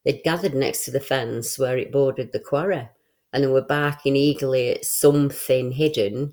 They'd 0.05 0.23
gathered 0.23 0.55
next 0.55 0.85
to 0.85 0.91
the 0.91 0.99
fence 0.99 1.59
where 1.59 1.77
it 1.77 1.91
bordered 1.91 2.31
the 2.31 2.39
quarry, 2.39 2.89
and 3.33 3.43
they 3.43 3.47
were 3.47 3.61
barking 3.61 4.15
eagerly 4.15 4.69
at 4.69 4.85
something 4.85 5.71
hidden 5.71 6.31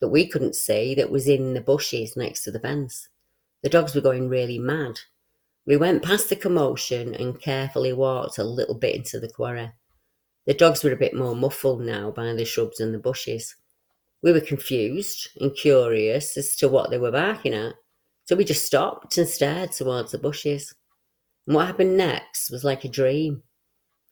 that 0.00 0.08
we 0.08 0.26
couldn't 0.26 0.54
see 0.54 0.94
that 0.94 1.10
was 1.10 1.26
in 1.26 1.54
the 1.54 1.60
bushes 1.60 2.16
next 2.16 2.44
to 2.44 2.50
the 2.50 2.60
fence. 2.60 3.08
The 3.62 3.70
dogs 3.70 3.94
were 3.94 4.00
going 4.02 4.28
really 4.28 4.58
mad. 4.58 5.00
We 5.66 5.78
went 5.78 6.04
past 6.04 6.28
the 6.28 6.36
commotion 6.36 7.14
and 7.14 7.40
carefully 7.40 7.94
walked 7.94 8.36
a 8.36 8.44
little 8.44 8.74
bit 8.74 8.96
into 8.96 9.18
the 9.18 9.30
quarry. 9.30 9.72
The 10.46 10.54
dogs 10.54 10.84
were 10.84 10.92
a 10.92 10.96
bit 10.96 11.14
more 11.14 11.34
muffled 11.34 11.80
now 11.80 12.10
by 12.10 12.32
the 12.34 12.44
shrubs 12.44 12.80
and 12.80 12.92
the 12.92 12.98
bushes. 12.98 13.56
We 14.22 14.32
were 14.32 14.40
confused 14.40 15.28
and 15.40 15.54
curious 15.56 16.36
as 16.36 16.56
to 16.56 16.68
what 16.68 16.90
they 16.90 16.98
were 16.98 17.12
barking 17.12 17.54
at, 17.54 17.74
so 18.24 18.36
we 18.36 18.44
just 18.44 18.64
stopped 18.64 19.16
and 19.18 19.28
stared 19.28 19.72
towards 19.72 20.12
the 20.12 20.18
bushes. 20.18 20.74
And 21.46 21.56
what 21.56 21.66
happened 21.66 21.96
next 21.96 22.50
was 22.50 22.64
like 22.64 22.84
a 22.84 22.88
dream. 22.88 23.42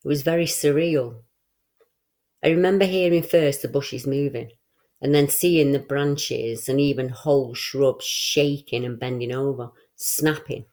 It 0.05 0.09
was 0.09 0.23
very 0.23 0.47
surreal. 0.47 1.23
I 2.43 2.49
remember 2.49 2.85
hearing 2.85 3.23
first 3.23 3.63
the 3.63 3.69
bushes 3.69 4.07
moving, 4.07 4.51
and 5.01 5.15
then 5.15 5.29
seeing 5.29 5.73
the 5.73 5.79
branches 5.79 6.69
and 6.69 6.81
even 6.81 7.09
whole 7.09 7.55
shrubs 7.55 8.05
shaking 8.05 8.85
and 8.85 8.99
bending 8.99 9.33
over, 9.33 9.71
snapping. 9.97 10.65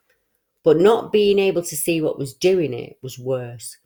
But 0.64 0.78
not 0.78 1.12
being 1.12 1.40
able 1.40 1.64
to 1.64 1.76
see 1.76 2.02
what 2.02 2.20
was 2.20 2.34
doing 2.34 2.74
it 2.74 2.98
was 3.02 3.20
worse. 3.20 3.78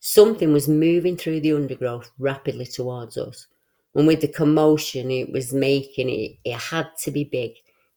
Something 0.00 0.52
was 0.52 0.68
moving 0.68 1.16
through 1.16 1.40
the 1.40 1.52
undergrowth 1.52 2.10
rapidly 2.18 2.66
towards 2.66 3.16
us. 3.16 3.46
And 3.94 4.06
with 4.06 4.20
the 4.20 4.28
commotion 4.28 5.10
it 5.10 5.32
was 5.32 5.52
making, 5.52 6.08
it, 6.08 6.38
it 6.44 6.56
had 6.56 6.88
to 7.02 7.10
be 7.10 7.24
big. 7.24 7.52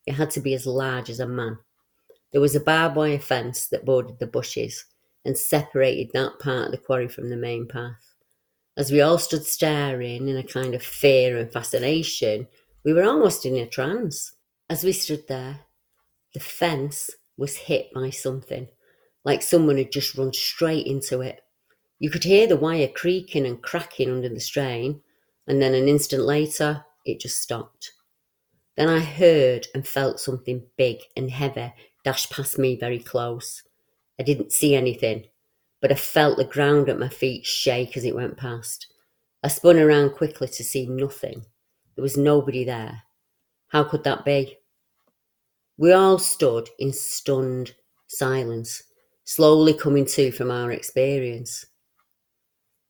It 0.08 0.14
had 0.14 0.32
to 0.32 0.39
be 0.39 0.54
as 0.54 0.66
large 0.66 1.10
as 1.10 1.20
a 1.20 1.28
man. 1.28 1.58
There 2.32 2.41
was 2.41 2.56
a 2.56 2.60
barbed 2.60 2.95
wire 2.95 3.20
fence 3.20 3.68
that 3.68 3.86
bordered 3.86 4.20
the 4.20 4.28
bushes 4.28 4.86
and 5.26 5.38
separated 5.38 6.12
that 6.14 6.39
part 6.39 6.68
of 6.68 6.72
the 6.72 6.78
quarry 6.78 7.08
from 7.08 7.30
the 7.30 7.38
main 7.38 7.68
path. 7.68 8.16
As 8.78 8.91
we 8.91 9.02
all 9.02 9.18
stood 9.18 9.45
staring 9.45 10.28
in 10.28 10.38
a 10.38 10.43
kind 10.43 10.74
of 10.74 10.82
fear 10.82 11.38
and 11.38 11.52
fascination, 11.52 12.47
we 12.84 12.93
were 12.93 13.04
almost 13.04 13.45
in 13.45 13.56
a 13.58 13.68
trance. 13.68 14.34
As 14.70 14.84
we 14.84 14.93
stood 14.93 15.28
there, 15.28 15.60
the 16.34 16.39
fence 16.39 17.12
was 17.38 17.58
hit 17.58 17.93
by 17.93 18.10
something, 18.10 18.68
like 19.26 19.43
someone 19.43 19.78
had 19.78 19.91
just 19.91 20.16
run 20.16 20.34
straight 20.34 20.88
into 20.88 21.22
it. 21.22 21.41
You 22.02 22.10
could 22.10 22.24
hear 22.24 22.47
the 22.47 22.58
wire 22.58 22.88
creaking 22.88 23.45
and 23.45 23.62
cracking 23.62 24.10
under 24.10 24.28
the 24.28 24.39
strain, 24.39 24.99
and 25.45 25.62
then 25.62 25.76
an 25.76 25.88
instant 25.88 26.24
later, 26.24 26.84
it 27.06 27.20
just 27.20 27.39
stopped. 27.39 27.91
Then 28.76 28.89
I 28.89 28.97
heard 28.97 29.68
and 29.76 29.88
felt 29.88 30.20
something 30.20 30.64
big 30.78 30.97
and 31.16 31.30
heavy 31.30 31.72
dash 32.04 32.28
past 32.32 32.58
me 32.58 32.76
very 32.76 32.97
close. 32.97 33.62
I 34.20 34.24
didn't 34.24 34.52
see 34.52 34.74
anything, 34.74 35.26
but 35.80 35.91
I 35.91 35.95
felt 35.95 36.38
the 36.38 36.45
ground 36.45 36.89
at 36.89 36.97
my 36.97 37.08
feet 37.08 37.45
shake 37.45 37.95
as 37.95 38.04
it 38.04 38.16
went 38.16 38.36
past. 38.36 38.88
I 39.43 39.49
spun 39.49 39.78
around 39.78 40.16
quickly 40.16 40.47
to 40.47 40.64
see 40.64 40.88
nothing. 40.88 41.45
There 41.95 42.02
was 42.02 42.18
nobody 42.18 42.64
there. 42.64 43.04
How 43.68 43.84
could 43.84 44.04
that 44.06 44.26
be? 44.26 44.58
We 45.78 45.91
all 45.91 46.18
stood 46.18 46.68
in 46.80 46.93
stunned 46.93 47.76
silence, 48.08 48.82
slowly 49.24 49.76
coming 49.76 50.06
to 50.06 50.32
from 50.32 50.49
our 50.49 50.72
experience. 50.72 51.68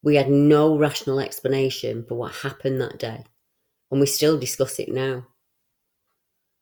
We 0.04 0.16
had 0.16 0.30
no 0.30 0.78
rational 0.78 1.20
explanation 1.20 2.06
for 2.08 2.16
what 2.16 2.34
happened 2.34 2.82
that 2.82 2.98
day, 2.98 3.24
and 3.92 4.00
we 4.00 4.08
still 4.08 4.40
discuss 4.40 4.80
it 4.80 4.90
now. 4.90 5.28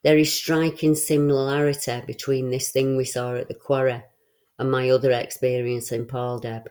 There 0.04 0.18
is 0.18 0.34
striking 0.34 0.96
similarity 0.96 2.02
between 2.06 2.50
this 2.50 2.72
thing 2.72 2.96
we 2.96 3.06
saw 3.06 3.36
at 3.36 3.48
the 3.48 3.54
quarry 3.54 4.04
and 4.58 4.72
my 4.72 4.90
other 4.90 5.12
experience 5.12 5.92
in 5.92 6.06
Paull 6.06 6.40
Deb. 6.40 6.70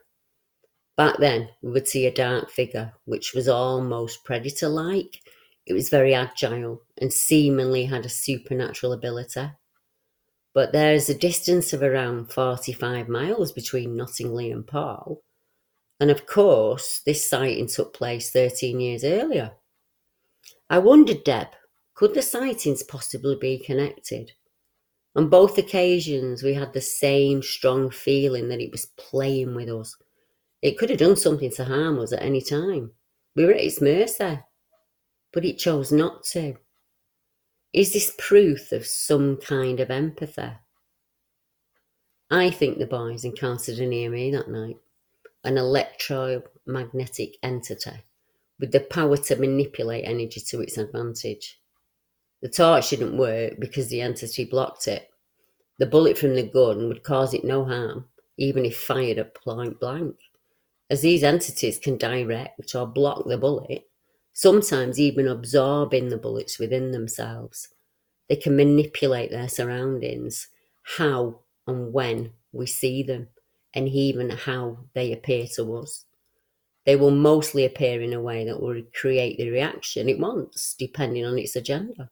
Back 0.97 1.19
then, 1.19 1.49
we 1.63 1.71
would 1.71 1.89
see 1.89 2.07
a 2.07 2.15
dark 2.15 2.51
figure 2.51 2.93
which 3.05 3.33
was 3.35 3.49
almost 3.49 4.25
predator 4.25 4.69
like. 4.69 5.21
It 5.67 5.75
was 5.75 5.91
very 5.91 6.15
agile 6.15 6.83
and 7.01 7.13
seemingly 7.13 7.85
had 7.85 8.05
a 8.05 8.11
supernatural 8.11 8.93
ability. 8.93 9.51
But 10.55 10.73
there 10.73 10.95
is 10.95 11.09
a 11.09 11.15
distance 11.15 11.73
of 11.73 11.83
around 11.83 12.33
45 12.33 13.09
miles 13.09 13.53
between 13.53 13.97
Knottingley 13.97 14.51
and 14.51 14.67
Paull. 14.67 15.23
And 16.01 16.11
of 16.11 16.27
course, 16.27 17.03
this 17.05 17.29
sighting 17.29 17.67
took 17.67 17.93
place 17.95 18.31
13 18.31 18.81
years 18.81 19.05
earlier. 19.05 19.53
I 20.71 20.79
wondered, 20.79 21.25
Deb, 21.25 21.49
could 21.95 22.15
the 22.15 22.23
sightings 22.23 22.83
possibly 22.83 23.37
be 23.37 23.59
connected? 23.59 24.33
On 25.17 25.29
both 25.29 25.59
occasions, 25.59 26.43
we 26.43 26.55
had 26.55 26.73
the 26.73 26.81
same 26.81 27.43
strong 27.43 27.91
feeling 27.91 28.49
that 28.49 28.61
it 28.61 28.71
was 28.71 28.87
playing 28.97 29.55
with 29.55 29.69
us. 29.69 29.97
It 30.63 30.79
could 30.79 30.91
have 30.91 31.01
done 31.01 31.17
something 31.17 31.51
to 31.53 31.65
harm 31.65 31.99
us 31.99 32.13
at 32.13 32.23
any 32.23 32.41
time. 32.41 32.93
We 33.35 33.45
were 33.45 33.53
at 33.53 33.61
its 33.61 33.81
mercy, 33.81 34.39
but 35.33 35.45
it 35.45 35.59
chose 35.59 35.91
not 35.91 36.25
to. 36.33 36.55
Is 37.73 37.93
this 37.93 38.15
proof 38.19 38.73
of 38.73 38.87
some 38.87 39.37
kind 39.39 39.81
of 39.81 39.91
empathy? 39.91 40.53
I 42.31 42.51
think 42.51 42.79
the 42.79 42.87
boys 42.87 43.25
encountered 43.25 43.79
an 43.79 43.93
EME 43.93 44.33
that 44.33 44.49
night, 44.49 44.77
an 45.45 45.57
electromagnetic 45.57 47.37
entity 47.43 48.05
with 48.59 48.73
the 48.73 48.81
power 48.81 49.17
to 49.17 49.37
manipulate 49.37 50.05
energy 50.05 50.41
to 50.41 50.61
its 50.61 50.77
advantage. 50.77 51.61
The 52.43 52.49
torch 52.49 52.91
didn't 52.91 53.17
work 53.17 53.55
because 53.59 53.89
the 53.89 54.01
entity 54.01 54.45
blocked 54.45 54.89
it. 54.89 55.09
The 55.79 55.87
bullet 55.87 56.19
from 56.19 56.35
the 56.35 56.43
gun 56.43 56.89
would 56.89 57.05
cause 57.05 57.35
it 57.35 57.45
no 57.45 57.65
harm, 57.65 58.07
even 58.37 58.65
if 58.65 58.77
fired 58.77 59.19
at 59.19 59.35
point 59.35 59.79
blank. 59.81 60.17
As 60.91 61.03
these 61.03 61.23
entities 61.23 61.79
can 61.79 61.97
direct 61.99 62.75
or 62.75 62.87
block 62.87 63.27
the 63.27 63.39
bullet, 63.39 63.89
sometimes 64.33 64.99
even 64.99 65.29
absorbing 65.29 66.09
the 66.09 66.17
bullets 66.17 66.59
within 66.59 66.93
themselves, 66.93 67.69
they 68.29 68.37
can 68.37 68.57
manipulate 68.57 69.31
their 69.31 69.49
surroundings, 69.49 70.49
how 70.97 71.41
and 71.67 71.93
when 71.93 72.33
we 72.53 72.67
see 72.67 73.03
them, 73.03 73.29
and 73.75 73.89
even 73.89 74.31
how 74.31 74.79
they 74.95 75.13
appear 75.13 75.47
to 75.55 75.77
us. 75.77 76.05
They 76.85 76.97
will 76.97 77.11
mostly 77.11 77.65
appear 77.65 78.01
in 78.01 78.15
a 78.15 78.21
way 78.21 78.45
that 78.47 78.63
will 78.63 78.83
create 78.95 79.37
the 79.37 79.51
reaction 79.51 80.09
it 80.09 80.19
wants, 80.19 80.75
depending 80.79 81.25
on 81.25 81.39
its 81.39 81.55
agenda. 81.55 82.11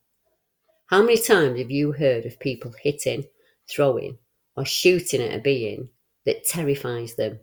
How 0.87 1.03
many 1.03 1.17
times 1.17 1.59
have 1.59 1.71
you 1.71 1.93
heard 1.93 2.27
of 2.27 2.39
people 2.39 2.75
hitting, 2.81 3.25
throwing, 3.69 4.19
or 4.57 4.65
shooting 4.65 5.23
at 5.23 5.35
a 5.35 5.41
being 5.41 5.89
that 6.27 6.45
terrifies 6.45 7.15
them 7.15 7.41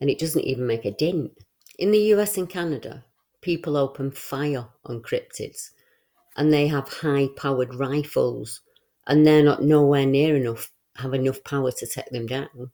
and 0.00 0.10
it 0.10 0.18
doesn't 0.18 0.44
even 0.44 0.66
make 0.66 0.84
a 0.84 0.90
dent? 0.90 1.32
In 1.78 1.92
the 1.92 2.12
US 2.14 2.36
and 2.36 2.48
Canada, 2.48 3.04
people 3.40 3.76
open 3.76 4.10
fire 4.10 4.66
on 4.84 5.00
cryptids 5.00 5.70
and 6.36 6.52
they 6.52 6.66
have 6.66 6.88
high 6.88 7.28
powered 7.36 7.74
rifles 7.74 8.60
and 9.06 9.26
they're 9.26 9.44
not 9.44 9.62
nowhere 9.62 10.06
near 10.06 10.36
enough, 10.36 10.70
have 10.96 11.14
enough 11.14 11.42
power 11.44 11.70
to 11.70 11.86
take 11.86 12.10
them 12.10 12.26
down. 12.26 12.70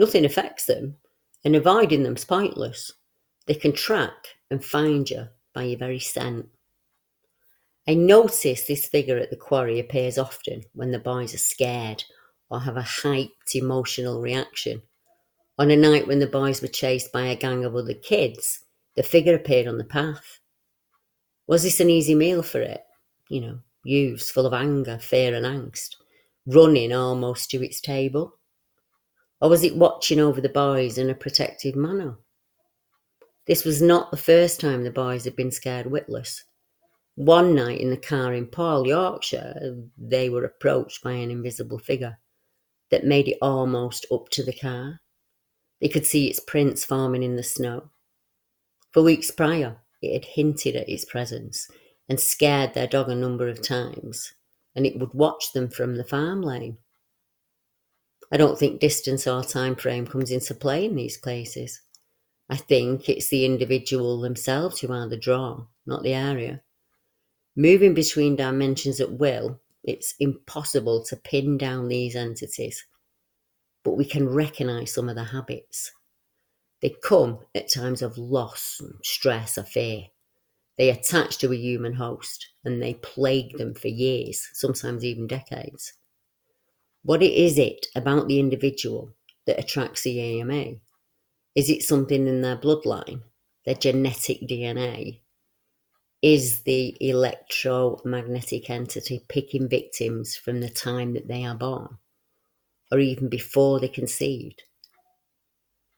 Nothing 0.00 0.24
affects 0.24 0.64
them 0.64 0.96
and 1.44 1.54
avoiding 1.54 2.04
them's 2.04 2.24
pointless. 2.24 2.90
They 3.44 3.52
can 3.52 3.74
track 3.74 4.28
and 4.50 4.64
find 4.64 5.10
you 5.10 5.28
by 5.52 5.64
your 5.64 5.78
very 5.78 5.98
scent. 5.98 6.48
I 7.86 7.92
notice 7.92 8.64
this 8.64 8.86
figure 8.86 9.18
at 9.18 9.28
the 9.28 9.36
quarry 9.36 9.78
appears 9.78 10.16
often 10.16 10.62
when 10.72 10.90
the 10.90 10.98
boys 10.98 11.34
are 11.34 11.38
scared 11.38 12.02
or 12.48 12.60
have 12.60 12.78
a 12.78 12.80
hyped 12.80 13.54
emotional 13.54 14.22
reaction. 14.22 14.80
On 15.58 15.70
a 15.70 15.76
night 15.76 16.06
when 16.06 16.18
the 16.18 16.26
boys 16.26 16.62
were 16.62 16.68
chased 16.68 17.12
by 17.12 17.26
a 17.26 17.36
gang 17.36 17.66
of 17.66 17.76
other 17.76 17.92
kids, 17.92 18.64
the 18.96 19.02
figure 19.02 19.34
appeared 19.34 19.66
on 19.66 19.76
the 19.76 19.84
path. 19.84 20.38
Was 21.46 21.62
this 21.62 21.78
an 21.78 21.90
easy 21.90 22.14
meal 22.14 22.42
for 22.42 22.62
it? 22.62 22.84
You 23.28 23.42
know, 23.42 23.58
youths 23.84 24.30
full 24.30 24.46
of 24.46 24.54
anger, 24.54 24.98
fear, 24.98 25.34
and 25.34 25.44
angst, 25.44 25.96
running 26.46 26.90
almost 26.90 27.50
to 27.50 27.62
its 27.62 27.82
table? 27.82 28.38
Or 29.40 29.48
was 29.48 29.64
it 29.64 29.76
watching 29.76 30.20
over 30.20 30.40
the 30.40 30.48
boys 30.48 30.98
in 30.98 31.08
a 31.08 31.14
protective 31.14 31.74
manner? 31.74 32.18
This 33.46 33.64
was 33.64 33.80
not 33.80 34.10
the 34.10 34.16
first 34.16 34.60
time 34.60 34.84
the 34.84 34.90
boys 34.90 35.24
had 35.24 35.34
been 35.34 35.50
scared 35.50 35.86
witless. 35.86 36.44
One 37.16 37.54
night 37.54 37.80
in 37.80 37.90
the 37.90 37.96
car 37.96 38.32
in 38.34 38.46
Paull, 38.46 38.86
Yorkshire, 38.86 39.76
they 39.98 40.28
were 40.28 40.44
approached 40.44 41.02
by 41.02 41.12
an 41.12 41.30
invisible 41.30 41.78
figure 41.78 42.18
that 42.90 43.04
made 43.04 43.28
it 43.28 43.38
almost 43.42 44.06
up 44.12 44.28
to 44.30 44.42
the 44.42 44.52
car. 44.52 45.00
They 45.80 45.88
could 45.88 46.06
see 46.06 46.28
its 46.28 46.40
prints 46.40 46.84
forming 46.84 47.22
in 47.22 47.36
the 47.36 47.42
snow. 47.42 47.90
For 48.92 49.02
weeks 49.02 49.30
prior, 49.30 49.78
it 50.02 50.12
had 50.12 50.24
hinted 50.24 50.76
at 50.76 50.88
its 50.88 51.04
presence 51.04 51.68
and 52.08 52.20
scared 52.20 52.74
their 52.74 52.86
dog 52.86 53.08
a 53.08 53.14
number 53.14 53.48
of 53.48 53.62
times, 53.62 54.32
and 54.74 54.86
it 54.86 54.98
would 54.98 55.14
watch 55.14 55.52
them 55.52 55.68
from 55.68 55.96
the 55.96 56.04
farm 56.04 56.42
lane. 56.42 56.76
I 58.32 58.36
don't 58.36 58.58
think 58.58 58.80
distance 58.80 59.26
or 59.26 59.42
time 59.42 59.74
frame 59.74 60.06
comes 60.06 60.30
into 60.30 60.54
play 60.54 60.84
in 60.84 60.94
these 60.94 61.16
cases. 61.16 61.80
I 62.48 62.56
think 62.56 63.08
it's 63.08 63.28
the 63.28 63.44
individual 63.44 64.20
themselves 64.20 64.80
who 64.80 64.92
are 64.92 65.08
the 65.08 65.16
draw, 65.16 65.66
not 65.86 66.02
the 66.02 66.14
area. 66.14 66.62
Moving 67.56 67.94
between 67.94 68.36
dimensions 68.36 69.00
at 69.00 69.12
will, 69.12 69.60
it's 69.82 70.14
impossible 70.20 71.04
to 71.04 71.16
pin 71.16 71.58
down 71.58 71.88
these 71.88 72.14
entities, 72.14 72.84
but 73.84 73.96
we 73.96 74.04
can 74.04 74.28
recognize 74.28 74.92
some 74.92 75.08
of 75.08 75.16
the 75.16 75.24
habits. 75.24 75.92
They 76.82 76.94
come 77.02 77.40
at 77.54 77.70
times 77.70 78.02
of 78.02 78.16
loss, 78.16 78.80
stress, 79.02 79.58
or 79.58 79.64
fear. 79.64 80.04
They 80.78 80.90
attach 80.90 81.38
to 81.38 81.52
a 81.52 81.56
human 81.56 81.94
host 81.94 82.48
and 82.64 82.80
they 82.80 82.94
plague 82.94 83.58
them 83.58 83.74
for 83.74 83.88
years, 83.88 84.48
sometimes 84.54 85.04
even 85.04 85.26
decades. 85.26 85.92
What 87.02 87.22
is 87.22 87.58
it 87.58 87.86
about 87.94 88.28
the 88.28 88.38
individual 88.38 89.14
that 89.46 89.58
attracts 89.58 90.02
the 90.02 90.20
EME? 90.20 90.80
Is 91.54 91.70
it 91.70 91.82
something 91.82 92.26
in 92.26 92.42
their 92.42 92.56
bloodline, 92.56 93.22
their 93.64 93.74
genetic 93.74 94.42
DNA? 94.42 95.20
Is 96.22 96.62
the 96.64 96.96
electromagnetic 97.00 98.68
entity 98.68 99.24
picking 99.28 99.68
victims 99.68 100.36
from 100.36 100.60
the 100.60 100.68
time 100.68 101.14
that 101.14 101.28
they 101.28 101.44
are 101.44 101.54
born 101.54 101.96
or 102.92 102.98
even 102.98 103.28
before 103.28 103.80
they're 103.80 103.88
conceived? 103.88 104.62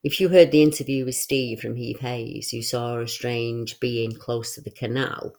If 0.03 0.21
you 0.21 0.29
heard 0.29 0.51
the 0.51 0.63
interview 0.63 1.05
with 1.05 1.15
Steve 1.15 1.59
from 1.59 1.75
Heath 1.75 1.99
Hayes, 1.99 2.51
who 2.51 2.61
saw 2.61 2.99
a 2.99 3.07
strange 3.07 3.79
being 3.81 4.13
close 4.13 4.55
to 4.55 4.61
the 4.61 4.71
canal, 4.71 5.35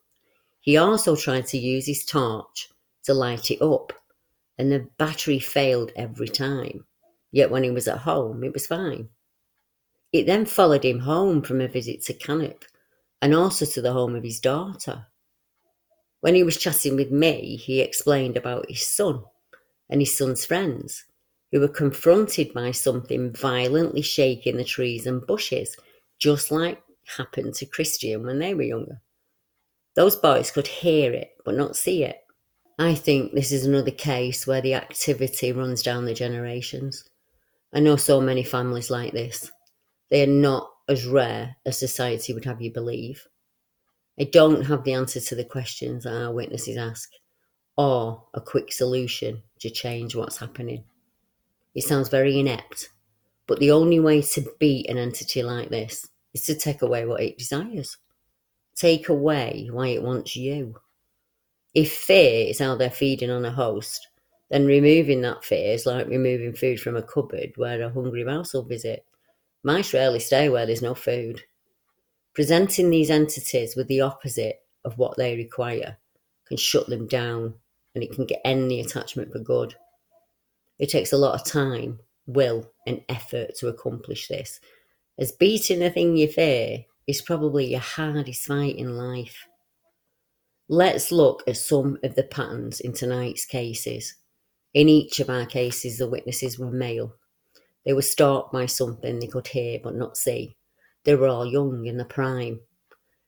he 0.61 0.77
also 0.77 1.17
tried 1.17 1.47
to 1.49 1.59
use 1.59 1.87
his 1.87 2.05
torch 2.05 2.69
to 3.05 3.15
light 3.15 3.51
it 3.51 3.63
up, 3.63 3.93
and 4.59 4.71
the 4.71 4.89
battery 4.99 5.39
failed 5.39 5.93
every 5.97 6.29
time. 6.29 6.85
Yet 7.33 7.51
when 7.51 7.65
he 7.65 7.71
was 7.71 7.89
at 7.89 7.99
home, 7.99 8.45
it 8.45 8.53
was 8.53 8.67
fine. 8.67 9.09
It 10.13 10.27
then 10.27 10.47
followed 10.47 10.85
him 10.85 11.01
home 11.01 11.43
from 11.43 11.61
a 11.61 11.69
visit 11.69 12.03
to 12.05 12.15
Cannock 12.15 12.67
and 13.21 13.35
also 13.35 13.67
to 13.67 13.83
the 13.83 13.93
home 13.93 14.15
of 14.15 14.23
his 14.23 14.39
daughter. 14.39 15.07
When 16.21 16.35
he 16.35 16.45
was 16.45 16.57
chatting 16.57 16.97
with 16.97 17.11
me, 17.11 17.57
he 17.57 17.81
explained 17.81 18.37
about 18.37 18.71
his 18.71 18.87
son 18.87 19.25
and 19.91 20.01
his 20.01 20.17
son's 20.17 20.45
friends 20.45 21.05
who 21.51 21.61
were 21.61 21.69
confronted 21.69 22.53
by 22.55 22.71
something 22.71 23.33
violently 23.33 24.03
shaking 24.03 24.57
the 24.57 24.65
trees 24.65 25.07
and 25.07 25.27
bushes, 25.27 25.77
just 26.19 26.51
like 26.51 26.83
happened 27.17 27.55
to 27.55 27.67
Christian 27.67 28.25
when 28.25 28.39
they 28.39 28.55
were 28.55 28.63
younger. 28.63 29.01
Those 29.95 30.17
boys 30.17 30.51
could 30.51 30.67
hear 30.67 31.13
it 31.13 31.33
but 31.45 31.55
not 31.55 31.77
see 31.77 32.05
it. 32.05 32.24
I 32.79 32.95
think 32.95 33.33
this 33.33 33.53
is 33.53 33.67
another 33.67 33.93
case 33.93 34.47
where 34.47 34.61
the 34.61 34.75
activity 34.75 35.53
runs 35.53 35.83
down 35.83 36.05
the 36.05 36.15
generations. 36.15 37.05
I 37.73 37.81
know 37.81 37.97
so 37.97 38.21
many 38.21 38.43
families 38.43 38.91
like 38.91 39.13
this. 39.13 39.53
They 40.11 40.25
are 40.25 40.27
not 40.27 40.71
as 40.89 41.07
rare 41.07 41.57
as 41.65 41.79
society 41.79 42.35
would 42.35 42.45
have 42.45 42.61
you 42.61 42.73
believe. 42.73 43.27
I 44.19 44.25
don't 44.25 44.65
have 44.67 44.85
the 44.85 44.93
answer 44.93 45.21
to 45.21 45.35
the 45.35 45.45
questions 45.45 46.05
that 46.05 46.21
our 46.21 46.33
witnesses 46.33 46.77
ask, 46.77 47.11
or 47.77 48.25
a 48.35 48.41
quick 48.41 48.73
solution 48.73 49.43
to 49.61 49.71
change 49.71 50.15
what's 50.15 50.39
happening. 50.39 50.85
It 51.75 51.85
sounds 51.85 52.09
very 52.09 52.39
inept, 52.39 52.91
but 53.47 53.59
the 53.59 53.71
only 53.71 54.01
way 54.01 54.23
to 54.23 54.53
beat 54.59 54.89
an 54.89 54.99
entity 54.99 55.43
like 55.43 55.71
this 55.71 56.09
is 56.33 56.45
to 56.47 56.55
take 56.55 56.83
away 56.83 57.07
what 57.07 57.23
it 57.23 57.39
desires. 57.39 57.99
Take 58.75 59.09
away 59.09 59.69
why 59.71 59.89
it 59.89 60.03
wants 60.03 60.37
you. 60.37 60.77
If 61.75 61.93
fear 61.93 62.49
is 62.49 62.61
how 62.61 62.77
they're 62.77 62.91
feeding 62.91 63.31
on 63.31 63.45
a 63.45 63.51
host, 63.51 64.09
then 64.51 64.67
removing 64.67 65.21
that 65.23 65.45
fear 65.45 65.73
is 65.73 65.87
like 65.87 66.07
removing 66.07 66.55
food 66.55 66.79
from 66.79 66.97
a 66.97 67.03
cupboard 67.03 67.53
where 67.57 67.83
a 67.83 67.91
hungry 67.91 68.25
mouse 68.25 68.55
will 68.55 68.63
visit. 68.63 69.05
Mice 69.65 69.93
rarely 69.93 70.21
stay 70.21 70.49
where 70.49 70.67
there's 70.67 70.83
no 70.83 70.95
food. 70.95 71.43
Presenting 72.35 72.91
these 72.91 73.11
entities 73.11 73.75
with 73.75 73.89
the 73.89 74.03
opposite 74.03 74.61
of 74.85 74.99
what 74.99 75.17
they 75.17 75.37
require 75.37 75.97
can 76.47 76.57
shut 76.57 76.89
them 76.89 77.07
down 77.07 77.55
and 77.95 78.05
it 78.05 78.13
can 78.13 78.27
get 78.27 78.41
end 78.45 78.71
the 78.71 78.81
attachment 78.81 79.33
for 79.33 79.39
good. 79.39 79.75
It 80.79 80.91
takes 80.91 81.13
a 81.13 81.17
lot 81.17 81.35
of 81.35 81.47
time, 81.47 82.01
will, 82.27 82.71
and 82.87 83.03
effort 83.09 83.55
to 83.59 83.69
accomplish 83.69 84.29
this, 84.29 84.61
as 85.19 85.33
beating 85.33 85.79
the 85.79 85.91
thing 85.91 86.17
you 86.17 86.29
fear 86.29 86.85
is 87.07 87.23
probably 87.23 87.67
your 87.67 87.81
hardest 87.81 88.47
fight 88.47 88.77
in 88.77 88.97
life. 88.97 89.47
Let's 90.69 91.13
look 91.13 91.43
at 91.47 91.59
some 91.59 91.99
of 92.03 92.15
the 92.15 92.23
patterns 92.23 92.81
in 92.81 92.95
tonight's 92.95 93.45
cases. 93.45 94.15
In 94.73 94.89
each 94.89 95.21
of 95.21 95.29
our 95.29 95.45
cases, 95.45 95.99
the 95.99 96.09
witnesses 96.09 96.59
were 96.59 96.71
male. 96.71 97.15
They 97.85 97.93
were 97.93 98.01
stalked 98.01 98.51
by 98.51 98.65
something 98.65 99.19
they 99.19 99.27
could 99.27 99.47
hear 99.47 99.79
but 99.83 99.95
not 99.95 100.17
see. 100.17 100.57
They 101.05 101.17
were 101.17 101.29
all 101.29 101.45
young 101.45 101.85
in 101.85 101.99
the 101.99 102.07
prime. 102.07 102.61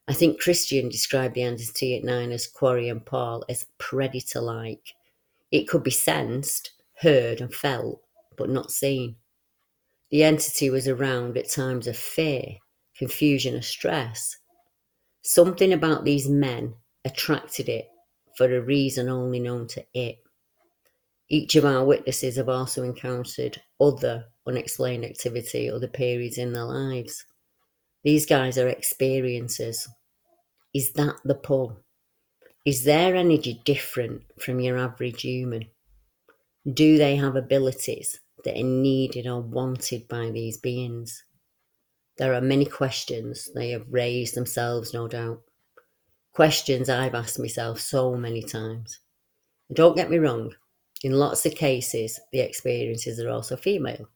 I 0.08 0.14
think 0.14 0.40
Christian 0.40 0.88
described 0.88 1.34
the 1.34 1.42
entity 1.42 1.94
at 1.94 2.04
Niners 2.04 2.46
Quarry 2.46 2.88
and 2.88 3.04
Paull 3.04 3.44
as 3.50 3.66
predator 3.76 4.40
like. 4.40 4.94
It 5.50 5.68
could 5.68 5.82
be 5.82 5.90
sensed, 5.90 6.70
heard 7.00 7.42
and 7.42 7.52
felt, 7.52 8.00
but 8.38 8.48
not 8.48 8.70
seen. 8.70 9.16
The 10.10 10.22
entity 10.22 10.70
was 10.70 10.88
around 10.88 11.36
at 11.36 11.50
times 11.50 11.86
of 11.86 11.98
fear, 11.98 12.56
confusion, 12.96 13.54
or 13.54 13.62
stress. 13.62 14.38
Something 15.20 15.74
about 15.74 16.04
these 16.04 16.30
men 16.30 16.74
attracted 17.06 17.68
it 17.68 17.88
for 18.36 18.54
a 18.54 18.60
reason 18.60 19.08
only 19.08 19.40
known 19.40 19.66
to 19.68 19.84
it. 19.94 20.18
Each 21.28 21.56
of 21.56 21.64
our 21.64 21.84
witnesses 21.84 22.36
have 22.36 22.48
also 22.48 22.82
encountered 22.82 23.60
other 23.80 24.26
unexplained 24.46 25.04
activity, 25.04 25.70
other 25.70 25.88
periods 25.88 26.36
in 26.36 26.52
their 26.52 26.64
lives. 26.64 27.24
These 28.04 28.26
guys 28.26 28.58
are 28.58 28.68
experiences. 28.68 29.88
Is 30.74 30.92
that 30.92 31.16
the 31.24 31.34
pull? 31.34 31.80
Is 32.64 32.84
their 32.84 33.16
energy 33.16 33.62
different 33.64 34.22
from 34.38 34.60
your 34.60 34.76
average 34.76 35.22
human? 35.22 35.66
Do 36.72 36.98
they 36.98 37.16
have 37.16 37.36
abilities 37.36 38.18
that 38.44 38.58
are 38.58 38.62
needed 38.64 39.26
or 39.26 39.40
wanted 39.40 40.08
by 40.08 40.30
these 40.30 40.58
beings? 40.58 41.24
There 42.18 42.34
are 42.34 42.40
many 42.40 42.64
questions 42.64 43.50
they 43.54 43.70
have 43.70 43.86
raised 43.88 44.34
themselves, 44.34 44.92
no 44.92 45.06
doubt. 45.06 45.42
Questions 46.36 46.90
I've 46.90 47.14
asked 47.14 47.38
myself 47.38 47.80
so 47.80 48.14
many 48.14 48.42
times. 48.42 49.00
Don't 49.72 49.96
get 49.96 50.10
me 50.10 50.18
wrong, 50.18 50.52
in 51.02 51.12
lots 51.12 51.46
of 51.46 51.54
cases, 51.54 52.20
the 52.30 52.40
experiences 52.40 53.18
are 53.18 53.30
also 53.30 53.56
female. 53.56 54.10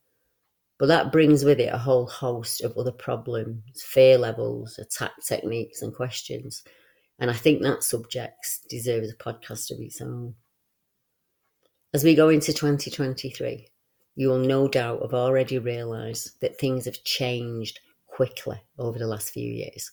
But 0.78 0.88
that 0.88 1.12
brings 1.12 1.46
with 1.46 1.58
it 1.60 1.72
a 1.72 1.78
whole 1.78 2.06
host 2.06 2.60
of 2.60 2.76
other 2.76 2.92
problems, 2.92 3.62
fear 3.82 4.18
levels, 4.18 4.78
attack 4.78 5.12
techniques, 5.26 5.80
and 5.80 5.94
questions. 5.94 6.62
And 7.20 7.30
I 7.30 7.34
think 7.34 7.62
that 7.62 7.84
subject 7.84 8.68
deserves 8.68 9.10
a 9.10 9.16
podcast 9.16 9.70
of 9.70 9.80
its 9.80 10.02
own. 10.02 10.34
As 11.94 12.04
we 12.04 12.14
go 12.14 12.28
into 12.28 12.52
2023, 12.52 13.66
you 14.16 14.28
will 14.28 14.36
no 14.36 14.68
doubt 14.68 15.00
have 15.00 15.14
already 15.14 15.58
realised 15.58 16.38
that 16.42 16.58
things 16.58 16.84
have 16.84 17.02
changed 17.02 17.80
quickly 18.08 18.60
over 18.78 18.98
the 18.98 19.06
last 19.06 19.30
few 19.30 19.50
years. 19.50 19.90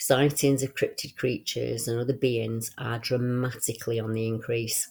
Sightings 0.00 0.62
of 0.62 0.76
cryptid 0.76 1.16
creatures 1.16 1.88
and 1.88 1.98
other 1.98 2.12
beings 2.12 2.70
are 2.78 3.00
dramatically 3.00 3.98
on 3.98 4.12
the 4.12 4.28
increase. 4.28 4.90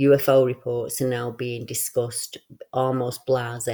UFO 0.00 0.44
reports 0.44 1.00
are 1.00 1.08
now 1.08 1.30
being 1.30 1.64
discussed 1.64 2.38
almost 2.72 3.24
blase, 3.26 3.68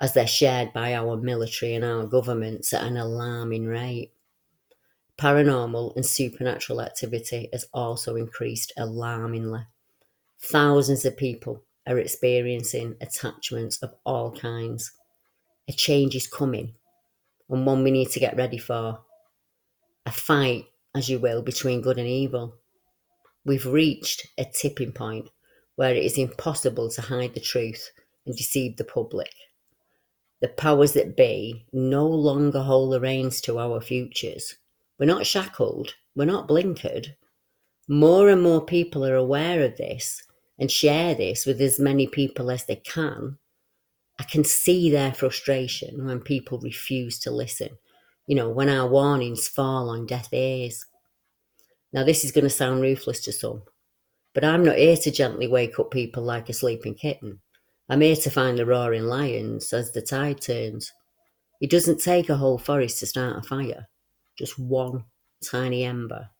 as 0.00 0.14
they're 0.14 0.28
shared 0.28 0.72
by 0.72 0.94
our 0.94 1.16
military 1.16 1.74
and 1.74 1.84
our 1.84 2.06
governments 2.06 2.72
at 2.72 2.84
an 2.84 2.96
alarming 2.96 3.66
rate. 3.66 4.12
Paranormal 5.18 5.96
and 5.96 6.06
supernatural 6.06 6.80
activity 6.80 7.48
has 7.52 7.66
also 7.74 8.14
increased 8.14 8.72
alarmingly. 8.76 9.66
Thousands 10.40 11.04
of 11.04 11.16
people 11.16 11.64
are 11.86 11.98
experiencing 11.98 12.94
attachments 13.00 13.78
of 13.78 13.92
all 14.04 14.30
kinds. 14.30 14.92
A 15.68 15.72
change 15.72 16.14
is 16.14 16.28
coming, 16.28 16.74
and 17.50 17.66
one 17.66 17.82
we 17.82 17.90
need 17.90 18.10
to 18.10 18.20
get 18.20 18.36
ready 18.36 18.58
for. 18.58 19.00
A 20.06 20.10
fight, 20.10 20.66
as 20.94 21.08
you 21.08 21.18
will, 21.18 21.42
between 21.42 21.80
good 21.80 21.98
and 21.98 22.08
evil. 22.08 22.56
We've 23.44 23.66
reached 23.66 24.26
a 24.38 24.44
tipping 24.44 24.92
point 24.92 25.28
where 25.76 25.94
it 25.94 26.04
is 26.04 26.18
impossible 26.18 26.90
to 26.90 27.02
hide 27.02 27.34
the 27.34 27.40
truth 27.40 27.90
and 28.26 28.36
deceive 28.36 28.76
the 28.76 28.84
public. 28.84 29.32
The 30.40 30.48
powers 30.48 30.92
that 30.92 31.16
be 31.16 31.66
no 31.72 32.06
longer 32.06 32.62
hold 32.62 32.92
the 32.92 33.00
reins 33.00 33.40
to 33.42 33.58
our 33.58 33.80
futures. 33.80 34.56
We're 34.98 35.06
not 35.06 35.26
shackled, 35.26 35.94
we're 36.14 36.24
not 36.24 36.48
blinkered. 36.48 37.14
More 37.88 38.28
and 38.28 38.42
more 38.42 38.64
people 38.64 39.04
are 39.04 39.16
aware 39.16 39.62
of 39.64 39.76
this 39.76 40.22
and 40.58 40.70
share 40.70 41.14
this 41.14 41.46
with 41.46 41.60
as 41.60 41.80
many 41.80 42.06
people 42.06 42.50
as 42.50 42.64
they 42.66 42.76
can, 42.76 43.38
I 44.18 44.24
can 44.24 44.44
see 44.44 44.90
their 44.90 45.12
frustration 45.12 46.04
when 46.04 46.20
people 46.20 46.58
refuse 46.58 47.18
to 47.20 47.30
listen, 47.30 47.70
You 48.26 48.36
know, 48.36 48.48
when 48.48 48.68
our 48.68 48.88
warnings 48.88 49.48
fall 49.48 49.90
on 49.90 50.06
deaf 50.06 50.32
ears. 50.32 50.84
Now, 51.92 52.04
this 52.04 52.24
is 52.24 52.32
going 52.32 52.44
to 52.44 52.50
sound 52.50 52.80
ruthless 52.80 53.20
to 53.24 53.32
some, 53.32 53.62
but 54.34 54.44
I'm 54.44 54.64
not 54.64 54.78
here 54.78 54.96
to 54.96 55.10
gently 55.10 55.46
wake 55.46 55.78
up 55.78 55.90
people 55.90 56.22
like 56.22 56.48
a 56.48 56.52
sleeping 56.54 56.94
kitten. 56.94 57.40
I'm 57.88 58.00
here 58.00 58.16
to 58.16 58.30
find 58.30 58.56
the 58.56 58.64
roaring 58.64 59.04
lions 59.04 59.72
as 59.72 59.92
the 59.92 60.00
tide 60.00 60.40
turns. 60.40 60.92
It 61.60 61.70
doesn't 61.70 62.00
take 62.00 62.30
a 62.30 62.36
whole 62.36 62.58
forest 62.58 63.00
to 63.00 63.06
start 63.06 63.36
a 63.36 63.42
fire, 63.42 63.88
just 64.38 64.58
one 64.58 65.04
tiny 65.44 65.84
ember. 65.84 66.30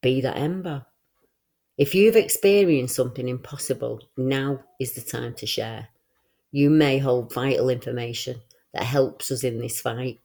Be 0.00 0.20
that 0.22 0.36
ember. 0.36 0.84
If 1.78 1.94
you've 1.94 2.16
experienced 2.16 2.96
something 2.96 3.28
impossible, 3.28 4.00
now 4.16 4.60
is 4.80 4.94
the 4.94 5.00
time 5.00 5.34
to 5.34 5.46
share. 5.46 5.88
You 6.50 6.68
may 6.68 6.98
hold 6.98 7.32
vital 7.32 7.70
information 7.70 8.42
that 8.74 8.82
helps 8.82 9.30
us 9.30 9.44
in 9.44 9.58
this 9.58 9.80
fight. 9.80 10.20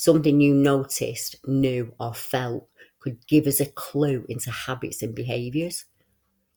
Something 0.00 0.40
you 0.40 0.54
noticed, 0.54 1.36
knew, 1.46 1.92
or 2.00 2.14
felt 2.14 2.66
could 3.00 3.18
give 3.26 3.46
us 3.46 3.60
a 3.60 3.66
clue 3.66 4.24
into 4.30 4.50
habits 4.50 5.02
and 5.02 5.14
behaviours. 5.14 5.84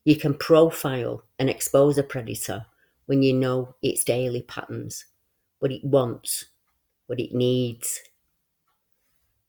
You 0.04 0.16
can 0.16 0.32
profile 0.32 1.24
and 1.38 1.50
expose 1.50 1.98
a 1.98 2.02
predator 2.02 2.64
when 3.04 3.22
you 3.22 3.34
know 3.34 3.74
its 3.82 4.02
daily 4.02 4.40
patterns, 4.40 5.04
what 5.58 5.72
it 5.72 5.84
wants, 5.84 6.46
what 7.06 7.20
it 7.20 7.34
needs. 7.34 8.00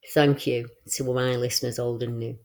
Thank 0.10 0.46
you 0.46 0.68
to 0.96 1.14
my 1.14 1.38
listeners, 1.38 1.80
old 1.80 2.04
and 2.04 2.20
new, 2.20 2.38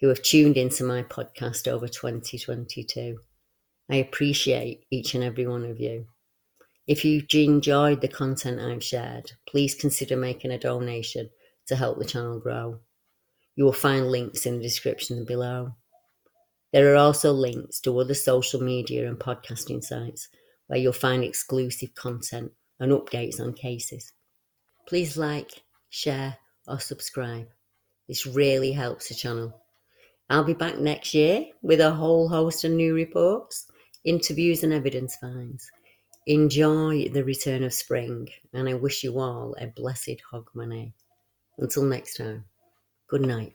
who 0.00 0.08
have 0.08 0.20
tuned 0.20 0.58
into 0.58 0.84
my 0.84 1.02
podcast 1.04 1.66
over 1.66 1.88
2022. 1.88 3.20
I 3.88 3.96
appreciate 3.96 4.84
each 4.90 5.14
and 5.14 5.24
every 5.24 5.46
one 5.46 5.64
of 5.64 5.80
you. 5.80 6.08
If 6.86 7.04
you've 7.04 7.24
enjoyed 7.32 8.02
the 8.02 8.08
content 8.08 8.60
I've 8.60 8.84
shared, 8.84 9.32
please 9.48 9.74
consider 9.74 10.16
making 10.16 10.50
a 10.50 10.58
donation 10.58 11.30
to 11.66 11.76
help 11.76 11.98
the 11.98 12.04
channel 12.04 12.38
grow. 12.38 12.80
You 13.56 13.64
will 13.64 13.72
find 13.72 14.10
links 14.10 14.44
in 14.44 14.58
the 14.58 14.62
description 14.62 15.24
below. 15.24 15.76
There 16.72 16.92
are 16.92 16.96
also 16.96 17.32
links 17.32 17.80
to 17.80 17.98
other 17.98 18.14
social 18.14 18.60
media 18.60 19.08
and 19.08 19.18
podcasting 19.18 19.82
sites 19.82 20.28
where 20.66 20.78
you'll 20.78 20.92
find 20.92 21.24
exclusive 21.24 21.94
content 21.94 22.52
and 22.78 22.92
updates 22.92 23.40
on 23.40 23.54
cases. 23.54 24.12
Please 24.86 25.16
like, 25.16 25.62
share, 25.88 26.36
or 26.66 26.80
subscribe. 26.80 27.48
This 28.08 28.26
really 28.26 28.72
helps 28.72 29.08
the 29.08 29.14
channel. 29.14 29.62
I'll 30.28 30.44
be 30.44 30.52
back 30.52 30.78
next 30.78 31.14
year 31.14 31.46
with 31.62 31.80
a 31.80 31.92
whole 31.92 32.28
host 32.28 32.64
of 32.64 32.72
new 32.72 32.94
reports, 32.94 33.66
interviews, 34.04 34.62
and 34.64 34.72
evidence 34.72 35.16
finds. 35.16 35.70
Enjoy 36.26 37.08
the 37.10 37.22
return 37.22 37.62
of 37.64 37.74
spring, 37.74 38.30
and 38.54 38.66
I 38.66 38.74
wish 38.74 39.04
you 39.04 39.18
all 39.18 39.54
a 39.60 39.66
blessed 39.66 40.22
Hogmanay. 40.32 40.92
Until 41.58 41.84
next 41.84 42.16
time. 42.16 42.46
Good 43.08 43.22
night. 43.22 43.54